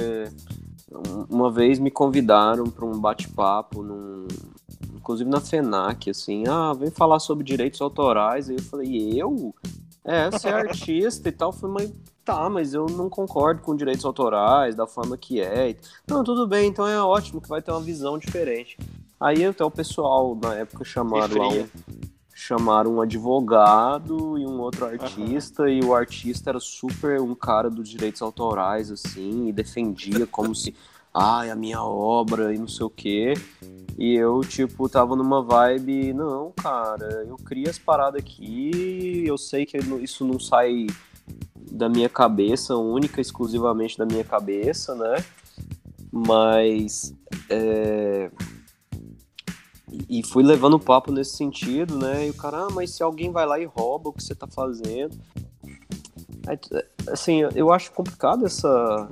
um- 0.91 1.27
uma 1.29 1.51
vez 1.51 1.79
me 1.79 1.91
convidaram 1.91 2.65
para 2.65 2.85
um 2.85 2.99
bate-papo 2.99 3.83
num 3.83 4.27
inclusive 4.95 5.31
na 5.31 5.41
FENAC, 5.41 6.11
assim, 6.11 6.45
ah, 6.47 6.75
vem 6.75 6.91
falar 6.91 7.19
sobre 7.19 7.43
direitos 7.43 7.81
autorais. 7.81 8.51
Aí 8.51 8.57
eu 8.57 8.63
falei, 8.63 9.13
eu? 9.21 9.55
É, 10.05 10.31
você 10.31 10.49
é 10.49 10.53
artista 10.53 11.29
e 11.31 11.33
tal. 11.33 11.49
Eu 11.49 11.53
falei, 11.55 11.87
mas 11.89 11.97
tá, 12.25 12.51
mas 12.51 12.75
eu 12.75 12.85
não 12.87 13.09
concordo 13.09 13.63
com 13.63 13.75
direitos 13.75 14.05
autorais, 14.05 14.75
da 14.75 14.87
forma 14.87 15.17
que 15.17 15.41
é. 15.41 15.75
Não, 16.07 16.23
tudo 16.23 16.47
bem, 16.47 16.69
então 16.69 16.87
é 16.87 17.01
ótimo 17.03 17.41
que 17.41 17.49
vai 17.49 17.63
ter 17.63 17.71
uma 17.71 17.81
visão 17.81 18.19
diferente. 18.19 18.77
Aí 19.19 19.45
até 19.47 19.65
o 19.65 19.71
pessoal 19.71 20.39
na 20.43 20.55
época 20.57 20.85
chamaram 20.85 21.39
lá 21.39 21.49
um. 21.49 21.67
Chamaram 22.39 22.95
um 22.95 23.01
advogado 23.01 24.39
e 24.39 24.47
um 24.47 24.61
outro 24.61 24.87
artista, 24.87 25.69
e 25.69 25.81
o 25.81 25.93
artista 25.93 26.51
era 26.51 26.61
super 26.61 27.21
um 27.21 27.35
cara 27.35 27.69
dos 27.69 27.89
direitos 27.89 28.23
autorais, 28.23 28.93
assim, 28.93 29.49
e 29.49 29.53
defendia 29.53 30.25
como 30.25 30.55
se, 30.55 30.73
ai, 31.13 31.51
a 31.51 31.57
minha 31.57 31.83
obra 31.83 32.55
e 32.55 32.59
não 32.59 32.69
sei 32.69 32.87
o 32.87 32.91
quê. 32.91 33.35
E 33.99 34.15
eu, 34.15 34.41
tipo, 34.43 34.89
tava 34.89 35.17
numa 35.17 35.43
vibe, 35.43 36.13
não, 36.13 36.53
cara, 36.53 37.25
eu 37.27 37.37
crio 37.39 37.69
as 37.69 37.77
paradas 37.77 38.21
aqui, 38.21 39.25
eu 39.27 39.37
sei 39.37 39.67
que 39.67 39.77
isso 40.01 40.25
não 40.25 40.39
sai 40.39 40.87
da 41.73 41.89
minha 41.89 42.09
cabeça, 42.09 42.77
única, 42.77 43.21
exclusivamente 43.21 43.99
da 43.99 44.07
minha 44.07 44.23
cabeça, 44.23 44.95
né? 44.95 45.25
Mas. 46.13 47.13
É... 47.51 48.31
E 49.93 50.21
e 50.21 50.23
fui 50.23 50.43
levando 50.43 50.75
o 50.75 50.81
papo 50.81 51.11
nesse 51.13 51.37
sentido, 51.37 51.97
né? 51.99 52.27
E 52.27 52.31
o 52.31 52.35
cara, 52.35 52.65
ah, 52.65 52.69
mas 52.71 52.91
se 52.91 53.03
alguém 53.03 53.31
vai 53.31 53.47
lá 53.47 53.59
e 53.59 53.65
rouba 53.65 54.11
o 54.11 54.13
que 54.13 54.23
você 54.23 54.35
tá 54.35 54.47
fazendo. 54.47 55.17
Aí, 56.47 56.59
assim, 57.09 57.41
eu 57.55 57.71
acho 57.73 57.93
complicado 57.93 58.47
essa, 58.47 59.09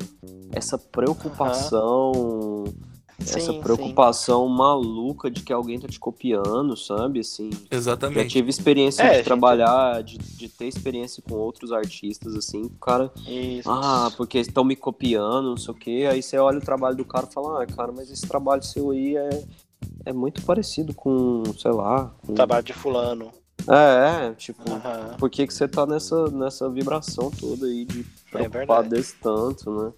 essa 0.52 0.78
preocupação, 0.78 2.64
essa 3.20 3.52
Sim, 3.52 3.60
preocupação 3.60 4.48
maluca 4.48 5.30
de 5.30 5.42
que 5.42 5.52
alguém 5.52 5.78
tá 5.78 5.86
te 5.88 5.98
copiando, 6.00 6.76
sabe? 6.76 7.20
Assim, 7.20 7.50
já 7.50 7.76
Exatamente. 7.76 8.28
tive 8.28 8.48
experiência 8.50 9.02
É, 9.02 9.10
de 9.10 9.16
gente. 9.16 9.24
trabalhar, 9.24 10.02
de, 10.02 10.16
de 10.18 10.48
ter 10.48 10.66
experiência 10.66 11.22
com 11.22 11.34
outros 11.34 11.72
artistas, 11.72 12.34
assim, 12.34 12.62
o 12.62 12.70
cara, 12.70 13.10
sim. 13.16 13.58
Isso. 13.58 13.68
ah, 13.70 14.10
porque 14.16 14.38
estão 14.38 14.64
me 14.64 14.76
copiando, 14.76 15.50
não 15.50 15.56
sei 15.56 15.72
o 15.72 15.76
quê. 15.76 16.08
Aí 16.10 16.22
você 16.22 16.38
olha 16.38 16.58
o 16.58 16.62
trabalho 16.64 16.96
do 16.96 17.04
cara 17.04 17.26
e 17.28 17.32
fala, 17.34 17.62
ah, 17.62 17.66
cara, 17.66 17.92
mas 17.92 18.10
esse 18.10 18.26
trabalho 18.26 18.62
seu 18.62 18.90
aí 18.90 19.16
é, 19.16 19.44
é 20.04 20.12
muito 20.12 20.42
parecido 20.42 20.94
com, 20.94 21.42
sei 21.58 21.72
lá. 21.72 22.14
Com... 22.26 22.34
Trabalho 22.34 22.64
de 22.64 22.72
fulano. 22.72 23.30
É, 23.68 24.26
é, 24.28 24.34
tipo, 24.34 24.62
Aham. 24.70 25.16
por 25.18 25.28
que, 25.28 25.46
que 25.46 25.52
você 25.52 25.66
tá 25.66 25.84
nessa, 25.86 26.30
nessa 26.30 26.68
vibração 26.70 27.30
toda 27.30 27.66
aí 27.66 27.84
de 27.84 28.00
É 28.00 28.04
preocupar 28.30 28.82
verdade. 28.82 28.88
desse 28.90 29.16
tanto, 29.16 29.70
né? 29.70 29.92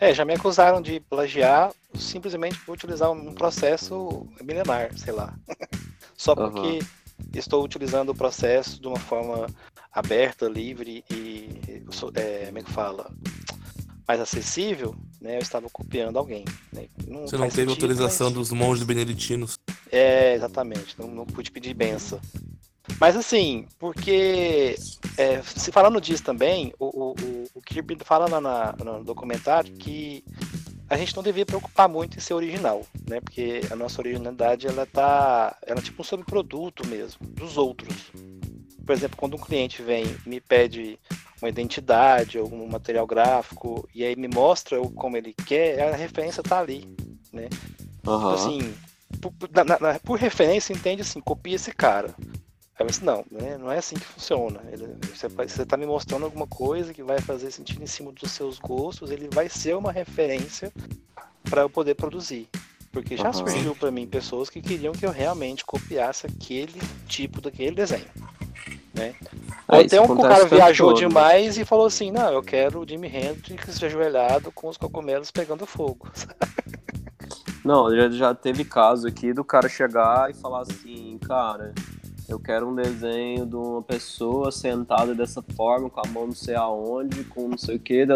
É, 0.00 0.14
já 0.14 0.24
me 0.24 0.34
acusaram 0.34 0.80
de 0.80 0.98
plagiar 0.98 1.72
simplesmente 1.94 2.58
por 2.64 2.72
utilizar 2.72 3.10
um 3.10 3.34
processo 3.34 4.26
milenar, 4.42 4.96
sei 4.96 5.12
lá. 5.12 5.34
Só 6.16 6.34
porque 6.34 6.80
estou 7.34 7.62
utilizando 7.62 8.10
o 8.10 8.14
processo 8.14 8.80
de 8.80 8.88
uma 8.88 8.98
forma 8.98 9.46
aberta, 9.92 10.48
livre 10.48 11.04
e, 11.10 11.60
é, 12.14 12.46
como 12.46 12.58
é 12.58 12.62
que 12.62 12.72
fala? 12.72 13.10
Mais 14.08 14.20
acessível, 14.20 14.96
né? 15.20 15.36
Eu 15.36 15.40
estava 15.40 15.68
copiando 15.70 16.16
alguém. 16.18 16.44
né? 16.72 16.86
Não 17.06 17.26
Você 17.26 17.36
não 17.36 17.44
teve 17.48 17.54
sentido, 17.56 17.70
autorização 17.70 18.26
mas- 18.28 18.34
dos 18.34 18.50
monges 18.52 18.84
beneditinos. 18.84 19.58
É, 19.92 20.34
exatamente. 20.34 20.94
Não, 20.98 21.06
não 21.08 21.26
pude 21.26 21.50
pedir 21.50 21.74
benção. 21.74 22.20
Mas 23.00 23.16
assim, 23.16 23.66
porque 23.78 24.74
é, 25.16 25.40
se 25.42 25.70
falando 25.70 26.00
disso 26.00 26.22
também, 26.22 26.72
o, 26.78 26.86
o, 26.86 27.10
o- 27.12 27.44
o 27.54 27.60
Kirby 27.62 27.96
fala 28.04 28.28
lá 28.28 28.40
na- 28.40 28.74
no 28.84 29.04
documentário 29.04 29.72
que 29.74 30.24
a 30.88 30.96
gente 30.96 31.14
não 31.14 31.22
devia 31.22 31.46
preocupar 31.46 31.88
muito 31.88 32.16
em 32.16 32.20
ser 32.20 32.34
original, 32.34 32.84
né? 33.08 33.20
Porque 33.20 33.60
a 33.70 33.76
nossa 33.76 34.00
originalidade 34.00 34.66
ela 34.66 34.84
tá, 34.86 35.56
ela 35.64 35.78
é 35.78 35.82
tipo 35.82 36.02
um 36.02 36.04
subproduto 36.04 36.86
mesmo 36.88 37.20
dos 37.28 37.56
outros. 37.56 37.94
Por 38.86 38.92
exemplo, 38.94 39.16
quando 39.16 39.34
um 39.34 39.40
cliente 39.40 39.82
vem 39.82 40.04
e 40.24 40.28
me 40.28 40.40
pede 40.40 40.98
uma 41.40 41.48
identidade, 41.48 42.38
algum 42.38 42.66
material 42.68 43.06
gráfico 43.06 43.88
e 43.94 44.04
aí 44.04 44.14
me 44.16 44.28
mostra 44.28 44.78
como 44.94 45.16
ele 45.16 45.32
quer, 45.32 45.80
a 45.92 45.96
referência 45.96 46.42
tá 46.42 46.58
ali. 46.58 46.86
Aham. 48.06 48.34
Assim, 48.34 48.74
por, 49.20 49.32
na- 49.52 49.78
na- 49.78 49.98
por 50.00 50.18
referência, 50.18 50.72
entende 50.72 51.02
assim, 51.02 51.20
copia 51.20 51.56
esse 51.56 51.72
cara. 51.72 52.14
Eu 52.78 52.86
disse, 52.86 53.04
não, 53.04 53.24
né, 53.30 53.58
não 53.58 53.70
é 53.70 53.76
assim 53.78 53.94
que 53.94 54.04
funciona. 54.06 54.62
Ele- 54.72 54.86
você, 55.14 55.28
vai- 55.28 55.46
você 55.48 55.66
tá 55.66 55.76
me 55.76 55.84
mostrando 55.86 56.24
alguma 56.24 56.46
coisa 56.46 56.94
que 56.94 57.02
vai 57.02 57.20
fazer 57.20 57.50
sentido 57.50 57.82
em 57.82 57.86
cima 57.86 58.10
dos 58.10 58.30
seus 58.30 58.58
gostos, 58.58 59.10
ele 59.10 59.28
vai 59.30 59.48
ser 59.50 59.76
uma 59.76 59.92
referência 59.92 60.72
para 61.48 61.60
eu 61.62 61.70
poder 61.70 61.94
produzir. 61.94 62.48
Porque 62.90 63.16
já 63.16 63.24
Aham. 63.28 63.32
surgiu 63.34 63.76
para 63.76 63.90
mim 63.90 64.06
pessoas 64.06 64.50
que 64.50 64.60
queriam 64.60 64.92
que 64.92 65.06
eu 65.06 65.10
realmente 65.12 65.64
copiasse 65.64 66.26
aquele 66.26 66.80
tipo 67.06 67.40
daquele 67.40 67.76
desenho. 67.76 68.08
Né? 68.92 69.14
É, 69.68 69.80
até 69.80 70.00
um 70.00 70.04
o 70.04 70.20
cara 70.20 70.46
viajou 70.46 70.88
todo, 70.88 71.00
né? 71.00 71.08
demais 71.08 71.56
e 71.56 71.64
falou 71.64 71.86
assim, 71.86 72.10
não, 72.10 72.32
eu 72.32 72.42
quero 72.42 72.80
o 72.80 72.88
Jimi 72.88 73.06
Hendrix 73.06 73.82
ajoelhado 73.82 74.50
com 74.52 74.68
os 74.68 74.76
cogumelos 74.76 75.30
pegando 75.30 75.66
fogo. 75.66 76.10
Não, 77.62 77.94
já, 77.94 78.08
já 78.08 78.34
teve 78.34 78.64
caso 78.64 79.06
aqui 79.06 79.34
do 79.34 79.44
cara 79.44 79.68
chegar 79.68 80.30
e 80.30 80.34
falar 80.34 80.62
assim, 80.62 81.18
cara, 81.18 81.74
eu 82.26 82.38
quero 82.38 82.68
um 82.68 82.74
desenho 82.74 83.44
de 83.44 83.56
uma 83.56 83.82
pessoa 83.82 84.50
sentada 84.50 85.14
dessa 85.14 85.42
forma, 85.54 85.90
com 85.90 86.00
a 86.00 86.08
mão 86.08 86.28
não 86.28 86.34
sei 86.34 86.54
aonde, 86.54 87.24
com 87.24 87.48
não 87.48 87.58
sei 87.58 87.76
o 87.76 87.78
que. 87.78 88.06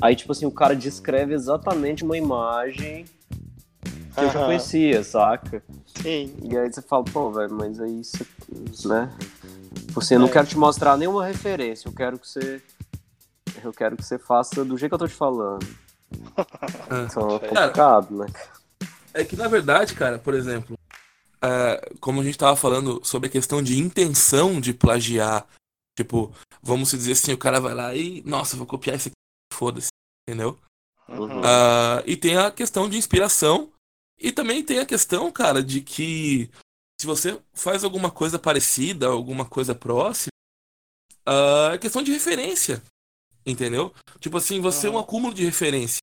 Aí, 0.00 0.14
tipo 0.14 0.32
assim, 0.32 0.44
o 0.44 0.50
cara 0.50 0.76
descreve 0.76 1.32
exatamente 1.32 2.04
uma 2.04 2.16
imagem 2.16 3.04
que 4.14 4.20
eu 4.20 4.30
já 4.30 4.44
conhecia, 4.44 5.04
saca? 5.04 5.62
Sim, 6.02 6.34
E 6.42 6.56
aí 6.56 6.70
você 6.70 6.82
fala, 6.82 7.04
pô, 7.04 7.30
velho, 7.30 7.54
mas 7.54 7.80
aí 7.80 8.02
você, 8.02 8.26
né? 8.84 9.12
Eu 10.10 10.18
não 10.18 10.28
É. 10.28 10.30
quero 10.30 10.46
te 10.46 10.58
mostrar 10.58 10.96
nenhuma 10.96 11.26
referência, 11.26 11.88
eu 11.88 11.92
quero 11.92 12.18
que 12.18 12.28
você. 12.28 12.62
Eu 13.62 13.72
quero 13.72 13.96
que 13.96 14.02
você 14.02 14.18
faça 14.18 14.64
do 14.64 14.76
jeito 14.78 14.90
que 14.90 14.94
eu 14.94 14.98
tô 14.98 15.08
te 15.08 15.14
falando. 15.14 15.66
Então 17.06 17.36
é 17.36 17.38
Cara, 17.38 17.68
complicado, 17.68 18.16
né? 18.16 18.26
É 19.14 19.24
que 19.24 19.36
na 19.36 19.46
verdade, 19.46 19.94
cara, 19.94 20.18
por 20.18 20.34
exemplo, 20.34 20.76
é, 21.42 21.92
como 22.00 22.20
a 22.20 22.24
gente 22.24 22.38
tava 22.38 22.56
falando 22.56 23.00
sobre 23.04 23.28
a 23.28 23.32
questão 23.32 23.62
de 23.62 23.78
intenção 23.78 24.60
de 24.60 24.72
plagiar, 24.74 25.46
Tipo, 26.00 26.32
vamos 26.62 26.90
dizer 26.92 27.12
assim, 27.12 27.32
o 27.34 27.38
cara 27.38 27.60
vai 27.60 27.74
lá 27.74 27.94
e, 27.94 28.22
nossa, 28.24 28.56
vou 28.56 28.66
copiar 28.66 28.96
esse 28.96 29.08
aqui, 29.08 29.16
foda-se, 29.52 29.88
entendeu? 30.26 30.58
Uhum. 31.08 31.42
Ah, 31.44 32.02
e 32.06 32.16
tem 32.16 32.38
a 32.38 32.50
questão 32.50 32.88
de 32.88 32.96
inspiração. 32.96 33.70
E 34.18 34.32
também 34.32 34.62
tem 34.64 34.78
a 34.78 34.86
questão, 34.86 35.30
cara, 35.30 35.62
de 35.62 35.82
que 35.82 36.50
se 37.00 37.06
você 37.06 37.40
faz 37.54 37.82
alguma 37.82 38.10
coisa 38.10 38.38
parecida, 38.38 39.06
alguma 39.06 39.46
coisa 39.46 39.74
próxima, 39.74 40.30
ah, 41.24 41.70
é 41.72 41.78
questão 41.78 42.02
de 42.02 42.12
referência. 42.12 42.82
Entendeu? 43.46 43.90
Tipo 44.18 44.36
assim, 44.36 44.60
você 44.60 44.86
é 44.86 44.90
um 44.90 44.98
acúmulo 44.98 45.32
de 45.32 45.42
referência. 45.42 45.98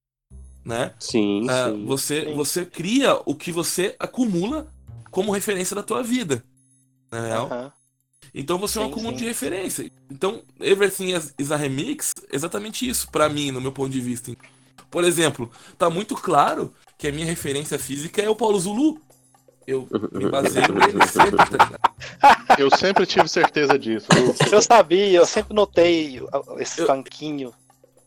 Né? 0.65 0.93
Sim, 0.99 1.47
Ah, 1.47 1.69
sim. 1.69 1.85
você, 1.85 2.25
Sim. 2.25 2.33
você 2.33 2.65
cria 2.65 3.21
o 3.27 3.35
que 3.35 3.51
você 3.51 3.95
acumula 3.99 4.67
como 5.11 5.31
referência 5.31 5.75
da 5.75 5.83
tua 5.83 6.01
vida. 6.01 6.43
Na 7.11 7.21
real. 7.21 7.45
Aham. 7.45 7.71
Então 8.33 8.57
você 8.57 8.79
é 8.79 8.81
um 8.81 8.85
Sim, 8.85 8.91
acúmulo 8.91 9.13
sim. 9.13 9.19
de 9.19 9.25
referência. 9.25 9.91
Então, 10.09 10.41
Everything 10.59 11.13
is, 11.15 11.31
is 11.37 11.51
a 11.51 11.55
Remix, 11.55 12.11
exatamente 12.31 12.89
isso, 12.89 13.07
pra 13.11 13.29
mim, 13.29 13.51
no 13.51 13.61
meu 13.61 13.71
ponto 13.71 13.91
de 13.91 14.01
vista. 14.01 14.35
Por 14.89 15.03
exemplo, 15.03 15.49
tá 15.77 15.89
muito 15.91 16.15
claro 16.15 16.73
que 16.97 17.07
a 17.07 17.11
minha 17.11 17.25
referência 17.25 17.77
física 17.77 18.19
é 18.21 18.29
o 18.29 18.35
Paulo 18.35 18.59
Zulu. 18.59 18.99
Eu 19.67 19.85
me 20.13 20.29
baseio 20.29 20.73
nele 20.73 21.05
sempre, 21.07 21.35
tá 21.35 21.45
ligado? 21.51 21.79
Eu 22.57 22.71
sempre 22.75 23.05
tive 23.05 23.27
certeza 23.27 23.77
disso. 23.77 24.07
Eu 24.51 24.61
sabia, 24.61 25.19
eu 25.19 25.25
sempre 25.25 25.53
notei 25.53 26.21
esse 26.57 26.79
Eu- 26.81 26.87
tanquinho. 26.87 27.53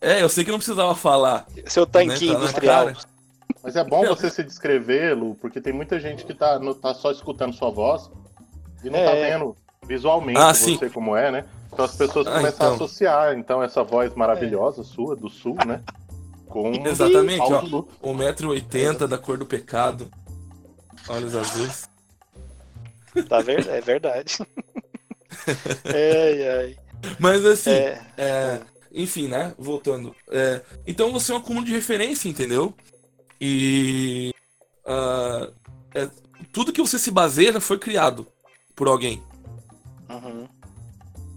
É, 0.01 0.23
eu 0.23 0.29
sei 0.31 0.42
que 0.44 0.51
não 0.51 0.59
precisava 0.59 0.94
falar. 0.94 1.46
Seu 1.66 1.87
tanquinho 1.87 2.33
Né, 2.33 2.38
tá 2.38 2.44
industrial. 2.44 2.92
Mas 3.62 3.77
é 3.77 3.85
bom 3.85 4.05
você 4.07 4.31
se 4.31 4.42
descrever, 4.42 5.14
Lu, 5.14 5.35
porque 5.35 5.61
tem 5.61 5.73
muita 5.73 6.01
gente 6.01 6.25
que 6.25 6.33
tá, 6.33 6.59
no- 6.59 6.75
tá 6.75 6.94
só 6.94 7.11
escutando 7.12 7.53
sua 7.53 7.70
voz 7.70 8.11
e 8.83 8.88
não 8.88 8.99
tá 8.99 9.11
É. 9.12 9.31
vendo 9.38 9.55
visualmente 9.87 10.40
Ah, 10.40 10.55
sim. 10.55 10.79
você 10.79 10.88
como 10.88 11.14
é, 11.14 11.31
né? 11.31 11.44
Então 11.73 11.85
as 11.85 11.94
pessoas 11.94 12.27
Ah, 12.27 12.33
começam 12.38 12.66
a 12.66 12.73
então. 12.75 12.87
associar, 12.87 13.37
então, 13.38 13.62
essa 13.62 13.85
voz 13.85 14.14
maravilhosa 14.14 14.83
sua, 14.83 15.14
do 15.14 15.29
sul, 15.29 15.57
né? 15.66 15.83
Com 16.49 16.73
Exatamente, 16.87 17.42
ó. 17.42 17.61
Zulu. 17.61 17.88
1,80m 18.03 19.07
da 19.07 19.18
cor 19.18 19.37
do 19.37 19.44
pecado. 19.46 20.09
Olhos 21.09 21.35
azuis. 21.35 21.89
Tá 23.29 23.41
ver... 23.41 23.67
É 23.69 23.81
verdade. 23.81 24.39
ai, 25.85 26.49
ai. 26.49 26.77
Mas 27.19 27.45
assim, 27.45 27.71
É, 27.71 28.03
É, 28.17 28.61
enfim, 28.93 29.29
né? 29.29 29.55
Voltando. 29.59 30.15
É, 30.31 30.61
então 30.87 31.13
você 31.13 31.33
é 31.33 31.35
um 31.35 31.39
acúmulo 31.39 31.65
de 31.65 31.73
referência, 31.73 32.29
entendeu? 32.29 32.75
E 33.41 34.33
é, 35.95 36.09
tudo 36.53 36.73
que 36.73 36.81
você 36.81 36.99
se 36.99 37.11
baseia 37.11 37.53
já 37.53 37.61
foi 37.61 37.79
criado 37.79 38.27
por 38.75 38.89
alguém. 38.89 39.23
uhum. 40.09 40.49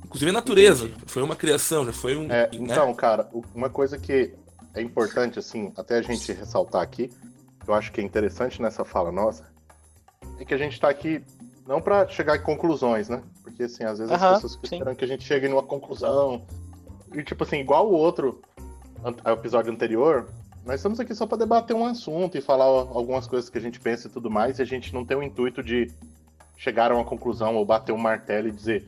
Inclusive 0.06 0.30
a 0.30 0.34
natureza. 0.34 0.92
Foi 1.08 1.24
uma 1.24 1.36
criação, 1.36 1.86
já 1.86 1.94
foi 1.94 2.16
um. 2.16 2.26
É, 2.26 2.44
né? 2.44 2.50
então, 2.52 2.94
cara, 2.94 3.28
uma 3.54 3.70
coisa 3.70 3.98
que 3.98 4.34
é 4.76 4.82
importante, 4.82 5.40
assim, 5.40 5.74
até 5.76 5.98
a 5.98 6.02
gente 6.02 6.32
ressaltar 6.32 6.82
aqui, 6.82 7.08
que 7.08 7.70
eu 7.70 7.74
acho 7.74 7.92
que 7.92 8.00
é 8.00 8.04
interessante 8.04 8.62
nessa 8.62 8.86
fala 8.86 9.12
nossa, 9.12 9.44
é 10.40 10.46
que 10.46 10.54
a 10.54 10.58
gente 10.58 10.80
tá 10.80 10.90
aqui 10.90 11.24
não 11.68 11.82
pra 11.82 12.08
chegar 12.08 12.36
em 12.36 12.42
conclusões, 12.42 13.10
né? 13.10 13.22
Porque, 13.44 13.64
assim, 13.64 13.84
às 13.84 14.00
vezes 14.00 14.12
as 14.14 14.22
Aham, 14.22 14.34
pessoas 14.36 14.54
ficam 14.56 14.70
sim. 14.70 14.76
esperando 14.76 14.96
que 14.98 15.06
a 15.06 15.08
gente 15.08 15.24
chegue 15.24 15.48
numa 15.48 15.64
conclusão. 15.64 16.46
E, 17.14 17.24
tipo 17.24 17.44
assim, 17.44 17.58
igual 17.60 17.88
o 17.90 17.94
outro 17.94 18.42
episódio 19.26 19.72
anterior, 19.72 20.28
nós 20.66 20.76
estamos 20.76 21.00
aqui 21.00 21.14
só 21.14 21.26
pra 21.28 21.38
debater 21.38 21.76
um 21.76 21.86
assunto 21.86 22.38
e 22.38 22.42
falar 22.42 22.66
algumas 22.66 23.28
coisas 23.28 23.50
que 23.50 23.58
a 23.58 23.62
gente 23.62 23.80
pensa 23.80 24.08
e 24.08 24.12
tudo 24.12 24.30
mais, 24.32 24.60
e 24.60 24.62
a 24.62 24.66
gente 24.66 24.94
não 24.94 25.06
tem 25.06 25.16
o 25.16 25.24
intuito 25.24 25.62
de 25.64 25.92
chegar 26.58 26.92
a 26.92 26.96
uma 26.96 27.04
conclusão 27.06 27.56
ou 27.56 27.66
bater 27.66 27.92
um 27.92 27.98
martelo 27.98 28.48
e 28.48 28.52
dizer 28.52 28.86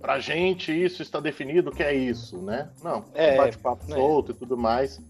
pra 0.00 0.18
gente 0.18 0.70
isso 0.70 1.00
está 1.00 1.18
definido 1.18 1.70
que 1.72 1.82
é 1.82 1.94
isso, 1.94 2.36
né? 2.38 2.68
Não, 2.82 3.04
É, 3.14 3.34
um 3.34 3.36
bate-papo 3.38 3.84
é. 3.90 3.94
solto 3.94 4.32
e 4.32 4.34
tudo 4.34 4.54
mais, 4.56 5.00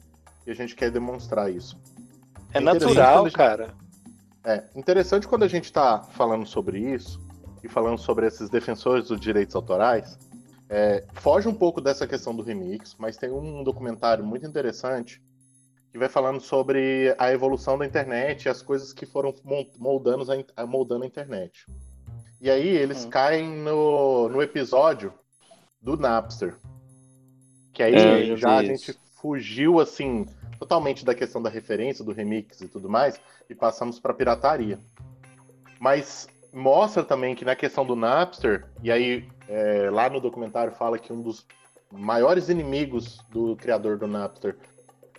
e 0.47 0.51
a 0.51 0.55
gente 0.55 0.77
quer 0.77 0.91
demonstrar 0.91 1.51
isso. 1.51 1.77
É 2.53 2.61
natural, 2.61 3.25
gente- 3.25 3.35
cara. 3.35 3.75
É 4.45 4.65
interessante 4.77 5.27
quando 5.27 5.45
a 5.45 5.49
gente 5.49 5.73
tá 5.73 6.03
falando 6.03 6.47
sobre 6.47 6.79
isso 6.79 7.19
e 7.63 7.69
falando 7.69 7.99
sobre 7.99 8.27
esses 8.27 8.51
defensores 8.51 9.09
dos 9.09 9.19
direitos 9.19 9.55
autorais, 9.57 10.19
é, 10.69 11.05
foge 11.15 11.49
um 11.49 11.55
pouco 11.55 11.81
dessa 11.81 12.07
questão 12.07 12.35
do 12.35 12.43
remix, 12.43 12.95
mas 12.99 13.17
tem 13.17 13.31
um 13.31 13.65
documentário 13.65 14.25
muito 14.25 14.47
interessante 14.47 15.23
que 15.91 15.99
vai 15.99 16.09
falando 16.09 16.41
sobre 16.41 17.15
a 17.19 17.33
evolução 17.33 17.79
da 17.79 17.87
internet 17.87 18.45
e 18.45 18.49
as 18.49 18.61
coisas 18.61 18.93
que 18.93 19.07
foram 19.07 19.33
moldando 19.79 20.25
a, 20.57 20.67
moldando 20.67 21.05
a 21.05 21.07
internet. 21.07 21.65
E 22.41 22.51
aí 22.51 22.69
eles 22.69 23.05
Uhum. 23.05 23.11
caem 23.11 23.49
no, 23.49 24.29
no 24.29 24.43
episódio 24.43 25.15
do 25.81 25.97
Napster. 25.97 26.57
Que 27.73 27.83
aí 27.83 27.95
É, 27.97 28.37
já 28.37 28.57
a 28.57 28.63
gente 28.65 28.93
fugiu 29.15 29.81
assim 29.81 30.27
totalmente 30.65 31.05
da 31.05 31.15
questão 31.15 31.43
da 31.43 31.51
referência, 31.51 32.03
do 32.05 32.13
remix 32.13 32.61
e 32.63 32.69
tudo 32.69 32.89
mais, 32.89 33.21
e 33.49 33.55
passamos 33.55 34.01
para 34.01 34.15
pirataria. 34.15 34.81
Mas 35.79 36.27
mostra 36.53 37.05
também 37.05 37.35
que 37.35 37.45
na 37.45 37.55
questão 37.55 37.85
do 37.85 37.95
Napster, 37.95 38.65
e 38.83 38.91
aí 38.91 39.29
é, 39.47 39.91
lá 39.91 40.09
no 40.09 40.21
documentário 40.21 40.73
fala 40.73 40.99
que 40.99 41.13
um 41.13 41.21
dos 41.21 41.47
maiores 41.93 42.49
inimigos 42.49 43.19
do 43.31 43.55
criador 43.57 43.99
do 43.99 44.07
Napster 44.07 44.57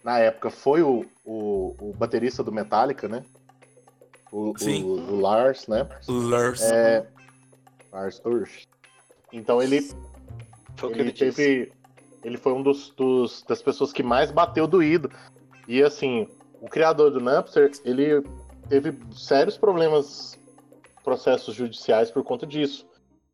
na 0.03 0.17
época 0.19 0.49
foi 0.49 0.81
o, 0.81 1.05
o, 1.23 1.75
o 1.79 1.93
baterista 1.95 2.43
do 2.43 2.51
Metallica, 2.51 3.07
né? 3.07 3.23
O, 4.31 4.57
Sim. 4.57 4.83
o- 4.83 5.13
o 5.13 5.19
Lars, 5.21 5.67
né? 5.67 5.87
Lars. 6.07 6.61
É, 6.61 7.05
Lars 7.91 8.19
Ulrich. 8.25 8.67
Então 9.31 9.61
ele, 9.61 9.89
Foi 10.75 10.91
ele 10.91 11.11
teve. 11.11 11.71
Ele 12.23 12.37
foi 12.37 12.53
um 12.53 12.63
dos, 12.63 12.89
dos- 12.91 13.43
das 13.47 13.61
pessoas 13.61 13.93
que 13.93 14.01
mais 14.01 14.31
bateu 14.31 14.65
doído. 14.67 15.11
E 15.67 15.81
assim, 15.83 16.27
o 16.61 16.67
criador 16.67 17.11
do 17.11 17.19
Napster, 17.19 17.71
ele 17.83 18.23
teve 18.69 18.97
sérios 19.13 19.57
problemas, 19.57 20.39
processos 21.03 21.55
judiciais 21.55 22.11
por 22.11 22.23
conta 22.23 22.45
disso. 22.45 22.85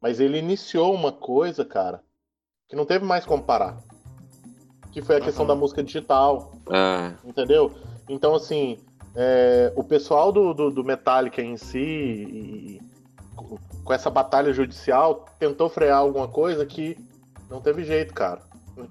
Mas 0.02 0.20
ele 0.20 0.38
iniciou 0.40 0.94
uma 0.94 1.12
coisa, 1.12 1.64
cara, 1.64 2.02
que 2.68 2.76
não 2.76 2.86
teve 2.86 3.06
mais 3.06 3.26
como 3.26 3.44
parar. 3.44 3.78
Que 4.92 5.02
foi 5.02 5.18
a 5.18 5.22
questão 5.22 5.44
Uhum. 5.44 5.48
da 5.50 5.56
música 5.56 5.84
digital, 5.84 6.52
É, 6.70 7.14
entendeu? 7.24 7.72
Então, 8.10 8.34
assim, 8.36 8.78
é, 9.16 9.72
o 9.76 9.84
pessoal 9.84 10.32
do, 10.32 10.54
do, 10.54 10.72
do 10.72 10.84
Metallica 10.84 11.42
em 11.42 11.56
si, 11.56 11.78
e- 11.80 12.82
com- 13.36 13.58
com 13.84 13.94
essa 13.94 14.10
batalha 14.10 14.52
judicial, 14.52 15.26
tentou 15.40 15.70
frear 15.70 16.00
alguma 16.00 16.28
coisa 16.28 16.66
que 16.66 16.98
não 17.50 17.62
teve 17.62 17.84
jeito, 17.84 18.14
cara. 18.14 18.42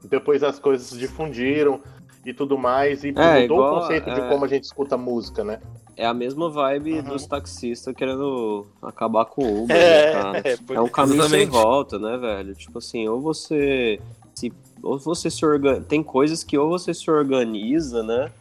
Depois 0.04 0.42
as 0.42 0.58
coisas 0.58 0.96
difundiram 0.98 1.80
e 2.24 2.34
tudo 2.34 2.58
mais, 2.58 3.02
e 3.04 3.08
É, 3.16 3.40
mudou 3.42 3.56
igual, 3.58 3.76
o 3.76 3.80
conceito 3.80 4.10
de 4.12 4.20
é. 4.20 4.28
como 4.28 4.44
a 4.44 4.48
gente 4.48 4.64
escuta 4.64 4.96
música, 4.96 5.42
né? 5.44 5.60
é 5.96 6.06
a 6.06 6.14
mesma 6.14 6.48
vibe 6.48 6.94
Uhum. 6.98 7.02
dos 7.02 7.26
taxistas 7.26 7.94
querendo 7.94 8.66
acabar 8.82 9.26
com 9.26 9.42
o 9.42 9.64
Uber, 9.64 9.76
É, 9.76 9.90
né, 9.90 10.12
cara? 10.22 10.38
é, 10.48 10.56
por- 10.56 10.76
É 10.76 10.80
um 10.80 10.88
caminho 10.88 11.22
sem 11.28 11.42
Exatamente. 11.42 11.50
volta, 11.50 11.98
né, 11.98 12.16
velho? 12.16 12.54
Tipo 12.54 12.78
assim, 12.78 13.06
ou 13.06 13.20
você 13.20 14.00
se 14.34 14.50
ou 14.82 14.98
você 14.98 15.30
se 15.30 15.44
organiza, 15.44 15.82
tem 15.84 16.02
coisas 16.02 16.42
que 16.42 16.56
ou 16.56 16.70
você 16.70 16.94
se 16.94 17.10
organiza, 17.10 18.02
né? 18.02 18.32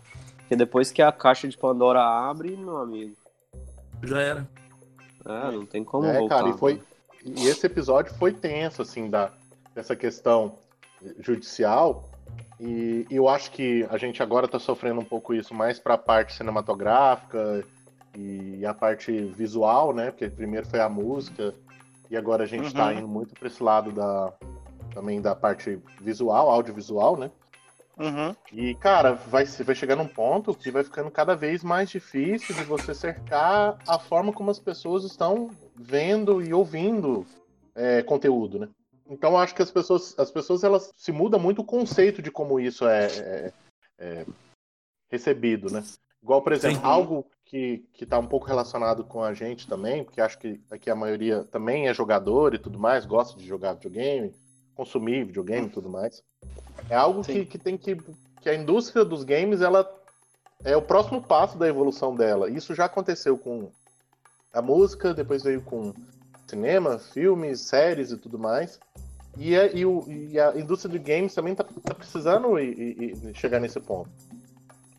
Que 0.47 0.55
depois 0.55 0.89
que 0.89 1.01
a 1.01 1.11
caixa 1.11 1.49
de 1.49 1.57
Pandora 1.57 2.01
abre, 2.01 2.55
meu 2.55 2.77
amigo, 2.77 3.13
Já 4.03 4.21
era. 4.21 4.47
é, 5.25 5.51
não 5.51 5.65
tem 5.65 5.83
como 5.83 6.05
é, 6.05 6.17
voltar. 6.17 6.37
cara, 6.37 6.49
e 6.49 6.57
foi. 6.57 6.73
mano. 6.75 6.85
E 7.25 7.47
esse 7.47 7.65
episódio 7.65 8.13
foi 8.15 8.31
tenso, 8.31 8.81
assim, 8.81 9.09
da, 9.09 9.31
dessa 9.75 9.97
questão 9.97 10.53
judicial. 11.19 12.08
E, 12.59 13.05
eu 13.09 13.29
acho 13.29 13.51
que 13.51 13.87
a 13.89 13.97
gente 13.97 14.21
agora 14.21 14.47
tá 14.47 14.59
sofrendo 14.59 14.99
um 14.99 15.05
pouco 15.05 15.33
isso 15.33 15.53
mais 15.53 15.79
pra 15.79 15.97
parte 15.97 16.33
cinematográfica 16.33 17.63
e 18.15 18.65
a 18.65 18.73
parte 18.73 19.11
visual, 19.11 19.93
né? 19.93 20.11
Porque 20.11 20.29
primeiro 20.29 20.67
foi 20.67 20.79
a 20.81 20.89
música 20.89 21.53
e 22.09 22.17
agora 22.17 22.43
a 22.43 22.47
gente 22.47 22.73
tá 22.75 22.91
Uhum. 22.91 22.97
indo 22.99 23.07
muito 23.07 23.33
pra 23.35 23.47
esse 23.47 23.63
lado 23.63 23.91
da 23.91 24.33
também 24.93 25.21
da 25.21 25.35
parte 25.35 25.79
visual, 26.01 26.49
audiovisual, 26.49 27.15
né? 27.15 27.31
Uhum. 27.97 28.35
E, 28.51 28.73
cara, 28.75 29.13
vai, 29.13 29.45
se- 29.45 29.63
vai 29.63 29.75
chegar 29.75 29.95
num 29.95 30.07
ponto 30.07 30.53
que 30.55 30.71
vai 30.71 30.83
ficando 30.83 31.11
cada 31.11 31.35
vez 31.35 31.63
mais 31.63 31.89
difícil 31.89 32.55
de 32.55 32.63
você 32.63 32.93
cercar 32.95 33.77
a 33.87 33.99
forma 33.99 34.33
como 34.33 34.49
as 34.49 34.59
pessoas 34.59 35.03
estão 35.03 35.51
vendo 35.75 36.41
e 36.41 36.51
ouvindo 36.53 37.25
é, 37.75 38.01
conteúdo, 38.01 38.57
né? 38.59 38.67
Então, 39.09 39.37
acho 39.37 39.55
que 39.55 39.61
as 39.61 39.71
pessoas, 39.71 40.17
as 40.19 40.29
pessoas, 40.29 40.63
elas 40.63 40.93
se 40.95 41.11
muda 41.11 41.39
muito 41.39 41.61
o 41.61 41.65
conceito 41.65 42.21
de 42.21 42.29
como 42.29 42.59
isso 42.59 42.87
é, 42.87 43.07
é- 43.07 43.53
é 43.97 44.25
recebido, 45.09 45.71
né? 45.71 45.83
Igual, 46.21 46.41
por 46.43 46.53
exemplo, 46.53 46.79
Sim. 46.79 46.85
algo 46.85 47.25
que, 47.45 47.83
que 47.93 48.05
tá 48.05 48.19
um 48.19 48.27
pouco 48.27 48.45
relacionado 48.45 49.03
com 49.03 49.23
a 49.23 49.33
gente 49.33 49.67
também, 49.67 50.03
porque 50.03 50.21
acho 50.21 50.37
que 50.37 50.61
aqui 50.69 50.89
a 50.89 50.95
maioria 50.95 51.43
também 51.45 51.87
é 51.87 51.93
jogador 51.93 52.53
e 52.53 52.59
tudo 52.59 52.77
mais, 52.77 53.05
gosta 53.05 53.39
de 53.39 53.47
jogar 53.47 53.73
videogame, 53.73 54.35
consumir 54.75 55.25
videogame 55.25 55.67
e 55.67 55.71
tudo 55.71 55.89
mais. 55.89 56.21
É 56.87 56.95
algo 56.95 57.23
Sim. 57.23 57.33
que, 57.33 57.45
que 57.45 57.57
tem 57.57 57.77
que. 57.77 57.95
que 58.41 58.49
a 58.49 58.55
indústria 58.55 59.03
dos 59.03 59.23
games, 59.23 59.61
ela 59.61 59.89
é 60.63 60.77
o 60.77 60.81
próximo 60.81 61.21
passo 61.21 61.57
da 61.57 61.67
evolução 61.67 62.15
dela. 62.15 62.49
Isso 62.49 62.75
já 62.75 62.85
aconteceu 62.85 63.37
com 63.37 63.71
a 64.53 64.61
música, 64.61 65.13
depois 65.13 65.43
veio 65.43 65.61
com 65.61 65.93
cinema, 66.49 66.99
filmes, 66.99 67.61
séries 67.61 68.11
e 68.11 68.17
tudo 68.17 68.37
mais. 68.37 68.79
E 69.37 69.55
a, 69.55 69.67
e, 69.67 69.85
o, 69.85 70.03
e 70.07 70.39
a 70.39 70.57
indústria 70.57 70.91
de 70.91 70.99
games 70.99 71.33
também 71.33 71.55
tá, 71.55 71.63
tá 71.63 71.93
precisando 71.93 72.59
e, 72.59 73.13
e, 73.23 73.33
chegar 73.33 73.59
nesse 73.59 73.79
ponto. 73.79 74.09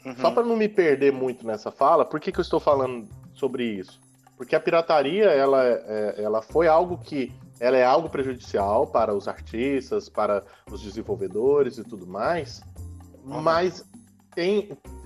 Uhum. 0.04 0.16
Só 0.16 0.30
para 0.30 0.44
não 0.44 0.56
me 0.56 0.68
perder 0.68 1.12
muito 1.12 1.46
nessa 1.46 1.70
fala, 1.70 2.04
por 2.04 2.18
que, 2.20 2.32
que 2.32 2.38
eu 2.38 2.42
estou 2.42 2.58
falando 2.58 3.06
sobre 3.34 3.64
isso? 3.64 4.00
Porque 4.36 4.56
a 4.56 4.60
pirataria, 4.60 5.26
ela, 5.26 5.62
é, 5.66 6.14
ela 6.18 6.40
foi 6.40 6.66
algo 6.66 6.96
que 6.96 7.32
ela 7.60 7.76
é 7.76 7.84
algo 7.84 8.08
prejudicial 8.08 8.86
para 8.86 9.14
os 9.14 9.28
artistas, 9.28 10.08
para 10.08 10.42
os 10.72 10.80
desenvolvedores 10.80 11.76
e 11.76 11.84
tudo 11.84 12.06
mais, 12.06 12.62
uhum. 13.22 13.42
mas 13.42 13.84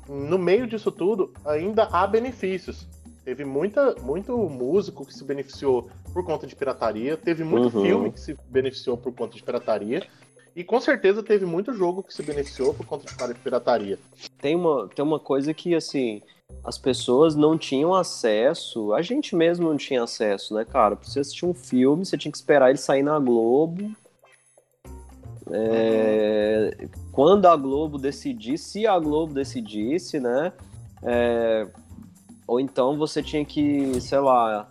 no 0.08 0.38
meio 0.38 0.68
disso 0.68 0.92
tudo 0.92 1.32
ainda 1.44 1.88
há 1.90 2.06
benefícios. 2.06 2.86
Teve 3.24 3.44
muita, 3.44 3.94
muito 4.02 4.36
músico 4.36 5.06
que 5.06 5.14
se 5.14 5.24
beneficiou 5.24 5.88
por 6.12 6.24
conta 6.24 6.46
de 6.46 6.54
pirataria, 6.54 7.16
teve 7.16 7.42
muito 7.42 7.76
uhum. 7.76 7.84
filme 7.84 8.12
que 8.12 8.20
se 8.20 8.36
beneficiou 8.48 8.96
por 8.96 9.14
conta 9.14 9.34
de 9.34 9.42
pirataria, 9.42 10.06
e 10.54 10.62
com 10.62 10.80
certeza 10.80 11.22
teve 11.22 11.44
muito 11.44 11.72
jogo 11.72 12.02
que 12.02 12.14
se 12.14 12.22
beneficiou 12.22 12.74
por 12.74 12.86
conta 12.86 13.06
de 13.06 13.40
pirataria. 13.40 13.98
Tem 14.40 14.54
uma, 14.54 14.88
tem 14.88 15.04
uma 15.04 15.18
coisa 15.18 15.52
que, 15.52 15.74
assim, 15.74 16.22
as 16.62 16.78
pessoas 16.78 17.34
não 17.34 17.58
tinham 17.58 17.94
acesso, 17.94 18.92
a 18.92 19.02
gente 19.02 19.34
mesmo 19.34 19.68
não 19.68 19.76
tinha 19.76 20.02
acesso, 20.02 20.54
né, 20.54 20.64
cara? 20.64 20.94
Pra 20.94 21.08
você 21.08 21.20
assistir 21.20 21.46
um 21.46 21.54
filme, 21.54 22.04
você 22.04 22.16
tinha 22.16 22.30
que 22.30 22.38
esperar 22.38 22.68
ele 22.68 22.78
sair 22.78 23.02
na 23.02 23.18
Globo. 23.18 23.90
É. 25.50 26.88
Quando 27.10 27.46
a 27.46 27.56
Globo 27.56 27.98
decidisse, 27.98 28.64
se 28.64 28.86
a 28.86 28.98
Globo 28.98 29.34
decidisse, 29.34 30.20
né? 30.20 30.52
É, 31.02 31.66
ou 32.46 32.60
então 32.60 32.96
você 32.96 33.22
tinha 33.22 33.44
que, 33.44 34.00
sei 34.00 34.18
lá, 34.18 34.68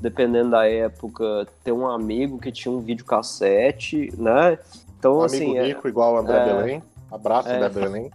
dependendo 0.00 0.50
da 0.50 0.66
época, 0.66 1.46
ter 1.62 1.72
um 1.72 1.86
amigo 1.86 2.38
que 2.38 2.50
tinha 2.50 2.72
um 2.72 2.80
videocassete, 2.80 4.12
né? 4.16 4.58
Então, 4.98 5.18
um 5.18 5.22
assim. 5.22 5.58
Amigo 5.58 5.66
rico, 5.66 5.86
é, 5.86 5.90
igual 5.90 6.14
o 6.14 6.18
André 6.18 6.36
é, 6.36 6.44
Belém. 6.44 6.82
Abraço, 7.10 7.48
é, 7.48 7.56
André 7.56 7.68
Belém. 7.68 8.10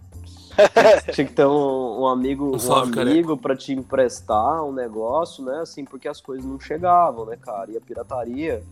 Tinha 1.14 1.26
que 1.26 1.32
ter 1.32 1.46
um, 1.46 2.02
um 2.02 2.06
amigo, 2.06 2.54
um, 2.54 3.00
amigo 3.00 3.38
para 3.38 3.56
te 3.56 3.72
emprestar 3.72 4.62
um 4.62 4.72
negócio, 4.72 5.42
né? 5.42 5.60
Assim, 5.60 5.82
porque 5.84 6.06
as 6.06 6.20
coisas 6.20 6.44
não 6.44 6.60
chegavam, 6.60 7.24
né, 7.24 7.38
cara? 7.40 7.70
E 7.70 7.76
a 7.76 7.80
pirataria 7.80 8.62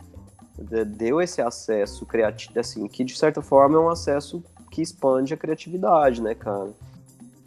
deu 0.86 1.22
esse 1.22 1.40
acesso 1.40 2.04
criativo, 2.04 2.58
assim, 2.60 2.86
que 2.86 3.02
de 3.02 3.16
certa 3.16 3.40
forma 3.40 3.76
é 3.76 3.80
um 3.80 3.88
acesso 3.88 4.44
que 4.70 4.82
expande 4.82 5.32
a 5.32 5.36
criatividade, 5.38 6.20
né, 6.20 6.34
cara? 6.34 6.70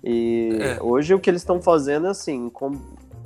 E 0.04 0.58
é. 0.60 0.82
hoje 0.82 1.14
o 1.14 1.20
que 1.20 1.30
eles 1.30 1.42
estão 1.42 1.62
fazendo 1.62 2.08
é 2.08 2.10
assim, 2.10 2.50
com, 2.50 2.72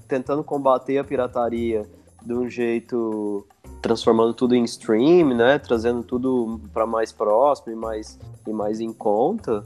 tentando 0.08 0.44
combater 0.44 0.98
a 0.98 1.04
pirataria 1.04 1.86
de 2.24 2.34
um 2.34 2.50
jeito 2.50 3.48
transformando 3.82 4.34
tudo 4.34 4.54
em 4.54 4.64
stream, 4.64 5.36
né? 5.36 5.58
Trazendo 5.60 6.04
tudo 6.04 6.60
para 6.74 6.86
mais 6.86 7.12
próximo 7.12 7.72
e 7.72 7.76
mais, 7.76 8.20
e 8.46 8.52
mais 8.52 8.80
em 8.80 8.94
conta. 8.94 9.64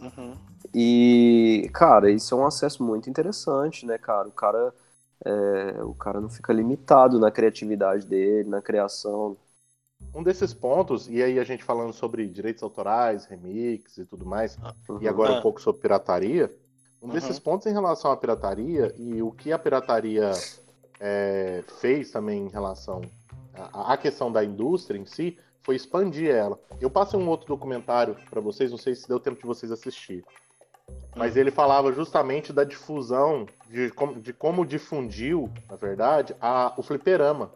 Uhum. 0.00 0.34
E, 0.74 1.68
cara, 1.72 2.10
isso 2.10 2.34
é 2.34 2.38
um 2.38 2.46
acesso 2.46 2.82
muito 2.82 3.10
interessante, 3.10 3.84
né, 3.84 3.98
cara? 3.98 4.28
O 4.28 4.32
cara, 4.32 4.72
é, 5.24 5.82
o 5.82 5.94
cara 5.94 6.20
não 6.20 6.30
fica 6.30 6.52
limitado 6.52 7.18
na 7.18 7.30
criatividade 7.30 8.06
dele, 8.06 8.48
na 8.48 8.62
criação. 8.62 9.36
Um 10.14 10.22
desses 10.22 10.52
pontos, 10.52 11.08
e 11.08 11.22
aí 11.22 11.38
a 11.38 11.44
gente 11.44 11.64
falando 11.64 11.92
sobre 11.92 12.26
direitos 12.26 12.62
autorais, 12.62 13.24
remix 13.24 13.96
e 13.96 14.04
tudo 14.04 14.26
mais, 14.26 14.58
uhum. 14.88 14.98
e 15.00 15.08
agora 15.08 15.32
um 15.32 15.40
pouco 15.40 15.60
sobre 15.60 15.80
pirataria, 15.80 16.54
um 17.00 17.06
uhum. 17.06 17.12
desses 17.12 17.38
pontos 17.38 17.66
em 17.66 17.72
relação 17.72 18.12
à 18.12 18.16
pirataria 18.16 18.94
e 18.98 19.22
o 19.22 19.32
que 19.32 19.52
a 19.52 19.58
pirataria 19.58 20.32
é, 21.00 21.64
fez 21.80 22.10
também 22.10 22.46
em 22.46 22.48
relação 22.48 23.00
à, 23.54 23.94
à 23.94 23.96
questão 23.96 24.30
da 24.30 24.44
indústria 24.44 24.98
em 24.98 25.06
si, 25.06 25.38
foi 25.62 25.76
expandir 25.76 26.30
ela. 26.30 26.60
Eu 26.80 26.90
passei 26.90 27.18
um 27.18 27.28
outro 27.28 27.46
documentário 27.46 28.16
para 28.28 28.40
vocês, 28.40 28.70
não 28.70 28.78
sei 28.78 28.94
se 28.94 29.08
deu 29.08 29.18
tempo 29.18 29.40
de 29.40 29.46
vocês 29.46 29.72
assistir. 29.72 30.24
Mas 31.16 31.36
ele 31.36 31.50
falava 31.50 31.92
justamente 31.92 32.52
da 32.52 32.64
difusão, 32.64 33.46
de 33.70 33.90
como, 33.90 34.20
de 34.20 34.32
como 34.32 34.66
difundiu, 34.66 35.50
na 35.70 35.76
verdade, 35.76 36.34
a, 36.40 36.74
o 36.76 36.82
fliperama 36.82 37.50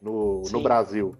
no, 0.00 0.42
no 0.50 0.62
Brasil. 0.62 1.14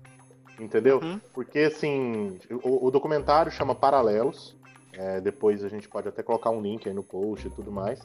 Entendeu? 0.59 1.01
Uhum. 1.03 1.21
Porque, 1.33 1.61
assim, 1.61 2.39
o, 2.63 2.87
o, 2.87 2.91
documentário 2.91 3.51
chama 3.51 3.75
Paralelos. 3.75 4.57
É, 4.93 5.21
depois 5.21 5.65
a 5.65 5.69
gente 5.69 5.89
pode 5.89 6.09
até 6.09 6.23
colocar 6.23 6.51
um 6.51 6.61
link 6.61 6.89
aí 6.89 6.95
no 6.95 7.03
post 7.03 7.47
e 7.47 7.51
tudo 7.51 7.71
mais. 7.71 8.01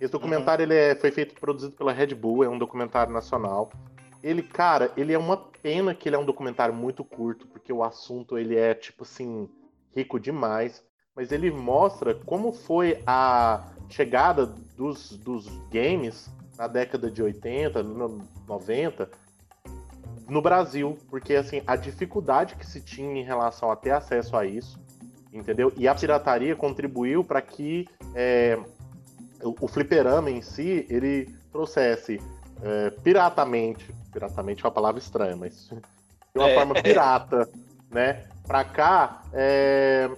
Esse 0.00 0.12
documentário 0.12 0.64
uhum. 0.64 0.72
ele 0.72 0.80
é, 0.80 0.94
foi 0.94 1.10
feito 1.10 1.34
produzido 1.34 1.72
pela 1.72 1.92
Red 1.92 2.14
Bull, 2.14 2.44
é 2.44 2.48
um 2.48 2.58
documentário 2.58 3.12
nacional. 3.12 3.70
Ele, 4.22 4.42
cara, 4.42 4.92
ele 4.96 5.12
é 5.12 5.18
uma 5.18 5.36
pena 5.36 5.94
que 5.94 6.08
ele 6.08 6.16
é 6.16 6.18
um 6.18 6.24
documentário 6.24 6.74
muito 6.74 7.04
curto, 7.04 7.46
porque 7.48 7.72
o 7.72 7.82
assunto 7.82 8.38
ele 8.38 8.56
é, 8.56 8.74
tipo 8.74 9.02
assim, 9.02 9.48
rico 9.94 10.18
demais 10.18 10.82
mas 11.14 11.32
ele 11.32 11.50
mostra 11.50 12.14
como 12.14 12.52
foi 12.52 13.02
a 13.06 13.68
chegada 13.88 14.46
dos, 14.46 15.10
dos 15.18 15.46
games 15.70 16.30
na 16.56 16.66
década 16.66 17.10
de 17.10 17.22
80, 17.22 17.82
90 17.82 19.10
no 20.30 20.40
Brasil, 20.40 20.96
porque 21.08 21.34
assim, 21.34 21.62
a 21.66 21.76
dificuldade 21.76 22.54
que 22.54 22.64
se 22.64 22.80
tinha 22.80 23.20
em 23.20 23.24
relação 23.24 23.70
a 23.70 23.76
ter 23.76 23.90
acesso 23.90 24.36
a 24.36 24.46
isso, 24.46 24.80
entendeu? 25.32 25.72
E 25.76 25.88
a 25.88 25.94
pirataria 25.94 26.54
contribuiu 26.54 27.24
para 27.24 27.42
que 27.42 27.88
é, 28.14 28.58
o, 29.42 29.66
fliperama 29.66 30.30
em 30.30 30.40
si, 30.40 30.86
ele 30.88 31.34
trouxesse 31.52 32.20
é, 32.62 32.90
piratamente, 33.02 33.92
piratamente 34.12 34.64
é 34.64 34.66
uma 34.66 34.72
palavra 34.72 35.00
estranha, 35.00 35.36
mas 35.36 35.68
de 35.68 36.38
uma 36.38 36.48
é. 36.48 36.54
forma 36.54 36.74
pirata, 36.82 37.48
né? 37.90 38.24
Para 38.46 38.64
cá, 38.64 39.22
é, 39.32 40.10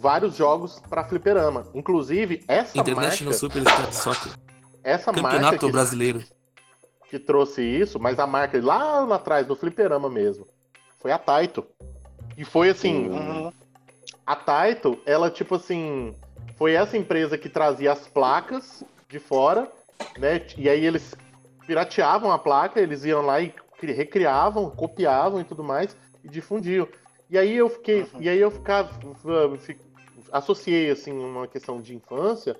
vários 0.00 0.36
jogos 0.36 0.80
para 0.88 1.04
fliperama. 1.04 1.66
Inclusive, 1.74 2.42
essa 2.48 2.78
International 2.78 3.32
marca... 3.32 3.38
Super 3.38 3.92
Soccer. 3.92 4.32
Essa 4.82 5.06
Campeonato 5.06 5.42
marca 5.42 5.58
que, 5.58 5.72
brasileiro. 5.72 6.22
Que 7.14 7.20
trouxe 7.20 7.62
isso, 7.62 8.00
mas 8.00 8.18
a 8.18 8.26
marca 8.26 8.60
lá, 8.60 9.04
lá 9.04 9.14
atrás, 9.14 9.46
do 9.46 9.54
fliperama 9.54 10.10
mesmo, 10.10 10.48
foi 10.98 11.12
a 11.12 11.18
Taito. 11.18 11.64
E 12.36 12.44
foi 12.44 12.70
assim... 12.70 13.08
Uhum. 13.08 13.52
A 14.26 14.34
Taito, 14.34 14.98
ela 15.06 15.30
tipo 15.30 15.54
assim... 15.54 16.12
Foi 16.56 16.72
essa 16.72 16.96
empresa 16.96 17.38
que 17.38 17.48
trazia 17.48 17.92
as 17.92 18.08
placas 18.08 18.82
de 19.08 19.20
fora, 19.20 19.70
né? 20.18 20.44
E 20.58 20.68
aí 20.68 20.84
eles 20.84 21.14
pirateavam 21.64 22.32
a 22.32 22.38
placa, 22.38 22.80
eles 22.80 23.04
iam 23.04 23.22
lá 23.22 23.40
e 23.40 23.54
recriavam, 23.80 24.68
copiavam 24.68 25.40
e 25.40 25.44
tudo 25.44 25.62
mais, 25.62 25.96
e 26.24 26.28
difundiam. 26.28 26.88
E 27.30 27.38
aí 27.38 27.56
eu 27.56 27.68
fiquei, 27.68 28.00
uhum. 28.02 28.22
e 28.22 28.28
aí 28.28 28.40
eu 28.40 28.50
ficava, 28.50 28.90
associei 30.32 30.90
assim 30.90 31.12
uma 31.12 31.46
questão 31.46 31.80
de 31.80 31.94
infância, 31.94 32.56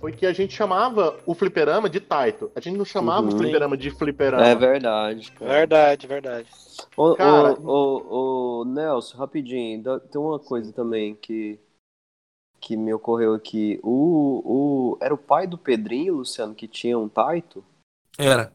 foi 0.00 0.12
que 0.12 0.26
a 0.26 0.32
gente 0.32 0.54
chamava 0.54 1.18
o 1.26 1.34
fliperama 1.34 1.88
de 1.88 2.00
Taito. 2.00 2.50
A 2.54 2.60
gente 2.60 2.76
não 2.76 2.84
chamava 2.84 3.26
uhum. 3.26 3.34
o 3.34 3.38
fliperama 3.38 3.76
de 3.76 3.90
fliperama. 3.90 4.46
É 4.46 4.54
verdade. 4.54 5.32
Cara. 5.32 5.52
Verdade, 5.52 6.06
verdade. 6.06 6.48
Ô, 6.96 7.14
cara, 7.14 7.58
ô, 7.60 7.66
ô, 7.68 8.60
ô, 8.60 8.64
Nelson, 8.64 9.16
rapidinho, 9.18 9.82
tem 10.00 10.20
uma 10.20 10.38
coisa 10.38 10.72
também 10.72 11.14
que 11.14 11.58
que 12.60 12.76
me 12.76 12.92
ocorreu 12.92 13.34
aqui. 13.34 13.78
O, 13.84 14.42
o 14.44 14.98
era 15.00 15.14
o 15.14 15.18
pai 15.18 15.46
do 15.46 15.56
Pedrinho, 15.56 16.16
Luciano, 16.16 16.54
que 16.54 16.66
tinha 16.66 16.98
um 16.98 17.08
Taito? 17.08 17.64
Era. 18.18 18.52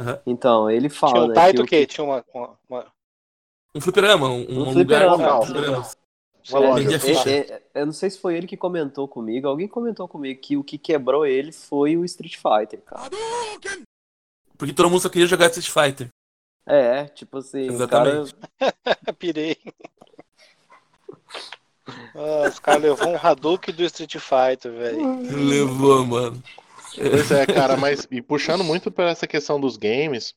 Uhum. 0.00 0.18
Então, 0.26 0.68
ele 0.68 0.88
fala. 0.88 1.12
Tinha 1.12 1.24
um 1.24 1.28
né, 1.28 1.34
Taito 1.34 1.62
que, 1.64 1.68
que... 1.68 1.86
Tinha 1.86 2.04
uma, 2.04 2.24
uma, 2.68 2.92
um 3.76 3.80
fliperama, 3.80 4.28
um, 4.28 4.44
um, 4.48 4.68
um 4.68 4.72
fliperama, 4.72 5.16
lugar. 5.16 5.28
Não, 5.28 5.42
fliperama. 5.42 5.86
É, 6.52 7.30
é, 7.30 7.38
é, 7.38 7.62
eu 7.74 7.86
não 7.86 7.92
sei 7.92 8.10
se 8.10 8.18
foi 8.18 8.36
ele 8.36 8.46
que 8.46 8.56
comentou 8.56 9.08
comigo. 9.08 9.48
Alguém 9.48 9.66
comentou 9.66 10.06
comigo 10.06 10.40
que 10.40 10.56
o 10.56 10.64
que 10.64 10.76
quebrou 10.76 11.24
ele 11.24 11.52
foi 11.52 11.96
o 11.96 12.04
Street 12.04 12.36
Fighter, 12.36 12.82
cara. 12.82 13.10
Porque 14.58 14.74
todo 14.74 14.90
mundo 14.90 15.00
só 15.00 15.08
queria 15.08 15.26
jogar 15.26 15.46
Street 15.46 15.70
Fighter. 15.70 16.08
É, 16.66 17.06
tipo 17.06 17.38
assim. 17.38 17.66
Exatamente. 17.66 18.34
Cara... 18.58 19.14
Pirei. 19.18 19.56
Ah, 22.14 22.48
os 22.48 22.58
caras 22.58 22.82
levou 22.82 23.08
um 23.08 23.16
Hadouken 23.16 23.74
do 23.74 23.84
Street 23.84 24.16
Fighter, 24.16 24.72
velho. 24.72 25.20
Levou, 25.22 26.04
mano. 26.04 26.42
Pois 26.94 27.30
é, 27.30 27.46
cara, 27.46 27.76
mas 27.76 28.06
e 28.10 28.22
puxando 28.22 28.62
muito 28.62 28.90
para 28.90 29.10
essa 29.10 29.26
questão 29.26 29.58
dos 29.58 29.76
games, 29.76 30.34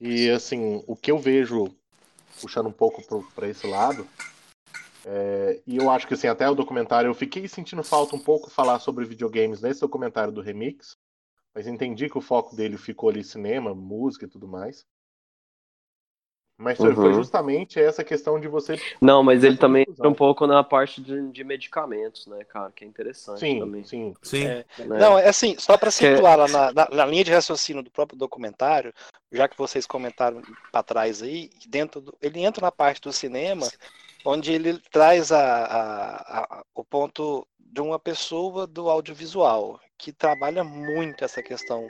e 0.00 0.28
assim, 0.30 0.82
o 0.86 0.94
que 0.94 1.10
eu 1.10 1.18
vejo 1.18 1.74
puxando 2.40 2.66
um 2.66 2.72
pouco 2.72 3.02
para 3.34 3.48
esse 3.48 3.66
lado. 3.66 4.06
É, 5.08 5.62
e 5.64 5.76
eu 5.76 5.88
acho 5.88 6.04
que 6.08 6.14
assim, 6.14 6.26
até 6.26 6.50
o 6.50 6.54
documentário 6.54 7.08
eu 7.08 7.14
fiquei 7.14 7.46
sentindo 7.46 7.84
falta 7.84 8.16
um 8.16 8.18
pouco 8.18 8.50
falar 8.50 8.80
sobre 8.80 9.04
videogames 9.04 9.62
nesse 9.62 9.80
documentário 9.80 10.32
do 10.32 10.40
Remix, 10.40 10.96
mas 11.54 11.68
entendi 11.68 12.10
que 12.10 12.18
o 12.18 12.20
foco 12.20 12.56
dele 12.56 12.76
ficou 12.76 13.08
ali 13.08 13.22
cinema, 13.22 13.72
música 13.72 14.24
e 14.24 14.28
tudo 14.28 14.48
mais. 14.48 14.84
Mas 16.58 16.78
foi- 16.78 16.94
foi 16.94 17.04
Uhum. 17.10 17.12
justamente 17.14 17.78
essa 17.78 18.02
questão 18.02 18.40
de 18.40 18.48
você. 18.48 18.80
Não, 19.00 19.22
mas 19.22 19.44
ele 19.44 19.56
também 19.58 19.84
entra 19.88 20.08
um 20.08 20.14
pouco 20.14 20.44
na 20.46 20.64
parte 20.64 21.00
de, 21.02 21.30
de 21.30 21.44
medicamentos, 21.44 22.26
né, 22.26 22.42
cara? 22.44 22.72
Que 22.72 22.82
é 22.84 22.88
interessante 22.88 23.38
Sim, 23.40 23.60
também. 23.60 23.84
sim. 23.84 24.14
Sim. 24.22 24.44
É. 24.46 24.64
né? 24.78 24.98
Não, 24.98 25.18
é 25.18 25.28
assim, 25.28 25.56
só 25.58 25.76
para 25.76 25.90
Que- 25.90 26.14
situar 26.14 26.36
lá 26.38 26.48
na, 26.48 26.72
na- 26.72 26.88
na 26.90 27.06
linha 27.06 27.22
de 27.22 27.30
raciocínio 27.30 27.82
do 27.82 27.90
próprio 27.90 28.18
documentário, 28.18 28.92
já 29.30 29.46
que 29.46 29.56
vocês 29.56 29.86
comentaram 29.86 30.42
para 30.72 30.82
trás 30.82 31.22
aí, 31.22 31.50
dentro 31.68 32.00
do- 32.00 32.16
ele 32.22 32.40
entra 32.40 32.62
na 32.62 32.72
parte 32.72 33.02
do 33.02 33.12
cinema, 33.12 33.68
onde 34.26 34.52
ele 34.52 34.78
traz 34.90 35.30
a, 35.32 35.38
a- 35.40 36.38
a- 36.40 36.64
o 36.74 36.84
ponto 36.84 37.46
de 37.58 37.80
uma 37.80 37.98
pessoa 37.98 38.66
do 38.66 38.90
audiovisual, 38.90 39.78
que 39.96 40.12
trabalha 40.12 40.64
muito 40.64 41.24
essa 41.24 41.42
questão 41.42 41.88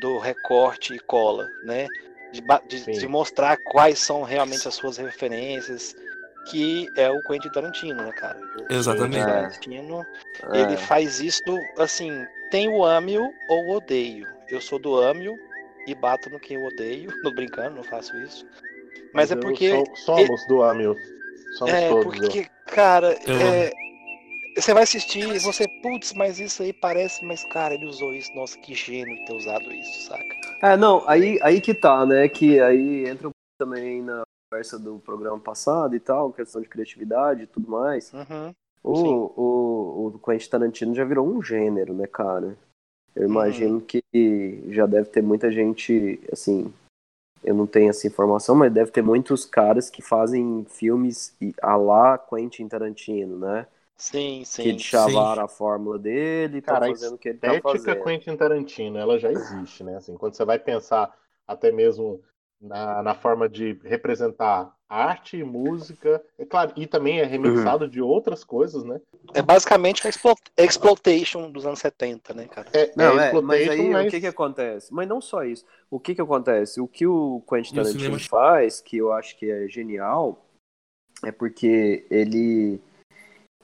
do 0.00 0.18
recorte 0.18 0.94
e 0.94 0.98
cola, 0.98 1.50
né? 1.62 1.88
De, 2.32 2.40
de- 2.68 2.98
de 2.98 3.08
mostrar 3.08 3.56
quais 3.58 3.98
são 3.98 4.22
realmente 4.22 4.66
as 4.68 4.74
suas 4.74 4.96
referências, 4.96 5.94
que 6.46 6.90
é 6.96 7.10
o 7.10 7.22
Quentin 7.22 7.48
Tarantino, 7.50 8.02
né, 8.02 8.12
cara? 8.12 8.38
O 8.58 8.72
Exatamente. 8.72 9.16
Quentin 9.16 9.30
É. 9.30 9.32
Tarantino, 9.34 10.06
É. 10.52 10.60
ele 10.60 10.76
faz 10.76 11.20
isso 11.20 11.42
assim, 11.76 12.26
tem 12.50 12.68
o 12.68 12.84
ame-o 12.84 13.34
ou 13.48 13.70
odeio. 13.70 14.26
Eu 14.48 14.60
sou 14.60 14.78
do 14.78 14.96
ame-o 14.96 15.38
e 15.86 15.94
bato 15.94 16.30
no 16.30 16.38
que 16.40 16.54
eu 16.54 16.64
odeio. 16.64 17.10
Não 17.24 17.32
brincando, 17.32 17.76
não 17.76 17.82
faço 17.82 18.16
isso. 18.18 18.46
Mas 19.12 19.30
é 19.30 19.34
eu 19.34 19.40
porque. 19.40 19.70
sou- 19.70 19.96
somos 19.96 20.46
do 20.46 20.62
Amil. 20.62 20.96
Somos 21.58 21.74
É, 21.74 21.88
todos. 21.88 22.20
porque, 22.20 22.46
cara, 22.66 23.18
é, 23.28 23.72
você 24.56 24.72
vai 24.72 24.84
assistir 24.84 25.28
e 25.34 25.38
você, 25.40 25.66
putz, 25.82 26.12
mas 26.14 26.38
isso 26.38 26.62
aí 26.62 26.72
parece, 26.72 27.24
mas 27.24 27.42
cara, 27.44 27.74
ele 27.74 27.86
usou 27.86 28.14
isso, 28.14 28.32
nossa, 28.34 28.56
que 28.58 28.74
gênio 28.74 29.24
ter 29.26 29.34
usado 29.34 29.70
isso, 29.72 30.02
saca? 30.06 30.24
É, 30.62 30.76
não, 30.76 31.02
aí, 31.08 31.36
aí 31.42 31.60
que 31.60 31.74
tá, 31.74 32.06
né? 32.06 32.28
Que 32.28 32.60
aí 32.60 33.08
entra 33.08 33.26
um 33.28 33.32
pouco 33.32 33.58
também 33.58 34.02
na 34.02 34.22
conversa 34.48 34.78
do 34.78 35.00
programa 35.00 35.38
passado 35.40 35.96
e 35.96 36.00
tal, 36.00 36.32
questão 36.32 36.62
de 36.62 36.68
criatividade 36.68 37.42
e 37.42 37.46
tudo 37.46 37.68
mais. 37.68 38.12
Uhum. 38.12 38.54
O, 38.84 38.94
Sim. 38.96 39.14
o, 39.36 40.12
o 40.14 40.18
Quentin 40.24 40.48
Tarantino 40.48 40.94
já 40.94 41.04
virou 41.04 41.26
um 41.26 41.42
gênero, 41.42 41.92
né, 41.92 42.06
cara? 42.06 42.56
Eu 43.16 43.24
Uhum. 43.24 43.30
imagino 43.32 43.80
que 43.80 44.00
já 44.68 44.86
deve 44.86 45.08
ter 45.08 45.22
muita 45.24 45.50
gente, 45.50 46.20
assim, 46.32 46.72
eu 47.44 47.54
não 47.54 47.66
tenho 47.66 47.90
essa 47.90 48.06
informação, 48.06 48.54
mas 48.56 48.72
deve 48.72 48.90
ter 48.90 49.02
muitos 49.02 49.44
caras 49.46 49.90
que 49.90 50.02
fazem 50.02 50.64
filmes 50.68 51.34
e- 51.40 51.54
a 51.62 51.76
lá 51.76 52.18
Quentin 52.18 52.68
Tarantino, 52.68 53.38
né? 53.38 53.66
Sim, 53.98 54.44
sim. 54.46 54.78
que 54.78 54.78
chavaram 54.78 55.44
a 55.44 55.48
fórmula 55.48 55.98
dele, 55.98 56.62
tá 56.62 56.76
Cara, 56.76 56.86
a 56.86 56.90
fazendo 56.90 57.14
o 57.14 57.18
que 57.18 57.28
ele 57.30 57.38
tá 57.38 57.56
estética 57.56 57.56
fazendo. 57.56 57.96
Quentin 57.96 58.36
Tarantino, 58.36 58.98
ela 58.98 59.18
já 59.18 59.32
existe, 59.32 59.82
né? 59.82 59.96
Assim, 59.96 60.16
quando 60.16 60.34
você 60.34 60.44
vai 60.44 60.58
pensar 60.58 61.12
até 61.46 61.72
mesmo 61.72 62.22
na, 62.60 63.02
na 63.02 63.14
forma 63.14 63.48
de 63.48 63.72
representar 63.84 64.74
arte 64.88 65.36
e 65.36 65.44
música, 65.44 66.22
é 66.38 66.44
claro, 66.44 66.72
e 66.76 66.86
também 66.86 67.20
é 67.20 67.24
remixado 67.24 67.84
Uhum. 67.84 67.90
de 67.90 68.00
outras 68.00 68.42
coisas, 68.42 68.84
né? 68.84 69.00
É 69.34 69.42
basicamente 69.42 70.06
a 70.06 70.10
explo- 70.10 70.34
exploitation 70.56 71.50
dos 71.50 71.66
anos 71.66 71.78
70, 71.80 72.32
né, 72.32 72.46
cara? 72.48 72.68
É, 72.72 72.90
Não, 72.96 73.20
é 73.20 73.30
é, 73.36 73.40
mas 73.42 73.68
aí 73.68 73.90
mas- 73.90 74.06
o 74.06 74.10
que 74.10 74.20
que 74.20 74.26
acontece? 74.26 74.92
Mas 74.92 75.06
não 75.08 75.20
só 75.20 75.44
isso. 75.44 75.66
O 75.90 76.00
que 76.00 76.14
que 76.14 76.20
acontece? 76.22 76.80
O 76.80 76.88
que 76.88 77.06
o 77.06 77.42
Quentin 77.48 77.74
Tarantino 77.74 78.18
faz, 78.20 78.80
que 78.80 78.96
eu 78.96 79.12
acho 79.12 79.36
que 79.36 79.50
é 79.50 79.68
genial, 79.68 80.44
é 81.24 81.30
porque 81.32 82.06
ele 82.10 82.80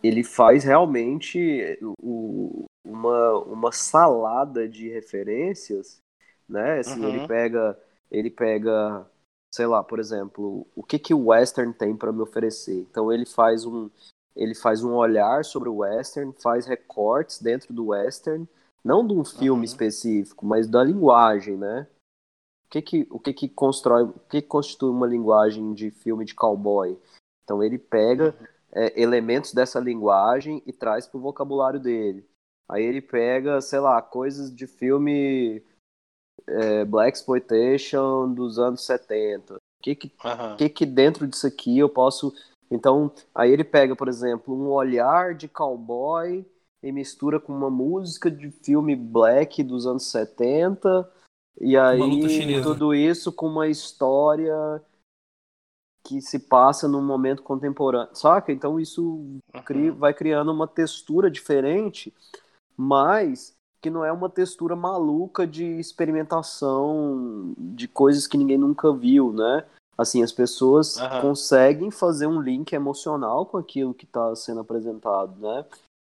ele 0.03 0.23
faz 0.23 0.65
realmente 0.65 1.79
o- 2.03 2.67
uma, 2.87 3.39
uma 3.45 3.73
salada 3.73 4.69
de 4.69 4.91
referências, 4.91 5.97
né? 6.47 6.81
Assim, 6.81 7.01
Uhum. 7.01 7.09
ele 7.09 7.27
pega 7.27 7.79
ele 8.11 8.31
pega, 8.31 9.07
sei 9.55 9.67
lá, 9.67 9.85
por 9.85 10.01
exemplo, 10.01 10.67
o 10.75 10.83
que 10.83 10.99
que 10.99 11.15
o 11.15 11.27
western 11.27 11.73
tem 11.73 11.97
para 11.97 12.13
me 12.13 12.21
oferecer. 12.21 12.81
Então 12.91 13.13
ele 13.13 13.25
faz 13.25 13.65
um 13.65 13.89
ele 14.35 14.53
faz 14.53 14.83
um 14.83 14.95
olhar 14.95 15.45
sobre 15.45 15.69
o 15.69 15.77
western, 15.77 16.35
faz 16.43 16.67
recortes 16.67 17.41
dentro 17.41 17.73
do 17.73 17.87
western, 17.87 18.49
não 18.85 19.07
de 19.07 19.15
um 19.15 19.25
filme 19.25 19.61
Uhum. 19.61 19.65
específico, 19.65 20.45
mas 20.45 20.67
da 20.67 20.83
linguagem, 20.83 21.57
né? 21.57 21.87
O 22.67 22.71
que 22.71 22.83
que, 22.83 23.07
o 23.09 23.21
que 23.21 23.33
que 23.33 23.49
constrói, 23.49 24.03
o 24.03 24.13
que 24.29 24.43
que 24.43 24.49
constitui 24.49 24.91
uma 24.91 25.07
linguagem 25.07 25.73
de 25.73 25.93
filme 25.93 26.25
de 26.25 26.35
cowboy? 26.35 26.99
Então 27.45 27.63
ele 27.63 27.79
pega 27.79 28.35
é, 28.73 29.01
elementos 29.01 29.55
dessa 29.55 29.79
linguagem 29.79 30.61
e 30.67 30.73
traz 30.73 31.07
pro 31.07 31.21
vocabulário 31.21 31.79
dele. 31.79 32.29
Aí 32.69 32.83
ele 32.83 33.01
pega, 33.01 33.61
sei 33.61 33.79
lá, 33.79 34.03
coisas 34.03 34.53
de 34.53 34.67
filme 34.67 35.63
é, 36.47 36.85
Black 36.85 37.17
Exploitation 37.17 38.33
dos 38.33 38.59
anos 38.59 38.85
70. 38.85 39.55
O 39.55 39.59
que 39.83 39.95
que 39.95 40.13
o 40.55 40.57
que 40.57 40.69
que 40.69 40.87
dentro 40.87 41.27
disso 41.27 41.47
aqui 41.47 41.79
eu 41.79 41.89
posso. 41.89 42.33
Então, 42.71 43.13
aí 43.35 43.51
ele 43.53 43.65
pega, 43.65 43.95
por 43.95 44.09
exemplo, 44.09 44.55
um 44.55 44.71
olhar 44.71 45.35
de 45.35 45.47
cowboy 45.47 46.45
e 46.83 46.93
mistura 46.93 47.39
com 47.39 47.53
uma 47.53 47.71
música 47.71 48.31
de 48.31 48.51
filme 48.51 48.97
black 48.97 49.63
dos 49.63 49.87
anos 49.87 50.11
70, 50.11 51.11
e 51.61 51.77
aí 51.77 51.99
tudo 52.63 52.95
isso 52.95 53.33
com 53.33 53.47
uma 53.47 53.69
história 53.69 54.83
que 56.07 56.21
se 56.21 56.39
passa 56.39 56.87
num 56.87 57.03
momento 57.03 57.43
contemporâneo, 57.43 58.15
saca? 58.15 58.53
Então 58.53 58.79
isso 58.79 59.03
Uhum. 59.71 59.95
vai 59.95 60.13
criando 60.13 60.53
uma 60.53 60.69
textura 60.69 61.31
diferente, 61.31 62.13
mas 62.77 63.54
que 63.85 63.91
não 63.91 64.03
é 64.03 64.11
uma 64.11 64.31
textura 64.31 64.75
maluca 64.75 65.47
de 65.47 65.63
experimentação 65.79 67.53
de 67.59 67.87
coisas 67.87 68.27
que 68.27 68.39
ninguém 68.39 68.57
nunca 68.57 68.91
viu, 68.91 69.31
né? 69.31 69.67
Assim, 69.99 70.23
as 70.23 70.33
pessoas 70.33 70.97
conseguem 71.21 71.91
fazer 71.91 72.27
um 72.27 72.41
link 72.41 72.73
emocional 72.73 73.45
com 73.45 73.59
aquilo 73.59 73.93
que 73.93 74.07
está 74.07 74.35
sendo 74.37 74.61
apresentado, 74.61 75.39
né? 75.39 75.67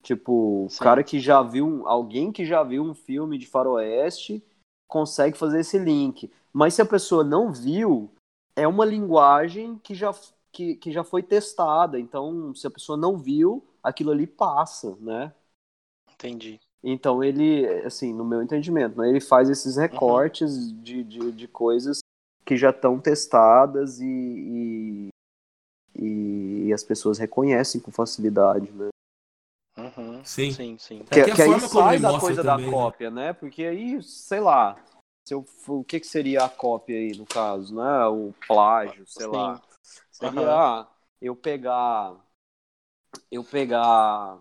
Tipo, 0.01 0.67
o 0.67 0.71
Sim. 0.71 0.79
cara 0.79 1.03
que 1.03 1.19
já 1.19 1.43
viu, 1.43 1.83
alguém 1.89 2.31
que 2.31 2.47
já 2.47 2.63
viu 2.63 2.85
um 2.85 2.95
filme 2.95 3.37
de 3.37 3.49
faroeste 3.49 4.41
consegue 4.87 5.37
fazer 5.37 5.59
esse 5.59 5.77
link. 5.77 6.31
Mas 6.53 6.75
se 6.75 6.83
a 6.83 6.87
pessoa 6.87 7.25
não 7.25 7.53
viu, 7.53 8.09
é 8.55 8.69
uma 8.69 8.85
linguagem 8.85 9.77
que 9.79 9.93
já, 9.93 10.15
que, 10.53 10.77
que 10.77 10.93
já 10.93 11.03
foi 11.03 11.21
testada. 11.21 11.99
Então, 11.99 12.55
se 12.55 12.65
a 12.65 12.71
pessoa 12.71 12.97
não 12.97 13.19
viu, 13.19 13.67
aquilo 13.83 14.13
ali 14.13 14.25
passa, 14.25 14.97
né? 15.01 15.35
Entendi. 16.13 16.61
Então 16.89 17.23
ele, 17.23 17.67
assim, 17.85 18.15
no 18.15 18.25
meu 18.25 18.41
entendimento, 18.41 18.97
né, 18.97 19.09
ele 19.09 19.21
faz 19.21 19.51
esses 19.51 19.77
recortes 19.77 20.71
de, 20.85 21.03
de, 21.03 21.33
de 21.33 21.49
coisas 21.49 21.99
que 22.45 22.57
já 22.57 22.71
estão 22.71 23.01
testadas 23.01 23.99
e, 23.99 25.11
e, 25.97 26.67
e 26.69 26.73
as 26.73 26.85
pessoas 26.85 27.19
reconhecem 27.19 27.81
com 27.81 27.91
facilidade, 27.91 28.71
né? 28.71 28.89
Uhum. 29.77 30.25
Sim. 30.25 30.53
Sim, 30.53 30.79
sim. 30.79 31.01
É 31.01 31.05
Que, 31.07 31.25
que 31.25 31.31
a 31.33 31.35
que 31.35 31.43
aí 31.43 31.61
sai 31.61 31.99
da 31.99 32.21
coisa 32.21 32.45
também, 32.45 32.67
da 32.67 32.71
né? 32.71 32.79
cópia, 32.79 33.11
né? 33.11 33.33
Porque 33.33 33.65
aí, 33.65 34.01
sei 34.01 34.39
lá, 34.39 34.77
se 35.27 35.35
eu, 35.35 35.45
o 35.67 35.83
que, 35.83 35.99
que 35.99 36.07
seria 36.07 36.45
a 36.45 36.49
cópia 36.49 36.97
aí, 36.97 37.19
no 37.19 37.27
caso, 37.27 37.75
né? 37.75 38.07
O 38.07 38.33
plágio, 38.47 39.05
sei 39.09 39.27
Sim. 39.27 39.33
lá. 39.33 39.61
Seria 40.13 40.55
ah, 40.55 40.89
eu 41.21 41.35
pegar 41.35 42.15
eu 43.29 43.43
pegar 43.43 44.39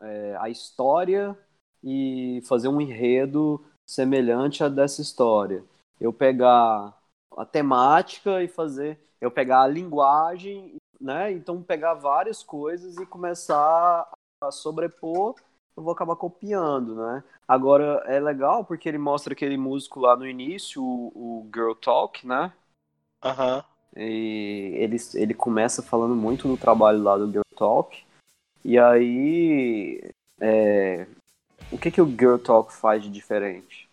é, 0.00 0.36
a 0.40 0.48
história 0.50 1.38
e 1.82 2.42
fazer 2.46 2.68
um 2.68 2.80
enredo 2.80 3.64
semelhante 3.88 4.62
a 4.62 4.68
dessa 4.68 5.00
história. 5.00 5.64
Eu 6.00 6.12
pegar 6.12 6.94
a 7.36 7.44
temática 7.44 8.42
e 8.42 8.48
fazer, 8.48 8.98
eu 9.20 9.30
pegar 9.30 9.62
a 9.62 9.66
linguagem, 9.66 10.76
né? 11.00 11.32
Então 11.32 11.62
pegar 11.62 11.94
várias 11.94 12.42
coisas 12.42 12.96
e 12.96 13.06
começar 13.06 14.08
a 14.42 14.50
sobrepor, 14.50 15.34
eu 15.76 15.82
vou 15.82 15.92
acabar 15.92 16.16
copiando, 16.16 16.96
né? 16.96 17.24
Agora 17.46 18.02
é 18.06 18.20
legal 18.20 18.64
porque 18.64 18.88
ele 18.88 18.98
mostra 18.98 19.32
aquele 19.32 19.56
músico 19.56 20.00
lá 20.00 20.16
no 20.16 20.26
início, 20.26 20.82
o, 20.82 21.12
o 21.14 21.50
Girl 21.54 21.72
Talk, 21.72 22.26
né? 22.26 22.52
Aham. 23.24 23.64
E 23.96 24.74
ele, 24.76 24.96
ele 25.14 25.34
começa 25.34 25.82
falando 25.82 26.14
muito 26.14 26.46
no 26.46 26.56
trabalho 26.56 27.02
lá 27.02 27.16
do 27.16 27.30
Girl 27.30 27.42
Talk. 27.56 28.04
E 28.64 28.78
aí. 28.78 30.10
é, 30.40 31.06
o 31.70 31.78
que, 31.78 31.90
que 31.90 32.00
o 32.00 32.08
Girl 32.08 32.38
Talk 32.38 32.72
faz 32.72 33.02
de 33.02 33.10
diferente? 33.10 33.88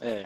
É. 0.00 0.24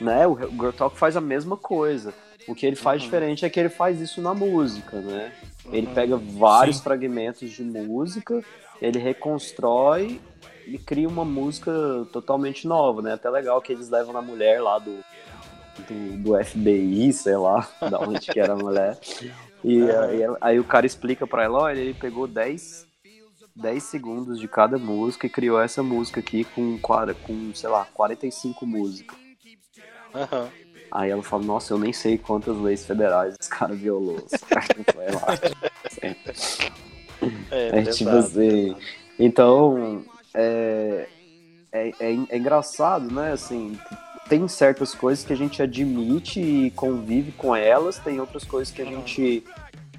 Né? 0.00 0.26
O 0.26 0.36
Girl 0.36 0.72
Talk 0.72 0.98
faz 0.98 1.16
a 1.16 1.20
mesma 1.20 1.56
coisa. 1.56 2.14
O 2.46 2.54
que 2.54 2.66
ele 2.66 2.76
faz 2.76 3.00
Uhum. 3.00 3.06
diferente 3.06 3.44
é 3.44 3.50
que 3.50 3.58
ele 3.58 3.68
faz 3.68 4.00
isso 4.00 4.20
na 4.22 4.34
música, 4.34 5.00
né? 5.00 5.32
Ele 5.72 5.86
Uhum. 5.86 5.94
pega 5.94 6.16
vários 6.16 6.76
Sim. 6.76 6.82
fragmentos 6.82 7.50
de 7.50 7.64
música, 7.64 8.44
ele 8.80 8.98
reconstrói 8.98 10.20
e 10.66 10.78
cria 10.78 11.08
uma 11.08 11.24
música 11.24 11.72
totalmente 12.12 12.66
nova, 12.68 13.02
né? 13.02 13.14
Até 13.14 13.28
legal 13.30 13.60
que 13.60 13.72
eles 13.72 13.88
levam 13.88 14.12
na 14.12 14.22
mulher 14.22 14.60
lá 14.60 14.78
do, 14.78 15.00
do, 15.88 16.16
do 16.18 16.36
FBI, 16.36 17.12
sei 17.12 17.36
lá, 17.36 17.68
da 17.90 18.00
onde 18.00 18.30
que 18.32 18.38
era 18.38 18.52
a 18.52 18.56
mulher. 18.56 18.98
E 19.64 19.90
Aham. 19.90 20.04
aí, 20.04 20.20
aí 20.40 20.60
o 20.60 20.64
cara 20.64 20.86
explica 20.86 21.26
pra 21.26 21.42
ela, 21.44 21.58
olha, 21.62 21.80
ele 21.80 21.94
pegou 21.94 22.28
10, 22.28 22.85
10 23.56 23.82
segundos 23.82 24.38
de 24.38 24.46
cada 24.46 24.78
música 24.78 25.26
e 25.26 25.30
criou 25.30 25.60
essa 25.60 25.82
música 25.82 26.20
aqui 26.20 26.44
com, 26.44 26.78
com 26.78 27.54
sei 27.54 27.70
lá, 27.70 27.86
45 27.94 28.66
músicas. 28.66 29.16
Aham. 30.14 30.48
Aí 30.90 31.10
ela 31.10 31.22
fala, 31.22 31.42
nossa, 31.42 31.72
eu 31.74 31.78
nem 31.78 31.92
sei 31.92 32.16
quantas 32.16 32.56
leis 32.56 32.86
federais 32.86 33.34
esse 33.40 33.50
cara 33.50 33.74
violou. 33.74 34.24
Lá. 34.96 35.38
É, 37.50 37.80
É 37.80 37.82
tipo 37.82 38.10
assim. 38.10 38.76
Então, 39.18 40.04
é, 40.34 41.08
é, 41.72 41.88
é, 41.88 42.16
é 42.28 42.38
engraçado, 42.38 43.12
né? 43.12 43.32
Assim, 43.32 43.78
tem 44.28 44.46
certas 44.48 44.94
coisas 44.94 45.24
que 45.24 45.32
a 45.32 45.36
gente 45.36 45.62
admite 45.62 46.40
e 46.40 46.70
convive 46.72 47.32
com 47.32 47.54
elas, 47.54 47.98
tem 47.98 48.20
outras 48.20 48.44
coisas 48.44 48.72
que 48.72 48.82
a 48.82 48.84
gente. 48.84 49.44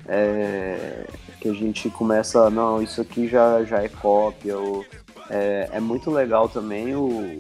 é, 0.08 1.06
que 1.40 1.50
a 1.50 1.54
gente 1.54 1.90
começa, 1.90 2.50
não, 2.50 2.82
isso 2.82 3.02
aqui 3.02 3.28
já, 3.28 3.64
já 3.64 3.82
é 3.84 3.90
cópia. 3.90 4.58
Ou, 4.58 4.86
é, 5.30 5.70
é 5.74 5.80
muito 5.80 6.10
legal 6.10 6.48
também 6.50 6.96
o, 6.96 7.40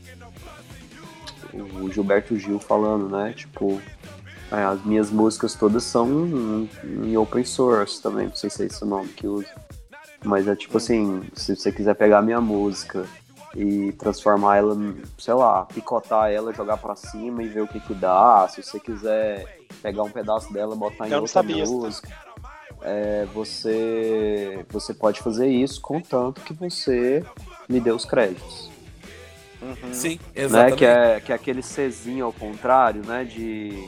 o 1.53 1.91
Gilberto 1.91 2.37
Gil 2.37 2.59
falando, 2.59 3.09
né? 3.09 3.33
Tipo, 3.33 3.81
é, 4.51 4.63
as 4.63 4.83
minhas 4.83 5.09
músicas 5.09 5.55
todas 5.55 5.83
são 5.83 6.07
em, 6.27 6.69
em 7.03 7.17
open 7.17 7.43
source 7.43 8.01
também, 8.01 8.27
não 8.27 8.35
sei 8.35 8.49
se 8.49 8.63
é 8.63 8.65
esse 8.67 8.83
o 8.83 8.87
nome 8.87 9.09
que 9.09 9.27
usa. 9.27 9.49
Mas 10.23 10.47
é 10.47 10.55
tipo 10.55 10.77
assim, 10.77 11.23
se 11.33 11.55
você 11.55 11.71
quiser 11.71 11.95
pegar 11.95 12.19
a 12.19 12.21
minha 12.21 12.41
música 12.41 13.05
e 13.55 13.91
transformar 13.93 14.57
ela, 14.57 14.75
sei 15.17 15.33
lá, 15.33 15.65
picotar 15.65 16.31
ela, 16.31 16.53
jogar 16.53 16.77
pra 16.77 16.95
cima 16.95 17.43
e 17.43 17.47
ver 17.47 17.61
o 17.61 17.67
que 17.67 17.79
que 17.79 17.93
dá. 17.93 18.47
Se 18.49 18.61
você 18.61 18.79
quiser 18.79 19.59
pegar 19.81 20.03
um 20.03 20.09
pedaço 20.09 20.51
dela 20.51 20.75
e 20.75 20.77
botar 20.77 21.05
em 21.05 21.11
Eu 21.11 21.17
não 21.17 21.21
outra 21.21 21.33
sabia. 21.33 21.65
música, 21.65 22.09
é, 22.87 23.25
você, 23.33 24.65
você 24.69 24.93
pode 24.93 25.19
fazer 25.19 25.47
isso 25.47 25.81
contanto 25.81 26.41
que 26.41 26.53
você 26.53 27.23
me 27.67 27.79
dê 27.79 27.91
os 27.91 28.05
créditos. 28.05 28.69
Uhum. 29.61 29.93
Sim, 29.93 30.19
Né? 30.35 30.43
exatamente. 30.43 30.77
Que, 30.77 30.85
é, 30.85 31.19
que 31.19 31.31
é 31.31 31.35
aquele 31.35 31.61
Czinho 31.63 32.25
ao 32.25 32.33
contrário, 32.33 33.03
né? 33.05 33.23
De 33.23 33.87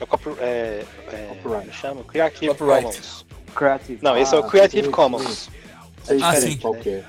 É 0.00 0.04
o 0.04 0.06
copy, 0.06 0.30
é, 0.40 0.84
é, 1.10 1.26
Copyright. 1.42 1.72
chama? 1.72 2.04
Creative 2.04 2.48
Copyright. 2.48 2.82
Commons. 2.84 3.26
Creative. 3.54 3.98
Não, 4.02 4.16
esse 4.16 4.34
é 4.34 4.38
o 4.38 4.44
Ah, 4.44 4.48
Creative 4.48 4.88
Commons. 4.90 5.48
Ah, 6.22 6.34
sei 6.34 6.52
sim. 6.52 6.58
qual 6.58 6.74
que 6.74 6.88
é. 6.90 7.04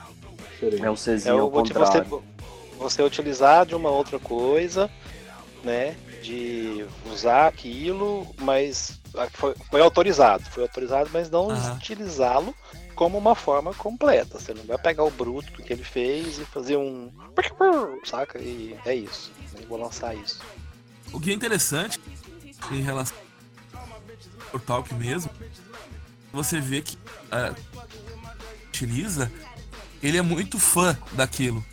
É 0.61 0.89
o 0.89 0.93
É 0.93 0.95
Czinho 0.97 1.35
o 1.47 1.57
ao 1.57 1.63
de 1.63 1.73
você, 1.73 1.99
contrário. 2.01 2.23
você 2.77 3.01
utilizar 3.03 3.65
de 3.65 3.75
uma 3.75 3.89
outra 3.89 4.17
coisa, 4.19 4.89
né? 5.63 5.95
De 6.23 6.85
usar 7.11 7.47
aquilo, 7.47 8.25
mas 8.41 8.98
foi, 9.33 9.55
foi 9.69 9.81
autorizado. 9.81 10.43
Foi 10.49 10.63
autorizado, 10.63 11.09
mas 11.11 11.29
não 11.29 11.49
Aham. 11.49 11.75
utilizá-lo 11.75 12.55
como 12.95 13.17
uma 13.17 13.35
forma 13.35 13.73
completa. 13.73 14.39
Você 14.39 14.53
não 14.53 14.63
vai 14.63 14.77
pegar 14.77 15.03
o 15.03 15.11
bruto 15.11 15.63
que 15.63 15.71
ele 15.71 15.83
fez 15.83 16.39
e 16.39 16.45
fazer 16.45 16.77
um. 16.77 17.11
Saca? 18.03 18.39
E 18.39 18.77
é 18.85 18.93
isso. 18.93 19.31
Eu 19.59 19.67
vou 19.67 19.77
lançar 19.77 20.15
isso. 20.15 20.41
O 21.11 21.19
que 21.19 21.31
é 21.31 21.33
interessante 21.33 21.99
em 22.71 22.81
relação 22.81 23.17
ao 24.53 24.59
Talk 24.59 24.93
mesmo, 24.93 25.31
você 26.31 26.59
vê 26.59 26.81
que 26.81 26.97
é, 27.31 27.53
utiliza, 28.67 29.31
ele 30.01 30.17
é 30.17 30.21
muito 30.21 30.59
fã 30.59 30.97
daquilo. 31.13 31.63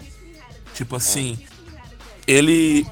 Tipo 0.74 0.96
assim, 0.96 1.38
ele 2.26 2.86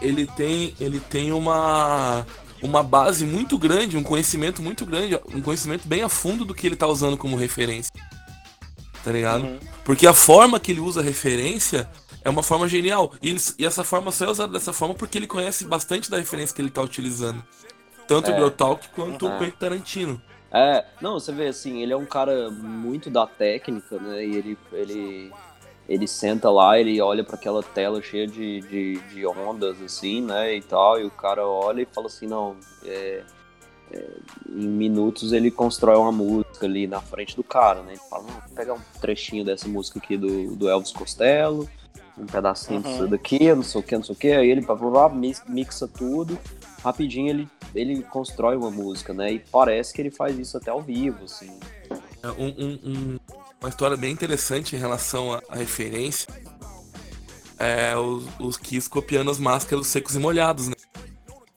ele 0.00 0.26
tem 0.26 0.74
ele 0.80 1.00
tem 1.00 1.32
uma 1.32 2.26
uma 2.64 2.82
base 2.82 3.24
muito 3.26 3.58
grande, 3.58 3.96
um 3.96 4.02
conhecimento 4.02 4.62
muito 4.62 4.86
grande, 4.86 5.20
um 5.34 5.42
conhecimento 5.42 5.86
bem 5.86 6.02
a 6.02 6.08
fundo 6.08 6.44
do 6.44 6.54
que 6.54 6.66
ele 6.66 6.74
tá 6.76 6.86
usando 6.86 7.16
como 7.16 7.36
referência. 7.36 7.92
Tá 9.04 9.12
ligado? 9.12 9.44
Uhum. 9.44 9.58
Porque 9.84 10.06
a 10.06 10.14
forma 10.14 10.58
que 10.58 10.72
ele 10.72 10.80
usa 10.80 11.02
referência 11.02 11.88
é 12.24 12.30
uma 12.30 12.42
forma 12.42 12.66
genial. 12.66 13.12
E, 13.20 13.28
ele- 13.30 13.40
e 13.58 13.66
essa 13.66 13.84
forma 13.84 14.10
só 14.10 14.24
é 14.24 14.30
usada 14.30 14.52
dessa 14.54 14.72
forma 14.72 14.94
porque 14.94 15.18
ele 15.18 15.26
conhece 15.26 15.66
bastante 15.66 16.10
da 16.10 16.16
referência 16.16 16.56
que 16.56 16.62
ele 16.62 16.70
tá 16.70 16.80
utilizando. 16.80 17.44
Tanto 18.08 18.30
É. 18.30 18.34
o 18.34 18.36
Brotalk 18.36 18.88
quanto 18.94 19.26
Uhum. 19.26 19.36
o 19.36 19.38
Quentin 19.38 19.56
Tarantino. 19.58 20.22
É, 20.50 20.84
não, 21.02 21.14
você 21.20 21.32
vê 21.32 21.48
assim, 21.48 21.82
ele 21.82 21.92
é 21.92 21.96
um 21.96 22.06
cara 22.06 22.50
muito 22.50 23.10
da 23.10 23.26
técnica, 23.26 23.98
né? 23.98 24.24
E 24.24 24.36
ele, 24.36 24.58
ele, 24.72 25.32
ele 25.88 26.06
senta 26.08 26.50
lá, 26.50 26.78
ele 26.78 27.00
olha 27.00 27.22
para 27.22 27.36
aquela 27.36 27.62
tela 27.62 28.00
cheia 28.02 28.26
de, 28.26 28.60
de, 28.62 29.00
de 29.12 29.26
ondas, 29.26 29.80
assim, 29.82 30.22
né? 30.22 30.54
E 30.56 30.62
tal, 30.62 30.98
e 31.00 31.04
o 31.04 31.10
cara 31.10 31.46
olha 31.46 31.82
e 31.82 31.86
fala 31.86 32.06
assim, 32.06 32.26
não, 32.26 32.56
é, 32.84 33.22
é, 33.92 34.04
em 34.48 34.66
minutos 34.68 35.32
ele 35.32 35.50
constrói 35.50 35.96
uma 35.96 36.12
música 36.12 36.64
ali 36.66 36.86
na 36.86 37.00
frente 37.00 37.36
do 37.36 37.44
cara, 37.44 37.82
né? 37.82 37.92
Ele 37.92 38.00
fala, 38.08 38.22
não, 38.24 38.30
vou 38.32 38.42
pegar 38.54 38.74
um 38.74 38.80
trechinho 39.00 39.44
dessa 39.44 39.68
música 39.68 39.98
aqui 39.98 40.16
do, 40.16 40.56
do 40.56 40.68
Elvis 40.70 40.92
Costello, 40.92 41.68
um 42.16 42.26
pedacinho 42.26 42.78
Uhum. 42.78 42.82
disso 42.82 43.06
daqui, 43.08 43.54
não 43.54 43.62
sei 43.62 43.80
o 43.80 43.84
que, 43.84 43.96
não 43.96 44.04
sei 44.04 44.14
o 44.14 44.18
que, 44.18 44.32
aí 44.32 44.48
ele 44.48 44.62
pá, 44.62 44.74
mix- 45.10 45.42
mixa 45.48 45.86
tudo, 45.86 46.38
rapidinho 46.82 47.28
ele, 47.28 47.48
ele 47.74 48.02
constrói 48.04 48.56
uma 48.56 48.70
música, 48.70 49.12
né? 49.12 49.32
E 49.32 49.38
parece 49.38 49.92
que 49.92 50.00
ele 50.00 50.10
faz 50.10 50.38
isso 50.38 50.56
até 50.56 50.70
ao 50.70 50.80
vivo, 50.80 51.24
assim. 51.24 51.58
É 52.22 52.28
um- 52.28 52.54
um- 52.56 52.78
um- 52.84 53.18
uma 53.64 53.70
história 53.70 53.96
bem 53.96 54.12
interessante 54.12 54.76
em 54.76 54.78
relação 54.78 55.32
à, 55.32 55.42
referência 55.56 56.28
é 57.58 57.96
os, 57.96 58.24
os 58.38 58.56
Kiss 58.58 58.90
copiando 58.90 59.30
as 59.30 59.38
máscaras 59.38 59.86
secos 59.86 60.14
e 60.14 60.18
molhados, 60.18 60.68
né? 60.68 60.74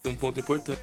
Tem 0.01 0.13
um 0.13 0.15
ponto 0.15 0.39
importante. 0.39 0.81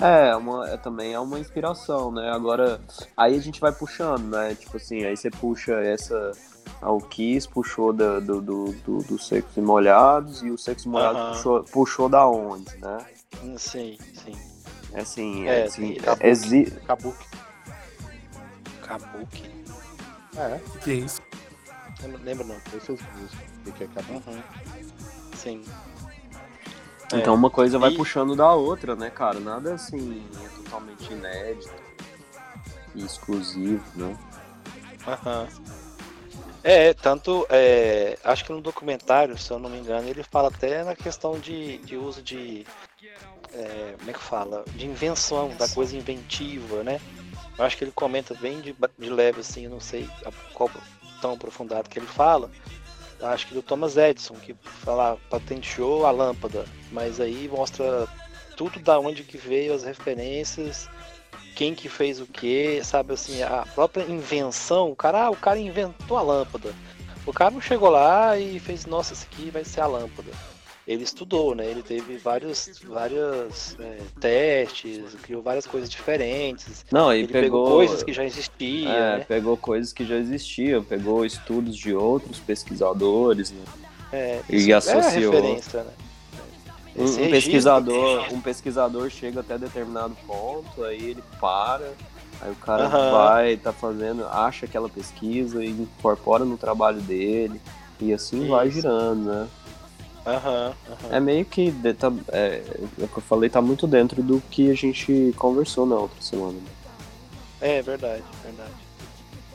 É, 0.00 0.34
uma, 0.34 0.68
é, 0.68 0.76
também 0.76 1.12
é 1.12 1.20
uma 1.20 1.38
inspiração, 1.38 2.10
né? 2.10 2.32
Agora, 2.32 2.80
aí 3.16 3.36
a 3.36 3.40
gente 3.40 3.60
vai 3.60 3.70
puxando, 3.70 4.24
né? 4.24 4.56
Tipo 4.56 4.76
assim, 4.76 5.04
aí 5.04 5.16
você 5.16 5.30
puxa 5.30 5.74
essa. 5.74 6.32
O 6.80 6.98
Kiss 7.00 7.48
puxou 7.48 7.92
da, 7.92 8.18
do, 8.18 8.40
do, 8.40 8.72
do, 8.72 8.98
do 9.04 9.18
Secos 9.20 9.56
e 9.56 9.60
Molhados 9.60 10.42
e 10.42 10.50
o 10.50 10.58
Secos 10.58 10.84
e 10.84 10.88
Molhados 10.88 11.20
Aham. 11.20 11.32
puxou, 11.32 11.64
puxou 11.64 12.08
da 12.08 12.26
onde, 12.26 12.76
né? 12.78 13.06
Hum, 13.44 13.56
Sim, 13.56 13.96
sim. 14.14 14.36
É 14.92 15.02
assim, 15.02 15.46
É, 15.46 15.60
é, 15.60 15.62
assim 15.64 15.94
Kabuki. 15.94 16.26
exi... 16.26 16.64
Kabuki. 16.86 17.26
Kabuki. 18.82 19.51
É, 20.36 20.56
O 20.56 20.78
que 20.80 20.90
é 20.90 20.94
isso? 20.94 21.20
Lembra, 22.22 22.44
não. 22.44 22.54
músicas. 22.54 22.98
O 23.66 23.72
que 23.72 23.84
é 23.84 23.86
Kabuki? 23.88 24.28
Uhum. 24.30 24.42
Sim. 25.36 25.64
Então 27.14 27.34
uma 27.34 27.50
coisa 27.50 27.78
vai 27.78 27.90
E- 27.92 27.96
puxando 27.96 28.34
da 28.34 28.52
outra, 28.54 28.96
né, 28.96 29.10
cara? 29.10 29.38
Nada 29.38 29.74
assim 29.74 30.26
é 30.42 30.48
totalmente 30.62 31.12
inédito 31.12 31.72
e 32.94 33.04
exclusivo, 33.04 33.84
né? 33.94 34.16
Aham. 35.06 35.48
É, 36.64 36.94
tanto. 36.94 37.46
é, 37.50 38.16
acho 38.24 38.44
que 38.44 38.52
no 38.52 38.60
documentário, 38.60 39.36
se 39.36 39.50
eu 39.50 39.58
não 39.58 39.68
me 39.68 39.78
engano, 39.78 40.08
ele 40.08 40.22
fala 40.22 40.48
até 40.48 40.82
na 40.84 40.94
questão 40.96 41.38
de, 41.38 41.78
de 41.78 41.96
uso 41.96 42.22
de. 42.22 42.64
é, 43.52 43.94
como 43.98 44.10
é 44.10 44.12
que 44.14 44.20
fala? 44.20 44.64
De 44.74 44.86
invenção, 44.86 45.50
da 45.56 45.68
coisa 45.68 45.96
inventiva, 45.96 46.82
né? 46.82 47.00
Eu 47.58 47.64
acho 47.64 47.76
que 47.76 47.84
ele 47.84 47.92
comenta 47.92 48.34
bem 48.34 48.60
de, 48.60 48.74
de 48.98 49.10
leve, 49.10 49.40
assim, 49.40 49.64
eu 49.64 49.70
não 49.70 49.80
sei 49.80 50.08
qual 50.54 50.70
tão 51.20 51.34
aprofundado 51.34 51.88
que 51.88 51.98
ele 51.98 52.06
fala. 52.06 52.50
Acho 53.20 53.46
que 53.46 53.54
do 53.54 53.62
Thomas 53.62 53.96
Edison, 53.96 54.34
que 54.34 54.54
fala, 54.62 55.16
patenteou 55.30 56.04
a 56.04 56.10
lâmpada, 56.10 56.64
mas 56.90 57.20
aí 57.20 57.48
mostra 57.48 58.08
tudo 58.56 58.80
da 58.80 58.98
onde 58.98 59.22
que 59.22 59.38
veio 59.38 59.72
as 59.72 59.84
referências, 59.84 60.88
quem 61.54 61.74
que 61.74 61.88
fez 61.88 62.20
o 62.20 62.26
que, 62.26 62.82
sabe 62.82 63.12
assim, 63.12 63.42
a 63.42 63.64
própria 63.74 64.02
invenção, 64.02 64.90
o 64.90 64.96
cara, 64.96 65.26
ah, 65.26 65.30
o 65.30 65.36
cara 65.36 65.58
inventou 65.58 66.16
a 66.16 66.22
lâmpada. 66.22 66.74
O 67.24 67.32
cara 67.32 67.52
não 67.52 67.60
chegou 67.60 67.88
lá 67.88 68.36
e 68.36 68.58
fez, 68.58 68.84
nossa, 68.86 69.12
isso 69.12 69.26
aqui 69.30 69.50
vai 69.50 69.64
ser 69.64 69.82
a 69.82 69.86
lâmpada. 69.86 70.32
Ele 70.86 71.04
estudou, 71.04 71.54
né? 71.54 71.64
Ele 71.66 71.82
teve 71.82 72.16
vários, 72.16 72.80
vários 72.84 73.76
é, 73.78 73.98
testes, 74.18 75.14
criou 75.22 75.40
várias 75.40 75.64
coisas 75.64 75.88
diferentes. 75.88 76.84
Não, 76.90 77.12
Ele 77.12 77.28
pegou, 77.28 77.62
pegou, 77.62 77.76
coisas 77.76 78.02
que 78.02 78.12
já 78.12 78.24
existiam, 78.24 78.90
é, 78.90 79.18
né? 79.18 79.24
pegou 79.24 79.56
coisas 79.56 79.92
que 79.92 80.04
já 80.04 80.16
existiam, 80.16 80.82
pegou 80.82 81.24
estudos 81.24 81.76
de 81.76 81.94
outros 81.94 82.40
pesquisadores, 82.40 83.52
né? 83.52 83.64
É, 84.12 84.40
e 84.50 84.56
isso 84.56 84.74
associou. 84.74 85.34
É 85.34 85.84
né? 85.84 85.92
Um, 86.96 87.04
um 87.04 87.30
pesquisador, 87.30 88.34
um 88.34 88.40
pesquisador 88.40 89.08
chega 89.08 89.40
até 89.40 89.56
determinado 89.56 90.14
ponto, 90.26 90.84
aí 90.84 91.02
ele 91.02 91.22
para, 91.40 91.90
aí 92.40 92.50
o 92.50 92.56
cara 92.56 92.84
Aham. 92.84 93.10
vai, 93.10 93.56
tá 93.56 93.72
fazendo, 93.72 94.26
acha 94.26 94.66
aquela 94.66 94.88
pesquisa 94.88 95.64
e 95.64 95.70
incorpora 95.70 96.44
no 96.44 96.58
trabalho 96.58 97.00
dele, 97.00 97.58
e 97.98 98.12
assim 98.12 98.46
vai 98.48 98.68
Isso. 98.68 98.82
girando, 98.82 99.24
né? 99.24 99.48
Aham, 100.24 100.74
aham. 100.88 101.16
É 101.16 101.20
meio 101.20 101.44
que, 101.44 101.70
de- 101.70 101.94
tá, 101.94 102.12
é, 102.28 102.62
é 103.00 103.04
o 103.04 103.08
que 103.08 103.18
eu 103.18 103.22
falei, 103.22 103.50
tá 103.50 103.60
muito 103.60 103.86
dentro 103.86 104.22
do 104.22 104.40
que 104.50 104.70
a 104.70 104.74
gente 104.74 105.32
conversou 105.36 105.84
na 105.84 105.96
outra 105.96 106.20
semana. 106.20 106.52
né? 106.52 106.68
É, 107.60 107.82
verdade, 107.82 108.22
verdade. 108.44 108.72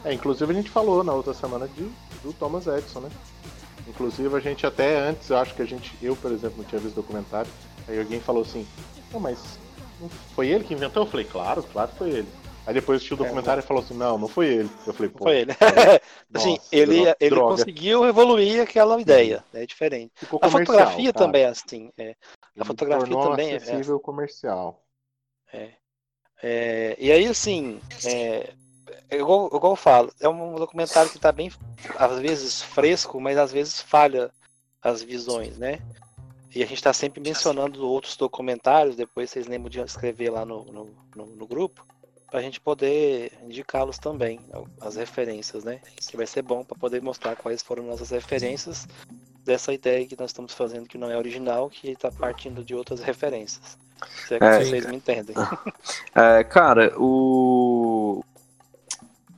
É, 0.04 0.14
inclusive 0.14 0.52
a 0.52 0.56
gente 0.56 0.70
falou 0.70 1.04
na 1.04 1.14
outra 1.14 1.34
semana 1.34 1.68
de, 1.68 1.84
do 2.22 2.34
Thomas 2.34 2.68
Edison, 2.68 3.00
né? 3.02 3.10
Inclusive 3.88 4.36
a 4.36 4.40
gente 4.40 4.66
até 4.66 5.00
antes, 5.00 5.30
eu 5.30 5.38
acho 5.38 5.54
que 5.56 5.62
a 5.62 5.66
gente, 5.66 5.94
eu 6.02 6.16
por 6.16 6.32
exemplo, 6.32 6.58
não 6.58 6.66
tinha 6.66 6.80
visto 6.80 6.98
o 6.98 7.02
documentário, 7.02 7.50
aí 7.88 7.98
alguém 7.98 8.20
falou 8.20 8.42
assim, 8.42 8.68
não, 9.14 9.20
mas 9.20 9.58
foi 10.36 10.50
ele 10.50 10.64
que 10.66 10.74
inventou? 10.74 11.04
Eu 11.04 11.10
falei, 11.10 11.26
claro, 11.26 11.64
claro 11.64 11.92
que 11.92 11.98
foi 11.98 12.10
ele. 12.10 12.28
Aí 12.68 12.74
depois 12.74 12.98
assistiu 12.98 13.16
o 13.16 13.18
documentário 13.18 13.62
e 13.62 13.66
falou 13.66 13.82
assim, 13.82 13.94
não, 13.94 14.18
não 14.18 14.28
foi 14.28 14.48
ele. 14.48 14.70
Eu 14.86 14.94
falei, 14.94 15.10
pô. 15.10 15.20
Foi 15.24 15.38
ele. 15.38 15.52
assim, 16.36 16.52
nossa, 16.58 16.68
ele, 16.70 17.02
dro- 17.02 17.16
ele 17.22 17.30
droga. 17.30 17.56
conseguiu 17.56 18.06
evoluir 18.06 18.62
aquela 18.62 19.00
ideia. 19.00 19.42
É 19.54 19.66
diferente. 19.66 20.12
Ficou 20.16 20.38
A 20.44 20.50
fotografia 20.50 21.14
cara. 21.14 21.26
também 21.26 21.44
é 21.44 21.48
assim. 21.48 21.92
é. 21.98 22.14
Ele 22.54 22.66
fotografia 22.66 23.16
também 23.18 23.52
é- 23.52 23.56
acessível 23.56 23.98
comercial. 24.02 24.84
É, 26.44 26.96
e 27.00 27.10
aí, 27.10 27.26
assim, 27.26 27.80
é, 28.06 28.54
é 29.10 29.18
igual, 29.18 29.48
igual 29.48 29.72
eu 29.72 29.76
falo, 29.78 30.12
é 30.20 30.28
um 30.28 30.56
documentário 30.56 31.10
que 31.10 31.18
tá 31.18 31.32
bem, 31.32 31.52
às 31.98 32.20
vezes, 32.20 32.62
fresco, 32.62 33.20
mas 33.20 33.38
às 33.38 33.52
vezes 33.52 33.82
falha 33.82 34.30
as 34.82 35.02
visões, 35.02 35.58
né? 35.58 35.80
E 36.54 36.62
a 36.62 36.66
gente 36.66 36.84
tá 36.84 36.94
sempre 36.94 37.22
mencionando 37.22 37.88
outros 37.88 38.16
documentários, 38.18 38.96
depois 38.96 39.30
vocês 39.30 39.48
lembram 39.48 39.70
de 39.70 39.80
escrever 39.80 40.30
lá 40.32 40.46
no, 40.46 40.64
no, 40.66 40.96
no, 41.16 41.26
no 41.28 41.48
grupo, 41.48 41.86
pra 42.30 42.42
gente 42.42 42.60
poder 42.60 43.32
indicá-los 43.44 43.98
também, 43.98 44.40
as 44.82 44.96
referências, 44.96 45.64
né? 45.64 45.80
Que 46.10 46.18
vai 46.18 46.28
ser 46.28 46.42
bom 46.42 46.64
para 46.64 46.78
poder 46.78 47.02
mostrar 47.02 47.36
quais 47.36 47.62
foram 47.62 47.84
nossas 47.84 48.10
referências 48.10 48.88
dessa 49.46 49.74
ideia 49.74 50.06
que 50.06 50.20
nós 50.20 50.32
estamos 50.32 50.54
fazendo 50.54 50.88
que 50.88 50.98
não 50.98 51.10
é 51.10 51.18
original, 51.18 51.70
que 51.70 51.96
tá 51.96 52.12
partindo 52.12 52.64
de 52.64 52.76
outras 52.76 53.00
referências. 53.02 53.78
Se 54.28 54.36
é 54.36 54.40
que 54.40 54.46
É. 54.46 54.62
vocês 54.64 54.86
me 54.86 54.96
entendem. 54.98 55.36
É, 56.14 56.44
cara, 56.44 56.94
o. 57.00 58.24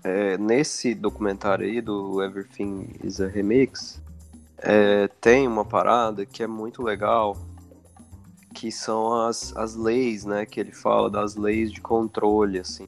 é, 0.04 0.38
nesse 0.38 0.96
documentário 0.96 1.66
aí 1.66 1.82
do 1.82 2.24
Everything 2.24 2.90
is 3.04 3.20
a 3.22 3.28
Remix, 3.28 4.02
é, 4.58 5.08
tem 5.22 5.48
uma 5.48 5.64
parada 5.66 6.26
que 6.26 6.42
é 6.42 6.48
muito 6.48 6.82
legal, 6.82 7.38
que 8.54 8.72
são 8.72 9.14
as, 9.14 9.56
as 9.56 9.76
leis, 9.76 10.26
né? 10.26 10.46
Que 10.46 10.60
ele 10.60 10.72
fala 10.72 11.10
das 11.10 11.36
leis 11.36 11.72
de 11.72 11.82
controle, 11.82 12.60
assim. 12.60 12.88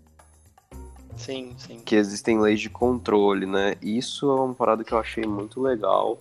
Sim, 1.18 1.54
sim. 1.58 1.80
Que 1.80 1.96
existem 1.96 2.40
leis 2.40 2.60
de 2.60 2.70
controle, 2.70 3.46
né? 3.46 3.76
Isso 3.82 4.30
é 4.32 4.36
uma 4.42 4.54
parada 4.54 4.84
que 4.84 4.94
eu 4.94 4.98
achei 4.98 5.26
muito 5.26 5.62
legal. 5.62 6.18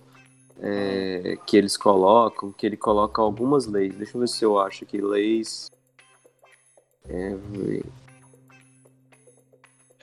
é, 0.61 1.37
que 1.45 1.57
eles 1.57 1.75
colocam, 1.75 2.51
que 2.51 2.65
ele 2.65 2.77
coloca 2.77 3.21
algumas 3.21 3.65
leis. 3.65 3.95
Deixa 3.95 4.15
eu 4.15 4.21
ver 4.21 4.27
se 4.27 4.45
eu 4.45 4.59
acho 4.59 4.83
aqui. 4.83 5.01
Leis. 5.01 5.71
Every... 7.09 7.83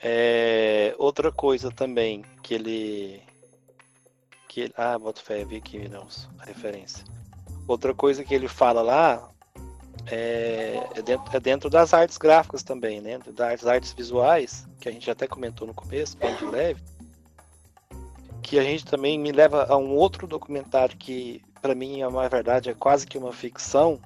É, 0.01 0.93
outra 0.97 1.31
coisa 1.31 1.71
também 1.71 2.23
que 2.43 2.53
ele. 2.53 3.21
Que 4.47 4.61
ele 4.61 4.73
ah, 4.75 4.97
boto 4.97 5.21
fé, 5.21 5.45
vi 5.45 5.57
aqui, 5.57 5.87
Nelson, 5.87 6.27
a 6.39 6.45
referência. 6.45 7.05
Outra 7.69 7.93
coisa 7.93 8.23
que 8.23 8.33
ele 8.33 8.47
fala 8.47 8.81
lá 8.81 9.29
é, 10.07 10.83
é 10.95 11.01
dentro, 11.03 11.37
é 11.37 11.39
dentro 11.39 11.69
das 11.69 11.93
artes 11.93 12.17
gráficas 12.17 12.63
também, 12.63 12.99
né? 12.99 13.19
Das 13.27 13.63
artes 13.63 13.93
visuais, 13.93 14.67
que 14.79 14.89
a 14.89 14.91
gente 14.91 15.09
até 15.11 15.27
comentou 15.27 15.67
no 15.67 15.73
começo, 15.75 16.17
bem 16.17 16.35
de 16.35 16.45
leve. 16.45 16.81
Que 18.41 18.57
a 18.57 18.63
gente 18.63 18.85
também 18.85 19.19
me 19.19 19.31
leva 19.31 19.67
a 19.69 19.77
um 19.77 19.95
outro 19.95 20.25
documentário 20.25 20.97
que, 20.97 21.43
para 21.61 21.75
mim, 21.75 22.01
é 22.01 22.07
uma 22.07 22.27
verdade, 22.27 22.71
é 22.71 22.73
quase 22.73 23.05
que 23.05 23.19
uma 23.19 23.31
ficção, 23.31 23.99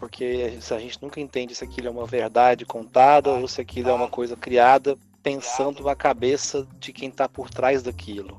porque 0.00 0.56
se 0.62 0.72
a 0.72 0.78
gente 0.78 1.02
nunca 1.02 1.20
entende 1.20 1.54
se 1.54 1.62
aquilo 1.62 1.88
é 1.88 1.90
uma 1.90 2.06
verdade 2.06 2.64
contada 2.64 3.30
ou 3.30 3.46
se 3.46 3.60
aquilo 3.60 3.90
é 3.90 3.92
uma 3.92 4.08
coisa 4.08 4.34
criada 4.34 4.96
pensando 5.22 5.84
na 5.84 5.94
cabeça 5.94 6.66
de 6.80 6.90
quem 6.90 7.10
está 7.10 7.28
por 7.28 7.50
trás 7.50 7.82
daquilo, 7.82 8.38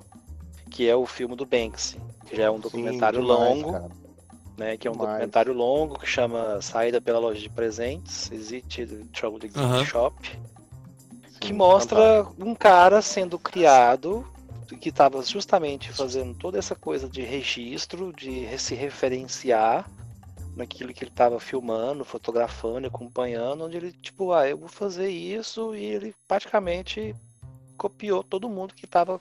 que 0.72 0.89
é 0.89 0.95
o 0.95 1.05
filme 1.05 1.36
do 1.36 1.45
Banksy, 1.45 2.01
que 2.26 2.36
já 2.36 2.45
é 2.45 2.49
um 2.49 2.59
documentário 2.59 3.22
Sim, 3.22 3.28
longo. 3.28 4.05
Né, 4.58 4.78
que 4.78 4.88
é 4.88 4.91
um 4.91 4.93
demais. 4.93 5.12
documentário 5.12 5.53
longo 5.53 5.99
que 5.99 6.06
chama 6.06 6.62
Saída 6.62 7.01
pela 7.01 7.20
Loja 7.20 7.39
de 7.39 7.49
Presentes, 7.49 8.32
Exit 8.32 8.86
the 8.86 9.03
Trouble 9.14 9.39
the 9.39 9.47
Gift. 9.47 9.86
Shop, 9.91 10.39
que 11.39 11.47
Sim, 11.47 11.53
mostra 11.53 12.26
um 12.39 12.56
cara 12.56 13.01
sendo 13.01 13.38
criado 13.38 14.26
que 14.82 14.89
estava 14.89 15.22
justamente 15.22 15.91
fazendo 15.91 16.34
toda 16.34 16.58
essa 16.58 16.76
coisa 16.76 17.08
de 17.08 17.22
registro, 17.22 18.12
de 18.12 18.58
se 18.58 18.76
referenciar 18.76 19.89
naquilo 20.56 20.93
que 20.93 21.03
ele 21.03 21.12
estava 21.12 21.39
filmando, 21.39 22.06
fotografando, 22.06 22.88
acompanhando, 22.88 23.66
onde 23.66 23.78
ele 23.78 23.91
tipo, 23.91 24.32
ah, 24.32 24.47
eu 24.47 24.58
vou 24.58 24.70
fazer 24.70 25.10
isso 25.10 25.76
e 25.76 25.84
ele 25.84 26.16
praticamente 26.28 27.16
copiou 27.78 28.24
todo 28.24 28.49
mundo 28.49 28.74
que 28.74 28.86
estava 28.86 29.20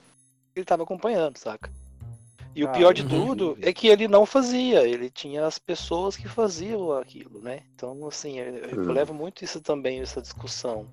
ele 0.55 0.63
estava 0.63 0.83
acompanhando, 0.83 1.37
saca? 1.37 1.69
E 2.55 2.63
o 2.63 2.67
Cara, 2.67 2.79
pior 2.79 2.93
de 2.93 3.03
uhum. 3.03 3.09
tudo 3.09 3.57
é 3.61 3.73
que 3.73 3.87
ele 3.87 4.07
não 4.07 4.25
fazia, 4.25 4.87
ele 4.87 5.09
tinha 5.09 5.45
as 5.45 5.59
pessoas 5.59 6.15
que 6.15 6.29
faziam 6.29 6.93
aquilo, 6.93 7.41
né? 7.41 7.61
Então, 7.75 8.07
assim, 8.07 8.39
eu, 8.39 8.55
eu 8.55 8.79
Hum. 8.79 8.93
levo 8.93 9.13
muito 9.13 9.43
isso 9.43 9.59
também, 9.59 9.99
essa 9.99 10.21
discussão. 10.21 10.87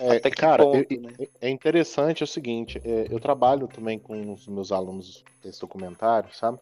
É, 0.00 0.16
Até 0.16 0.30
que 0.30 0.36
cara, 0.36 0.62
ponto, 0.64 0.94
eu- 0.94 1.00
né? 1.00 1.10
é 1.40 1.48
interessante 1.48 2.22
é 2.22 2.24
o 2.24 2.26
seguinte, 2.26 2.80
é, 2.84 3.06
eu 3.10 3.18
trabalho 3.18 3.66
também 3.68 3.98
com 3.98 4.32
os 4.32 4.46
meus 4.48 4.70
alunos 4.70 5.24
desse 5.42 5.60
documentário, 5.60 6.28
sabe? 6.34 6.58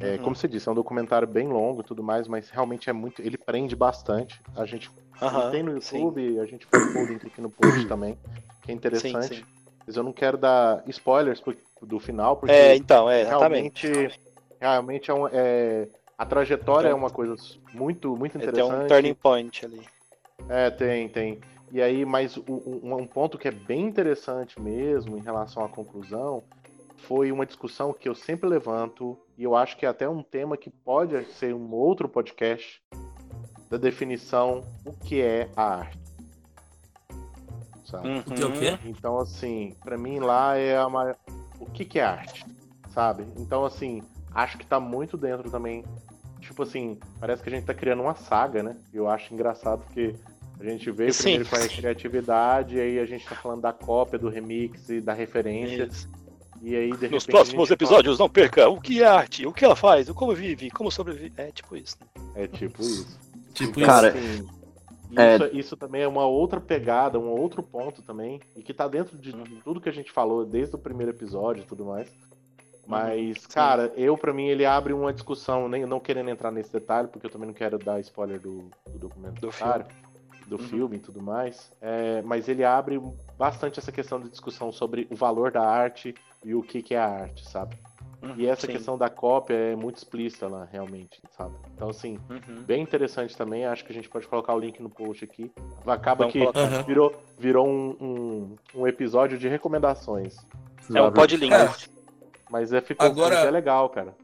É, 0.00 0.16
Uhum. 0.16 0.24
Como 0.24 0.36
você 0.36 0.46
disse, 0.46 0.68
é 0.68 0.72
um 0.72 0.74
documentário 0.74 1.26
bem 1.26 1.48
longo 1.48 1.80
e 1.80 1.84
tudo 1.84 2.02
mais, 2.02 2.28
mas 2.28 2.50
realmente 2.50 2.90
é 2.90 2.92
muito. 2.92 3.22
Ele 3.22 3.38
prende 3.38 3.74
bastante. 3.74 4.40
A 4.54 4.64
gente 4.64 4.90
Aham, 5.20 5.50
tem 5.50 5.62
no 5.62 5.80
sim. 5.80 5.98
YouTube, 5.98 6.38
a 6.40 6.44
gente 6.46 6.66
faz 6.66 6.84
o 6.94 7.04
link 7.04 7.26
aqui 7.26 7.40
no 7.40 7.50
post 7.50 7.86
também, 7.86 8.16
que 8.62 8.70
é 8.70 8.74
interessante. 8.74 9.28
Sim, 9.28 9.40
sim. 9.40 9.46
Mas 9.86 9.96
eu 9.96 10.02
não 10.02 10.12
quero 10.12 10.36
dar 10.38 10.82
spoilers 10.88 11.40
pro- 11.40 11.56
do 11.84 11.98
final, 11.98 12.36
porque 12.36 12.54
É, 12.54 12.76
então, 12.76 13.08
é, 13.10 13.22
exatamente. 13.22 13.86
realmente, 13.86 14.20
realmente 14.60 15.10
é, 15.10 15.14
um, 15.14 15.28
é 15.28 15.88
a 16.16 16.24
trajetória 16.24 16.88
Então, 16.88 16.98
é 16.98 17.00
uma 17.00 17.10
coisa 17.10 17.34
muito, 17.72 18.16
muito 18.16 18.36
É, 18.36 18.40
Tem 18.40 18.48
interessante. 18.48 18.84
um 18.84 18.88
turning 18.88 19.14
point 19.14 19.64
ali. 19.64 19.80
É, 20.48 20.70
tem, 20.70 21.08
tem. 21.08 21.40
E 21.72 21.82
aí, 21.82 22.04
mas 22.04 22.36
um, 22.36 22.94
um 22.94 23.06
ponto 23.06 23.36
que 23.36 23.48
é 23.48 23.50
bem 23.50 23.82
interessante 23.86 24.60
mesmo 24.60 25.16
em 25.16 25.20
relação 25.20 25.64
à 25.64 25.68
conclusão 25.68 26.42
foi 26.98 27.32
uma 27.32 27.44
discussão 27.44 27.92
que 27.92 28.08
eu 28.08 28.14
sempre 28.14 28.48
levanto, 28.48 29.18
e 29.36 29.44
eu 29.44 29.54
acho 29.54 29.76
que 29.76 29.84
é 29.84 29.88
até 29.88 30.08
um 30.08 30.22
tema 30.22 30.56
que 30.56 30.70
pode 30.70 31.24
ser 31.32 31.54
um 31.54 31.72
outro 31.72 32.08
podcast 32.08 32.80
da 33.68 33.76
definição 33.76 34.62
o 34.86 34.92
que 34.92 35.20
é 35.20 35.50
a 35.56 35.78
arte. 35.78 35.98
Sabe? 37.84 38.08
Uhum. 38.08 38.18
O 38.20 38.22
que 38.22 38.42
é 38.42 38.46
o 38.46 38.52
quê? 38.52 38.78
Então, 38.84 39.18
assim, 39.18 39.74
pra 39.82 39.98
mim 39.98 40.18
lá 40.20 40.56
é 40.56 40.76
a 40.76 40.88
maior... 40.88 41.16
o 41.64 41.70
que, 41.72 41.84
que 41.84 41.98
é 41.98 42.04
arte, 42.04 42.44
sabe? 42.92 43.24
Então, 43.36 43.64
assim, 43.64 44.02
acho 44.34 44.56
que 44.58 44.66
tá 44.66 44.78
muito 44.80 45.16
dentro 45.16 45.50
também. 45.50 45.84
Tipo 46.40 46.62
assim, 46.62 46.98
parece 47.18 47.42
que 47.42 47.48
a 47.48 47.52
gente 47.52 47.64
tá 47.64 47.72
criando 47.74 48.02
uma 48.02 48.14
saga, 48.14 48.62
né? 48.62 48.76
Eu 48.92 49.08
acho 49.08 49.32
engraçado 49.32 49.82
porque 49.86 50.14
a 50.60 50.64
gente 50.64 50.90
veio 50.90 51.12
Sim. 51.12 51.22
primeiro 51.40 51.48
com 51.48 51.56
a 51.56 51.68
criatividade, 51.68 52.76
e 52.76 52.80
aí 52.80 52.98
a 52.98 53.06
gente 53.06 53.26
tá 53.26 53.34
falando 53.34 53.62
da 53.62 53.72
cópia, 53.72 54.18
do 54.18 54.28
remix 54.28 54.88
e 54.90 55.00
da 55.00 55.12
referência, 55.14 55.84
Isso. 55.90 56.08
e 56.62 56.76
aí 56.76 56.86
de 56.88 56.92
repente. 56.92 57.12
Nos 57.12 57.26
próximos 57.26 57.70
episódios, 57.70 58.18
não 58.18 58.28
perca 58.28 58.68
o 58.68 58.80
que 58.80 59.02
é 59.02 59.06
arte, 59.06 59.46
o 59.46 59.52
que 59.52 59.64
ela 59.64 59.74
faz, 59.74 60.08
o 60.08 60.14
como 60.14 60.34
vive, 60.34 60.70
como 60.70 60.90
sobrevive. 60.90 61.32
É 61.36 61.50
tipo 61.50 61.76
isso. 61.76 61.96
né? 62.00 62.06
fala- 62.14 62.44
É 62.44 62.46
tipo 62.46 62.82
isso. 62.82 63.18
Tipo 63.54 63.80
Então, 63.80 63.86
Cara, 63.94 64.08
assim, 64.08 64.46
é- 65.16 65.34
isso, 65.34 65.56
isso 65.56 65.76
também 65.76 66.02
é 66.02 66.08
uma 66.08 66.26
outra 66.26 66.60
pegada, 66.60 67.18
um 67.18 67.28
outro 67.30 67.62
ponto 67.62 68.02
também, 68.02 68.40
e 68.56 68.62
que 68.62 68.72
tá 68.74 68.88
dentro 68.88 69.16
de 69.18 69.32
Uhum. 69.32 69.60
tudo 69.64 69.80
que 69.80 69.88
a 69.88 69.92
gente 69.92 70.10
falou 70.12 70.44
desde 70.44 70.74
o 70.74 70.78
primeiro 70.78 71.12
episódio 71.12 71.62
e 71.62 71.66
tudo 71.66 71.84
mais. 71.84 72.12
Mas, 72.86 73.38
sim. 73.38 73.48
cara, 73.54 73.92
eu, 73.96 74.16
pra 74.16 74.32
mim, 74.32 74.46
ele 74.46 74.66
abre 74.66 74.92
uma 74.92 75.12
discussão, 75.12 75.68
nem 75.68 75.86
não 75.86 75.98
querendo 75.98 76.28
entrar 76.28 76.50
nesse 76.50 76.72
detalhe, 76.72 77.08
porque 77.08 77.26
eu 77.26 77.30
também 77.30 77.46
não 77.46 77.54
quero 77.54 77.78
dar 77.78 77.98
spoiler 78.00 78.38
do, 78.38 78.70
do 78.92 78.98
documentário, 78.98 79.86
do 80.46 80.56
Uhum. 80.56 80.58
filme 80.58 80.96
e 80.96 81.00
tudo 81.00 81.22
mais. 81.22 81.72
é, 81.80 82.20
mas 82.22 82.48
ele 82.48 82.62
abre 82.62 83.00
bastante 83.38 83.78
essa 83.78 83.90
questão 83.90 84.20
de 84.20 84.28
discussão 84.28 84.70
sobre 84.70 85.06
o 85.10 85.16
valor 85.16 85.50
da 85.50 85.62
arte 85.62 86.14
e 86.44 86.54
o 86.54 86.62
que, 86.62 86.82
que 86.82 86.94
é 86.94 86.98
a 86.98 87.08
arte, 87.08 87.48
sabe? 87.48 87.74
E 88.36 88.46
essa 88.46 88.66
Sim. 88.66 88.72
questão 88.72 88.96
da 88.96 89.08
cópia 89.10 89.54
é 89.54 89.76
muito 89.76 89.96
explícita 89.96 90.48
lá, 90.48 90.64
realmente, 90.64 91.20
sabe? 91.36 91.54
Então, 91.74 91.90
assim, 91.90 92.18
Uhum. 92.30 92.62
bem 92.64 92.82
interessante 92.82 93.36
também. 93.36 93.64
Acho 93.66 93.84
que 93.84 93.92
a 93.92 93.94
gente 93.94 94.08
pode 94.08 94.26
colocar 94.26 94.54
o 94.54 94.58
link 94.58 94.80
no 94.80 94.88
post 94.90 95.24
aqui. 95.24 95.52
Acaba 95.86 96.20
Vamos 96.24 96.32
que 96.32 96.38
colocar. 96.40 96.60
Aham. 96.60 96.82
virou, 96.84 97.22
virou 97.38 97.66
um, 97.68 97.96
um, 98.00 98.56
um 98.80 98.86
episódio 98.86 99.36
de 99.38 99.48
recomendações. 99.48 100.36
É 100.94 101.02
um 101.02 101.12
podlink. 101.12 101.50
Cara, 101.50 101.76
Mas 102.50 102.72
é, 102.72 102.80
ficou 102.80 103.06
Agora- 103.06 103.36
é 103.36 103.50
legal, 103.50 103.88
cara. 103.90 104.16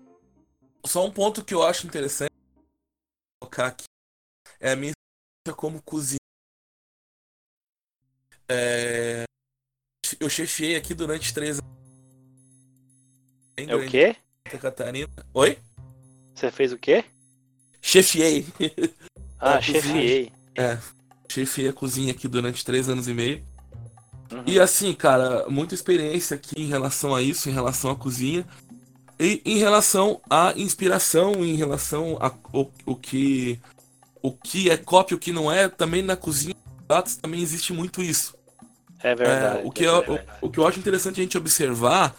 Só 0.86 1.05
um 1.05 1.11
ponto 1.12 1.44
que 1.44 1.53
eu 1.55 1.62
acho 1.62 1.86
interessante 1.86 2.30
colocar 3.40 3.66
aqui 3.66 3.84
é 4.59 4.72
a 4.72 4.76
minha 4.76 4.92
experiência 4.92 5.57
como 5.61 5.82
cozinha. 5.82 6.18
É, 8.51 9.24
Eu 10.18 10.28
chefiei 10.28 10.76
aqui 10.76 10.92
durante 10.94 11.32
três 11.32 11.59
anos. 11.59 11.80
Bem 13.67 13.71
É 13.71 13.75
o 13.77 13.87
quê? 13.87 14.17
Santa 14.47 14.59
Catarina. 14.59 15.09
Oi? 15.35 15.59
Você 16.35 16.51
fez 16.51 16.73
o 16.73 16.79
quê? 16.79 17.05
Chefiei. 17.83 18.47
Ah, 19.39 19.59
É, 19.61 19.73
cozinha. 19.73 19.83
chefiei. 19.83 20.33
Chefiei 21.29 21.69
a 21.69 21.73
cozinha 21.73 22.13
aqui 22.13 22.27
durante 22.27 22.65
três 22.65 22.89
anos 22.89 23.07
e 23.09 23.15
meio. 23.15 23.45
Uhum. 24.33 24.45
E 24.47 24.59
assim, 24.61 24.95
cara, 24.95 25.47
muita 25.49 25.75
experiência 25.75 26.35
aqui 26.35 26.63
em 26.63 26.69
relação 26.69 27.15
a 27.15 27.21
isso, 27.23 27.49
em 27.49 27.53
relação 27.53 27.91
à 27.91 27.97
cozinha. 27.97 28.47
E 29.19 29.43
em 29.45 29.59
relação 29.59 30.21
à 30.31 30.55
inspiração, 30.57 31.45
em 31.45 31.55
relação 31.57 32.17
a 32.21 32.33
o, 32.57 32.71
o 32.87 32.97
que 32.97 33.61
o 34.23 34.33
que 34.33 34.71
é 34.71 34.77
cópia, 34.77 35.17
o 35.17 35.21
que 35.21 35.33
não 35.33 35.51
é, 35.53 35.69
também 35.69 36.03
na 36.03 36.17
cozinha 36.17 36.55
pratos 36.89 37.17
também 37.17 37.41
existe 37.41 37.73
muito 37.73 38.03
isso. 38.03 38.35
É 39.03 39.15
verdade. 39.15 39.61
É, 39.61 39.67
o, 39.67 39.71
que 39.71 39.85
é 39.85 39.89
eu, 39.89 40.01
verdade. 40.01 40.29
o, 40.41 40.47
o 40.47 40.51
que 40.51 40.59
eu 40.59 40.67
acho 40.67 40.79
interessante 40.79 41.21
a 41.21 41.23
gente 41.23 41.39
observar 41.39 42.15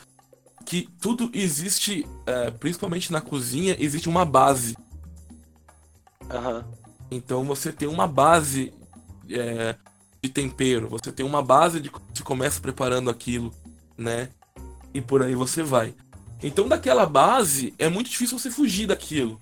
que 0.65 0.87
tudo 0.99 1.29
existe, 1.33 2.05
é, 2.25 2.51
principalmente 2.51 3.11
na 3.11 3.21
cozinha, 3.21 3.75
existe 3.79 4.07
uma 4.07 4.25
base. 4.25 4.75
Aham. 6.29 6.65
Então 7.09 7.43
você 7.43 7.73
tem 7.73 7.87
uma 7.87 8.07
base 8.07 8.73
é, 9.29 9.75
de 10.21 10.29
tempero, 10.29 10.87
você 10.87 11.11
tem 11.11 11.25
uma 11.25 11.41
base 11.41 11.79
de 11.79 11.89
você 11.89 12.23
começa 12.23 12.61
preparando 12.61 13.09
aquilo, 13.09 13.53
né? 13.97 14.29
E 14.93 15.01
por 15.01 15.21
aí 15.21 15.35
você 15.35 15.61
vai. 15.61 15.93
Então 16.41 16.67
daquela 16.67 17.05
base 17.05 17.73
é 17.77 17.89
muito 17.89 18.09
difícil 18.09 18.39
você 18.39 18.49
fugir 18.49 18.87
daquilo. 18.87 19.41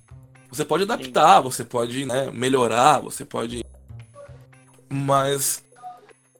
Você 0.50 0.66
pode 0.66 0.84
adaptar, 0.84 1.42
você 1.42 1.64
pode 1.64 2.06
né, 2.06 2.32
melhorar, 2.32 3.00
você 3.00 3.24
pode. 3.24 3.64
Mas 4.90 5.64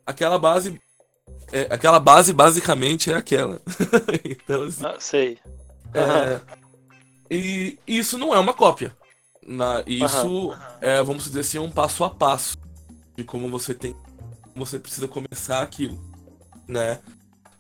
aquela 0.06 0.40
base. 0.40 0.80
É, 1.52 1.68
aquela 1.70 2.00
base 2.00 2.32
basicamente 2.34 3.12
é 3.12 3.16
aquela. 3.16 3.62
então, 4.24 4.64
assim, 4.64 4.86
Ah, 4.86 4.96
sei. 5.00 5.40
É, 5.94 6.40
e 7.30 7.80
isso 7.88 8.18
não 8.18 8.34
é 8.34 8.40
uma 8.40 8.54
cópia. 8.54 8.96
Na, 9.46 9.84
isso 9.88 10.54
é, 10.80 11.02
vamos 11.02 11.24
dizer 11.24 11.40
assim, 11.40 11.58
um 11.58 11.72
passo 11.72 12.04
a 12.04 12.10
passo 12.10 12.56
de 13.16 13.24
como 13.24 13.50
você 13.50 13.74
tem, 13.74 13.96
você 14.56 14.78
precisa 14.78 15.08
começar 15.08 15.62
aquilo, 15.62 16.00
né? 16.68 17.00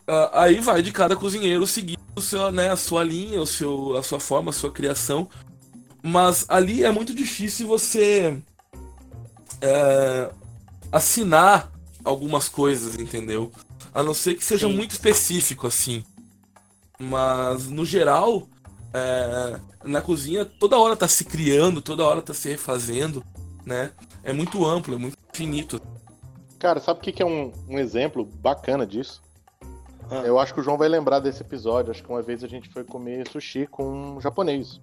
Ah, 0.08 0.44
aí 0.44 0.60
vai 0.60 0.82
de 0.82 0.92
cada 0.92 1.16
cozinheiro 1.16 1.66
seguir 1.66 1.98
o 2.16 2.22
seu, 2.22 2.52
né, 2.52 2.70
a 2.70 2.76
sua 2.76 3.04
linha, 3.04 3.42
o 3.42 3.46
seu, 3.48 3.98
a 3.98 4.04
sua 4.04 4.20
forma, 4.20 4.52
a 4.52 4.54
sua 4.54 4.72
criação. 4.72 5.28
Mas 6.02 6.46
ali 6.48 6.84
é 6.84 6.92
muito 6.92 7.14
difícil 7.14 7.68
você 7.68 8.42
é, 9.62 10.32
assinar 10.92 11.72
algumas 12.04 12.50
coisas, 12.50 12.96
entendeu? 12.96 13.52
A 13.94 14.04
não 14.04 14.14
ser 14.14 14.36
que 14.36 14.46
seja 14.46 14.68
Sim. 14.68 14.76
muito 14.76 14.92
específico 14.92 15.68
assim. 15.68 16.04
Mas 17.00 17.68
no 17.68 17.86
geral, 17.86 18.48
é, 18.94 19.60
na 19.84 20.02
cozinha 20.02 20.46
toda 20.46 20.78
hora 20.78 20.96
tá 20.96 21.08
se 21.08 21.24
criando, 21.24 21.82
toda 21.82 22.06
hora 22.06 22.22
tá 22.22 22.34
se 22.34 22.50
refazendo, 22.50 23.24
né? 23.66 23.92
É 24.24 24.34
muito 24.34 24.66
amplo, 24.66 24.96
é 24.96 24.98
muito 24.98 25.18
infinito. 25.34 25.82
Cara, 26.58 26.80
sabe 26.80 27.00
o 27.00 27.04
que, 27.04 27.12
que 27.14 27.24
é 27.24 27.26
um, 27.26 27.54
um 27.70 27.80
exemplo 27.80 28.26
bacana 28.26 28.86
disso? 28.86 29.22
Ah. 30.12 30.24
Eu 30.26 30.40
acho 30.40 30.54
que 30.54 30.60
o 30.60 30.64
João 30.64 30.78
vai 30.78 30.90
lembrar 30.90 31.20
desse 31.20 31.42
episódio. 31.42 31.92
Acho 31.92 32.04
que 32.04 32.10
uma 32.10 32.22
vez 32.22 32.44
a 32.44 32.48
gente 32.48 32.68
foi 32.70 32.84
comer 32.84 33.28
sushi 33.30 33.68
com 33.68 34.16
um 34.18 34.22
japonês. 34.22 34.82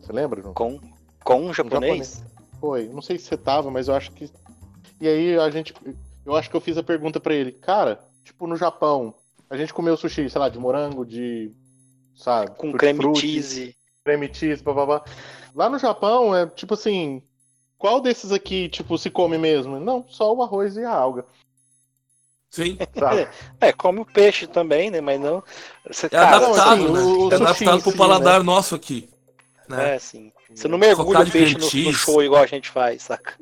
Você 0.00 0.12
lembra, 0.12 0.42
João? 0.42 0.54
Com, 0.54 0.80
com 1.24 1.46
um 1.46 1.54
japonês? 1.54 2.22
Foi. 2.60 2.88
Não 2.88 3.00
sei 3.00 3.18
se 3.18 3.26
você 3.26 3.36
tava, 3.36 3.70
mas 3.70 3.88
eu 3.88 3.94
acho 3.94 4.12
que. 4.12 4.30
E 5.00 5.08
aí 5.08 5.38
a 5.38 5.50
gente. 5.50 5.74
Eu 6.24 6.34
acho 6.34 6.50
que 6.50 6.56
eu 6.56 6.60
fiz 6.60 6.76
a 6.76 6.82
pergunta 6.82 7.20
pra 7.20 7.34
ele. 7.34 7.52
Cara, 7.52 8.00
tipo, 8.24 8.46
no 8.46 8.56
Japão, 8.56 9.14
a 9.48 9.56
gente 9.56 9.72
comeu 9.72 9.96
sushi, 9.96 10.28
sei 10.28 10.40
lá, 10.40 10.48
de 10.48 10.58
morango, 10.58 11.04
de. 11.04 11.52
Sabe? 12.14 12.50
Com 12.56 12.72
creme 12.72 12.98
frutti, 12.98 13.20
cheese. 13.20 13.76
creme 14.04 14.32
cheese, 14.32 14.62
babá. 14.62 15.04
Lá 15.54 15.68
no 15.68 15.78
Japão 15.78 16.34
é 16.34 16.46
tipo 16.46 16.74
assim, 16.74 17.22
qual 17.78 18.00
desses 18.00 18.32
aqui, 18.32 18.68
tipo, 18.68 18.96
se 18.96 19.10
come 19.10 19.36
mesmo? 19.38 19.78
Não, 19.78 20.04
só 20.08 20.34
o 20.34 20.42
arroz 20.42 20.76
e 20.76 20.84
a 20.84 20.90
alga, 20.90 21.24
Sim, 22.50 22.78
sabe? 22.98 23.28
É, 23.60 23.72
come 23.72 24.00
o 24.00 24.04
peixe 24.06 24.46
também, 24.46 24.90
né? 24.90 25.00
Mas 25.00 25.20
não. 25.20 25.42
Você, 25.86 26.06
é 26.06 26.08
cara, 26.08 26.36
adaptado, 26.36 26.72
assim, 26.72 26.92
né? 26.92 27.00
o- 27.00 27.26
o 27.28 27.32
é 27.32 27.34
adaptado 27.34 27.82
pro 27.82 27.90
si, 27.92 27.98
paladar 27.98 28.42
nosso 28.42 28.74
aqui. 28.74 29.08
Né? 29.68 29.94
É, 29.94 29.98
sim. 29.98 30.32
Você 30.54 30.68
não 30.68 30.78
mergulha 30.78 31.20
o 31.20 31.30
peixe 31.30 31.54
no, 31.54 31.60
no 31.60 31.92
show 31.92 32.22
igual 32.22 32.42
a 32.42 32.46
gente 32.46 32.70
faz, 32.70 33.02
saca? 33.02 33.36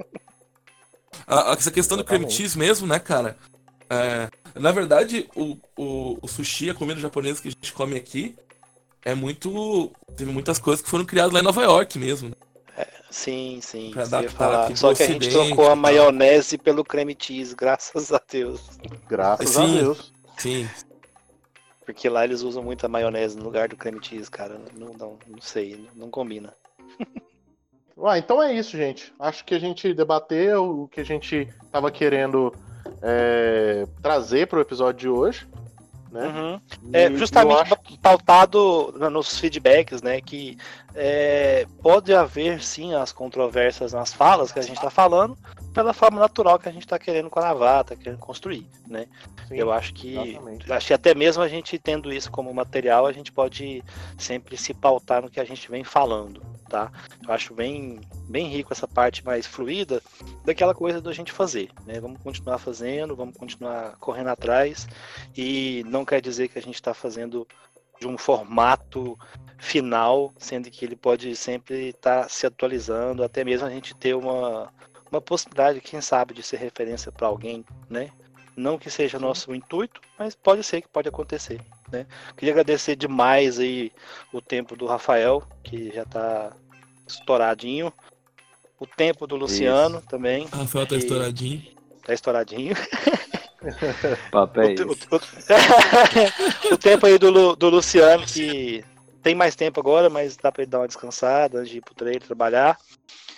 A- 1.27 1.51
a- 1.51 1.55
essa 1.55 1.71
questão 1.71 1.97
do 1.97 2.05
creme 2.05 2.25
Exatamente. 2.25 2.37
cheese 2.43 2.59
mesmo, 2.59 2.87
né, 2.87 2.99
cara? 2.99 3.37
É, 3.91 4.29
na 4.59 4.73
verdade, 4.73 5.29
o, 5.37 5.57
o, 5.77 6.19
o 6.23 6.29
sushi, 6.29 6.71
a 6.71 6.75
comida 6.75 7.01
japonesa 7.01 7.41
que 7.43 7.49
a 7.49 7.51
gente 7.51 7.73
come 7.73 7.97
aqui, 7.97 8.35
é 9.05 9.15
muito. 9.15 9.93
Teve 10.17 10.31
muitas 10.33 10.59
coisas 10.59 10.83
que 10.83 10.91
foram 10.91 11.05
criadas 11.05 11.33
lá 11.33 11.41
em 11.41 11.45
Nova 11.45 11.63
York 11.63 11.99
mesmo. 11.99 12.31
né? 12.31 12.35
Sim, 13.11 13.61
sim. 13.63 13.91
Pra 13.93 14.03
adaptar 14.03 14.31
falar. 14.37 14.65
aqui 14.65 14.77
Só 14.77 14.93
que 14.93 15.03
a 15.03 15.07
gente 15.07 15.31
trocou 15.31 15.71
a 15.71 15.77
maionese 15.77 16.59
pelo 16.59 16.83
creme 16.85 17.17
cheese, 17.17 17.55
graças 17.57 18.13
a 18.13 18.21
Deus. 18.29 18.61
Graças 19.09 19.57
a 19.57 19.67
Sim. 19.67 19.75
Deus. 19.77 20.13
Sim. 20.37 20.69
Porque 21.87 22.09
lá 22.09 22.25
eles 22.25 22.41
usam 22.41 22.63
muita 22.63 22.89
maionese 22.89 23.37
no 23.37 23.45
lugar 23.45 23.69
do 23.69 23.77
creme 23.77 24.01
cheese, 24.03 24.29
cara. 24.31 24.59
Não, 24.75 24.95
não, 24.95 25.19
não 25.29 25.41
sei, 25.41 25.77
não, 25.77 26.05
não 26.07 26.11
combina. 26.11 26.53
Ah, 28.03 28.19
então 28.19 28.43
é 28.43 28.53
isso, 28.53 28.77
gente. 28.77 29.13
Acho 29.19 29.45
que 29.45 29.55
a 29.55 29.59
gente 29.59 29.93
debateu 29.95 30.83
o 30.83 30.89
que 30.89 31.01
a 31.01 31.05
gente 31.05 31.49
tava 31.71 31.91
querendo 31.91 32.53
é, 33.03 33.87
trazer 34.03 34.47
pro 34.49 34.61
episódio 34.61 35.01
de 35.01 35.09
hoje. 35.09 35.47
Né? 36.11 36.29
Uhum. 36.29 36.61
E 36.93 36.97
É, 36.97 37.11
justamente 37.13 37.75
que- 37.83 37.99
pautado 37.99 38.95
nos 39.11 39.37
feedbacks, 39.39 40.01
né? 40.01 40.21
Que 40.21 40.57
é, 40.95 41.67
pode 41.83 42.15
haver 42.15 42.63
sim 42.63 42.95
as 42.95 43.11
controvérsias 43.11 43.93
nas 43.93 44.13
falas 44.13 44.53
que 44.53 44.61
a 44.61 44.63
gente 44.63 44.77
está 44.77 44.91
falando, 44.91 45.37
pela 45.73 45.93
forma 45.93 46.21
natural 46.21 46.57
que 46.57 46.69
a 46.69 46.73
gente 46.73 46.85
está 46.85 47.01
querendo 47.01 47.29
gravar, 47.29 47.83
tá 47.83 47.97
querendo 47.97 48.19
construir, 48.19 48.65
né? 48.87 49.07
sim, 49.49 49.57
Eu 49.59 49.73
acho 49.73 49.93
que 49.93 50.17
exatamente. 50.17 50.73
acho 50.73 50.87
que 50.87 50.95
até 50.95 51.15
mesmo 51.17 51.43
a 51.43 51.49
gente 51.49 51.77
tendo 51.81 52.13
isso 52.13 52.31
como 52.31 52.55
material, 52.55 53.07
a 53.07 53.13
gente 53.13 53.33
pode 53.33 53.83
sempre 54.17 54.57
se 54.57 54.73
pautar 54.73 55.21
no 55.21 55.29
que 55.29 55.41
a 55.41 55.45
gente 55.45 55.69
vem 55.69 55.83
falando, 55.83 56.41
tá? 56.75 56.91
Eu 57.25 57.33
acho 57.33 57.55
bem, 57.55 58.01
bem 58.29 58.49
rico 58.49 58.73
essa 58.73 58.89
parte 58.89 59.25
mais 59.25 59.47
fluida 59.47 60.03
daquela 60.45 60.75
coisa 60.75 61.01
da 61.01 61.13
gente 61.13 61.31
fazer, 61.31 61.71
né? 61.87 62.01
Vamos 62.01 62.21
continuar 62.21 62.59
fazendo, 62.59 63.15
vamos 63.15 63.37
continuar 63.37 63.97
correndo 64.01 64.31
atrás 64.31 64.89
e 65.37 65.85
não 65.87 66.05
quer 66.05 66.21
dizer 66.21 66.49
que 66.49 66.59
a 66.59 66.63
gente 66.63 66.75
está 66.75 66.93
fazendo 66.93 67.47
de 68.01 68.09
um 68.09 68.19
formato 68.19 69.17
final, 69.57 70.35
sendo 70.37 70.69
que 70.69 70.85
ele 70.85 70.97
pode 70.97 71.37
sempre 71.37 71.91
estar 71.91 72.29
se 72.29 72.45
atualizando, 72.45 73.23
até 73.23 73.45
mesmo 73.45 73.69
a 73.69 73.71
gente 73.71 73.95
ter 73.95 74.15
uma, 74.15 74.69
uma 75.13 75.21
possibilidade, 75.21 75.81
quem 75.81 76.01
sabe, 76.01 76.35
de 76.35 76.43
ser 76.43 76.57
referência 76.57 77.13
para 77.13 77.29
alguém, 77.29 77.65
né? 77.89 78.11
Não 78.57 78.79
que 78.79 78.91
seja 78.91 79.17
nosso 79.17 79.55
intuito, 79.55 80.01
mas 80.19 80.35
pode 80.35 80.65
ser 80.65 80.83
que 80.83 80.89
pode 80.89 81.09
acontecer, 81.09 81.61
né? 81.91 82.05
Queria 82.37 82.53
agradecer 82.53 82.97
demais 82.97 83.61
aí 83.61 83.93
o 84.33 84.41
tempo 84.41 84.75
do 84.75 84.87
Rafael, 84.87 85.43
que 85.63 85.93
já 85.93 86.03
está 86.03 86.53
estouradinho. 87.07 87.93
O 88.79 88.87
tempo 88.87 89.27
do 89.27 89.37
Luciano 89.37 90.03
também, 90.03 90.47
A 90.53 90.57
Rafael 90.59 90.87
tá 90.87 90.95
E- 90.97 90.99
estouradinho. 90.99 91.63
tá 92.05 92.13
estouradinho. 92.13 92.75
Papo 94.31 94.61
é 94.61 94.75
O 94.75 94.89
o- 94.89 94.93
o- 94.93 96.75
o 96.75 96.77
tempo 96.77 97.07
aí 97.07 97.19
do, 97.19 97.57
do 97.57 97.69
Luciano, 97.71 98.25
que 98.27 98.85
tem 99.23 99.35
mais 99.35 99.55
tempo 99.57 99.81
agora, 99.81 100.11
mas 100.11 100.37
dá 100.37 100.53
pra 100.53 100.63
ele 100.63 100.71
dar 100.71 100.81
uma 100.81 100.87
descansada 100.89 101.59
antes 101.59 101.71
de 101.71 101.79
ir 101.79 101.81
pro 101.81 101.95
treino 101.95 102.21
trabalhar. 102.21 102.77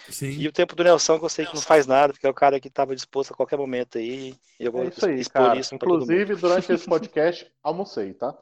Sim. 0.08 0.30
E 0.30 0.46
o 0.48 0.52
tempo 0.52 0.74
do 0.76 0.84
Nelson, 0.84 1.18
que 1.18 1.24
eu 1.24 1.28
sei 1.28 1.46
que 1.46 1.54
não 1.54 1.60
faz 1.62 1.86
nada, 1.86 2.12
porque 2.12 2.26
é 2.26 2.30
o 2.30 2.34
cara 2.34 2.58
que 2.60 2.70
tava 2.70 2.94
disposto 2.94 3.32
a 3.32 3.36
qualquer 3.36 3.56
momento 3.58 3.98
aí. 3.98 4.34
E 4.58 4.64
eu 4.64 4.70
vou 4.72 4.84
É 4.84 4.86
isso 4.86 5.04
aí, 5.06 5.20
expor 5.20 5.42
cara. 5.42 5.58
isso. 5.58 5.74
Inclusive, 5.74 6.36
durante 6.36 6.72
esse 6.72 6.86
podcast, 6.88 7.46
almocei, 7.62 8.14
tá? 8.14 8.32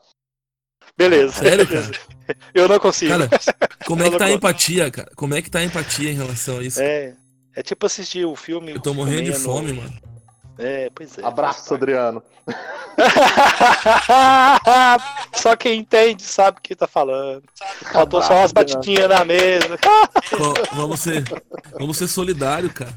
Beleza. 0.96 1.32
Sério, 1.32 1.66
cara? 1.66 1.90
Eu 2.54 2.68
não 2.68 2.78
consigo. 2.78 3.12
Cara, 3.12 3.28
como 3.86 4.02
é 4.02 4.10
que 4.10 4.18
tá 4.18 4.26
a 4.26 4.32
empatia, 4.32 4.90
cara? 4.90 5.10
Como 5.14 5.34
é 5.34 5.42
que 5.42 5.50
tá 5.50 5.58
a 5.58 5.64
empatia 5.64 6.10
em 6.10 6.14
relação 6.14 6.58
a 6.58 6.62
isso? 6.62 6.80
É, 6.80 7.14
é 7.54 7.62
tipo 7.62 7.84
assistir 7.84 8.24
o 8.24 8.34
filme. 8.34 8.72
Eu 8.72 8.80
tô 8.80 8.94
morrendo 8.94 9.30
de 9.30 9.38
fome, 9.38 9.74
mano. 9.74 9.92
É, 10.58 10.90
pois 10.94 11.18
é. 11.18 11.24
Abraço, 11.24 11.74
Adriano. 11.74 12.22
só 15.34 15.56
quem 15.56 15.80
entende 15.80 16.22
sabe 16.22 16.58
o 16.58 16.62
que 16.62 16.76
tá 16.76 16.86
falando. 16.86 17.42
Faltou 17.92 18.22
só 18.22 18.34
umas 18.34 18.52
batidinhas 18.52 19.08
na 19.08 19.24
mesa. 19.24 19.76
Ó, 20.38 20.76
vamos 20.76 21.00
ser, 21.00 21.24
vamos 21.72 21.96
ser 21.96 22.06
solidários, 22.06 22.72
cara. 22.72 22.94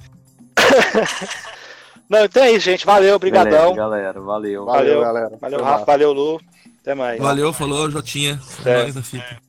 Não, 2.10 2.26
então 2.26 2.44
é 2.44 2.52
isso, 2.52 2.66
gente. 2.66 2.86
Valeu, 2.86 3.16
obrigadão. 3.16 3.74
Beleza, 3.74 3.76
galera. 3.76 4.22
Valeu. 4.22 4.66
Valeu, 4.66 4.66
Valeu. 4.66 5.02
galera. 5.02 5.38
Valeu, 5.42 5.64
Rafa. 5.64 5.86
Valeu, 5.86 6.14
Lu. 6.14 6.40
Até 6.88 6.96
mais. 6.96 7.20
Valeu, 7.20 7.52
falou, 7.52 7.92
Jotinha. 7.92 8.40
É 8.66 8.70
É. 8.70 8.82
nóis 8.84 8.96
na 8.96 9.04
fita. 9.04 9.42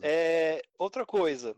É, 0.00 0.62
outra 0.78 1.04
coisa 1.04 1.56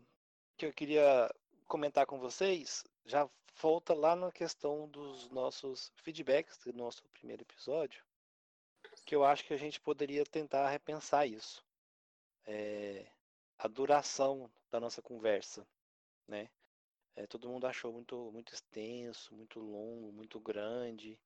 que 0.57 0.65
eu 0.65 0.73
queria 0.73 1.29
comentar 1.67 2.05
com 2.05 2.19
vocês, 2.19 2.83
já 3.05 3.29
volta 3.61 3.93
lá 3.93 4.15
na 4.15 4.31
questão 4.31 4.89
dos 4.89 5.29
nossos 5.29 5.91
feedbacks 5.97 6.57
do 6.57 6.73
nosso 6.73 7.03
primeiro 7.09 7.43
episódio, 7.43 8.03
que 9.05 9.15
eu 9.15 9.23
acho 9.23 9.45
que 9.45 9.53
a 9.53 9.57
gente 9.57 9.79
poderia 9.79 10.25
tentar 10.25 10.67
repensar 10.67 11.27
isso. 11.27 11.63
É, 12.47 13.05
a 13.59 13.67
duração 13.67 14.51
da 14.71 14.79
nossa 14.79 14.99
conversa. 14.99 15.65
né? 16.27 16.49
É, 17.15 17.27
todo 17.27 17.49
mundo 17.49 17.67
achou 17.67 17.93
muito, 17.93 18.31
muito 18.31 18.51
extenso, 18.51 19.35
muito 19.35 19.59
longo, 19.59 20.11
muito 20.11 20.39
grande. 20.39 21.19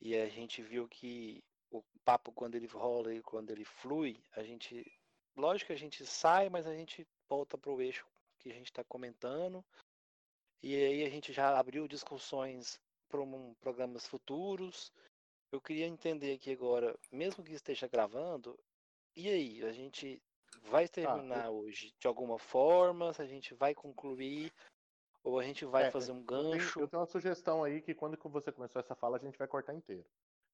E 0.00 0.16
a 0.16 0.28
gente 0.28 0.60
viu 0.62 0.88
que 0.88 1.44
o 1.70 1.84
papo, 2.04 2.32
quando 2.32 2.56
ele 2.56 2.66
rola 2.66 3.14
e 3.14 3.22
quando 3.22 3.50
ele 3.50 3.64
flui, 3.64 4.20
a 4.32 4.42
gente. 4.42 4.84
Lógico 5.36 5.68
que 5.68 5.74
a 5.74 5.78
gente 5.78 6.04
sai, 6.04 6.48
mas 6.48 6.66
a 6.66 6.74
gente 6.74 7.06
volta 7.28 7.56
para 7.56 7.70
o 7.70 7.80
eixo 7.80 8.04
que 8.40 8.50
a 8.50 8.54
gente 8.54 8.66
está 8.66 8.82
comentando. 8.82 9.64
E 10.62 10.74
aí 10.74 11.04
a 11.04 11.08
gente 11.08 11.32
já 11.32 11.58
abriu 11.58 11.86
discussões 11.86 12.80
para 13.08 13.20
um, 13.20 13.54
programas 13.60 14.06
futuros. 14.06 14.92
Eu 15.50 15.60
queria 15.60 15.86
entender 15.86 16.34
aqui 16.34 16.52
agora, 16.52 16.94
mesmo 17.10 17.42
que 17.42 17.52
esteja 17.52 17.88
gravando, 17.88 18.58
e 19.18 19.28
aí, 19.28 19.64
a 19.64 19.72
gente 19.72 20.22
vai 20.62 20.86
terminar 20.86 21.46
ah, 21.46 21.46
eu... 21.46 21.58
hoje 21.58 21.92
de 21.98 22.06
alguma 22.06 22.38
forma? 22.38 23.12
Se 23.12 23.20
a 23.20 23.26
gente 23.26 23.52
vai 23.52 23.74
concluir? 23.74 24.52
Ou 25.24 25.40
a 25.40 25.42
gente 25.42 25.64
vai 25.64 25.86
é, 25.86 25.90
fazer 25.90 26.12
um 26.12 26.22
gancho? 26.22 26.68
Eu 26.68 26.72
tenho, 26.74 26.84
eu 26.84 26.88
tenho, 26.88 27.00
uma 27.00 27.06
sugestão 27.06 27.64
aí 27.64 27.82
que 27.82 27.94
quando 27.94 28.16
você 28.16 28.52
começou 28.52 28.78
essa 28.78 28.94
fala, 28.94 29.16
a 29.16 29.20
gente 29.20 29.36
vai 29.36 29.48
cortar 29.48 29.74
inteiro. 29.74 30.06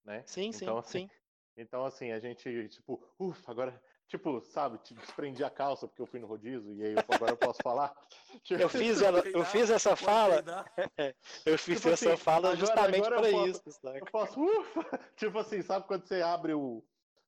Né? 0.03 0.23
Sim, 0.27 0.47
então, 0.49 0.83
sim, 0.83 0.89
assim, 0.89 1.09
sim. 1.09 1.11
Então, 1.57 1.85
assim, 1.85 2.11
a 2.11 2.19
gente, 2.19 2.69
tipo, 2.71 3.03
ufa, 3.19 3.53
agora, 3.53 3.83
tipo, 4.09 4.41
sabe, 4.41 4.79
te 4.79 4.95
desprendi 4.95 5.43
a 5.43 5.51
calça 5.51 5.87
porque 5.87 6.03
eu 6.03 6.07
fui 6.07 6.21
no 6.21 6.27
rodízio 6.27 6.73
e 6.75 6.85
aí 6.85 6.95
eu, 6.95 7.05
agora 7.09 7.33
eu 7.33 7.37
posso 7.37 7.63
falar. 7.63 7.95
Tipo, 8.43 8.63
eu 8.63 8.69
fiz, 8.69 9.01
ela, 9.03 9.21
eu 9.21 9.45
fiz 9.45 9.71
essa 9.71 9.95
fala. 9.95 10.43
eu 11.47 11.57
fiz 11.57 11.77
tipo 11.77 11.89
essa 11.93 12.13
assim, 12.13 12.17
fala 12.17 12.57
justamente 12.57 13.09
para 13.09 13.31
isso. 13.31 13.63
Saca? 13.71 13.99
Eu 13.99 14.07
posso, 14.07 14.41
ufa! 14.41 15.01
Tipo 15.17 15.39
assim, 15.39 15.63
sabe 15.63 15.87
quando 15.87 16.05
você 16.05 16.21
abre 16.21 16.53
o, 16.53 16.83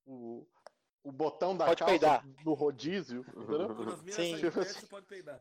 o, 0.05 0.45
o 1.05 1.12
botão 1.12 1.57
da 1.57 1.66
pode 1.66 1.79
calça 1.79 1.93
peidar. 1.93 2.27
do 2.43 2.55
rodízio? 2.55 3.24
Sim, 4.11 4.37
tipo, 4.37 4.51
você 4.51 4.87
pode 4.87 5.07
peidar. 5.07 5.41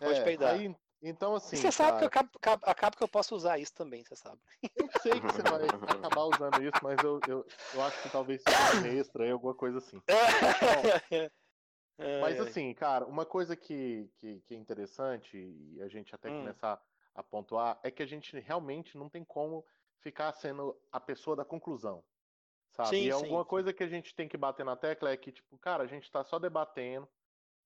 Pode 0.00 0.18
é, 0.18 0.24
peidar. 0.24 0.54
Aí, 0.54 0.74
então, 1.02 1.34
assim. 1.34 1.56
Você 1.56 1.72
sabe 1.72 1.98
que 1.98 2.04
eu 2.04 2.08
acabo, 2.08 2.30
acabo, 2.62 2.96
que 2.96 3.02
eu 3.02 3.08
posso 3.08 3.34
usar 3.34 3.58
isso 3.58 3.74
também, 3.74 4.04
você 4.04 4.14
sabe. 4.16 4.38
Eu 4.76 5.00
sei 5.00 5.12
que 5.20 5.26
você 5.26 5.42
vai 5.42 5.62
acabar 6.04 6.22
usando 6.24 6.62
isso, 6.62 6.78
mas 6.82 6.98
eu, 7.02 7.20
eu, 7.26 7.46
eu 7.74 7.82
acho 7.82 8.02
que 8.02 8.10
talvez 8.10 8.42
seja 8.42 8.88
extra 8.88 9.24
aí, 9.24 9.30
alguma 9.30 9.54
coisa 9.54 9.78
assim. 9.78 10.00
Bom, 11.96 12.20
mas 12.20 12.40
assim, 12.40 12.72
cara, 12.74 13.06
uma 13.06 13.24
coisa 13.24 13.54
que, 13.54 14.10
que, 14.18 14.40
que, 14.40 14.54
é 14.54 14.56
interessante, 14.56 15.36
e 15.36 15.82
a 15.82 15.88
gente 15.88 16.14
até 16.14 16.30
hum. 16.30 16.40
começar 16.40 16.82
a 17.14 17.22
pontuar, 17.22 17.78
é 17.82 17.90
que 17.90 18.02
a 18.02 18.06
gente 18.06 18.38
realmente 18.40 18.96
não 18.96 19.08
tem 19.08 19.24
como 19.24 19.64
ficar 20.00 20.32
sendo 20.32 20.76
a 20.90 20.98
pessoa 20.98 21.36
da 21.36 21.44
conclusão. 21.44 22.02
Sabe? 22.72 22.88
Sim, 22.90 23.06
e 23.06 23.10
alguma 23.10 23.42
sim, 23.42 23.48
coisa 23.48 23.70
sim. 23.70 23.76
que 23.76 23.84
a 23.84 23.88
gente 23.88 24.14
tem 24.14 24.28
que 24.28 24.36
bater 24.36 24.64
na 24.64 24.76
tecla 24.76 25.10
é 25.10 25.16
que, 25.16 25.32
tipo, 25.32 25.58
cara, 25.58 25.82
a 25.82 25.86
gente 25.86 26.10
tá 26.10 26.24
só 26.24 26.38
debatendo 26.38 27.08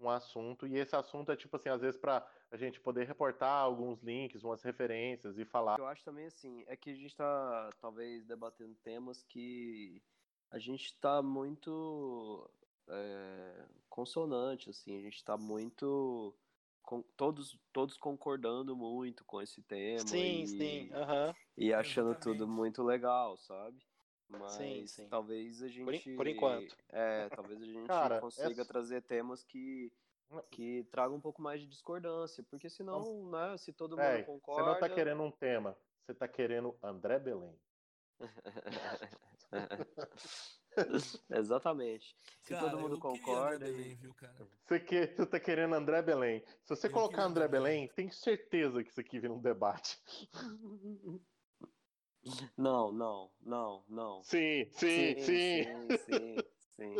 um 0.04 0.10
assunto, 0.10 0.66
e 0.66 0.76
esse 0.76 0.94
assunto 0.94 1.32
é 1.32 1.36
tipo 1.36 1.56
assim, 1.56 1.68
às 1.68 1.80
vezes 1.80 1.98
para 1.98 2.26
a 2.50 2.56
gente 2.56 2.80
poder 2.80 3.06
reportar 3.06 3.62
alguns 3.62 4.02
links, 4.02 4.44
umas 4.44 4.62
referências 4.62 5.38
e 5.38 5.44
falar. 5.44 5.78
Eu 5.78 5.86
acho 5.86 6.04
também 6.04 6.26
assim, 6.26 6.64
é 6.66 6.76
que 6.76 6.90
a 6.90 6.94
gente 6.94 7.06
está 7.06 7.70
talvez 7.80 8.24
debatendo 8.24 8.74
temas 8.76 9.22
que 9.22 10.02
a 10.50 10.58
gente 10.58 10.86
está 10.86 11.20
muito 11.22 12.48
é, 12.88 13.64
consonante, 13.88 14.70
assim, 14.70 14.98
a 14.98 15.02
gente 15.02 15.16
está 15.16 15.36
muito 15.36 16.34
com, 16.82 17.02
todos, 17.16 17.58
todos 17.72 17.96
concordando 17.96 18.76
muito 18.76 19.24
com 19.24 19.40
esse 19.40 19.62
tema. 19.62 20.06
Sim, 20.06 20.42
e, 20.42 20.46
sim, 20.46 20.90
uhum. 20.92 21.34
e 21.56 21.72
achando 21.72 22.14
tudo 22.14 22.46
muito 22.46 22.82
legal, 22.82 23.36
sabe? 23.38 23.78
Mas 24.28 24.52
sim, 24.52 24.86
sim. 24.86 25.08
talvez 25.08 25.62
a 25.62 25.68
gente. 25.68 25.84
Por, 25.84 26.16
por 26.16 26.26
enquanto. 26.26 26.76
É, 26.90 27.28
talvez 27.28 27.62
a 27.62 27.66
gente 27.66 27.86
Cara, 27.86 28.20
consiga 28.20 28.62
essa... 28.62 28.64
trazer 28.64 29.02
temas 29.02 29.44
que, 29.44 29.92
que 30.50 30.84
tragam 30.90 31.16
um 31.16 31.20
pouco 31.20 31.42
mais 31.42 31.60
de 31.60 31.66
discordância. 31.66 32.42
Porque 32.44 32.68
senão, 32.68 33.30
né, 33.30 33.56
se 33.58 33.72
todo 33.72 33.96
mundo 33.96 34.02
é, 34.02 34.22
concorda. 34.22 34.62
Você 34.62 34.70
não 34.70 34.80
tá 34.80 34.88
querendo 34.88 35.22
um 35.22 35.30
tema, 35.30 35.76
você 36.00 36.14
tá 36.14 36.26
querendo 36.26 36.76
André 36.82 37.18
Belém. 37.18 37.58
Exatamente. 41.30 42.16
Se 42.40 42.54
cara, 42.54 42.70
todo 42.70 42.80
mundo 42.80 42.98
concorda. 42.98 43.66
Belém, 43.66 43.94
viu, 43.96 44.14
você, 44.64 44.80
que, 44.80 45.06
você 45.06 45.26
tá 45.26 45.38
querendo 45.38 45.74
André 45.74 46.02
Belém. 46.02 46.42
Se 46.64 46.74
você 46.74 46.88
eu 46.88 46.92
colocar 46.92 47.22
André 47.22 47.46
Belém, 47.46 47.82
Belém, 47.82 47.94
tenho 47.94 48.12
certeza 48.12 48.82
que 48.82 48.90
isso 48.90 49.00
aqui 49.00 49.20
vira 49.20 49.32
um 49.32 49.40
debate. 49.40 50.00
Não, 52.56 52.92
não, 52.92 53.30
não, 53.42 53.84
não. 53.88 54.22
Sim, 54.22 54.66
sim, 54.70 55.14
sim. 55.20 55.64
Sim, 55.64 55.96
sim, 55.96 56.36
sim. 56.76 56.96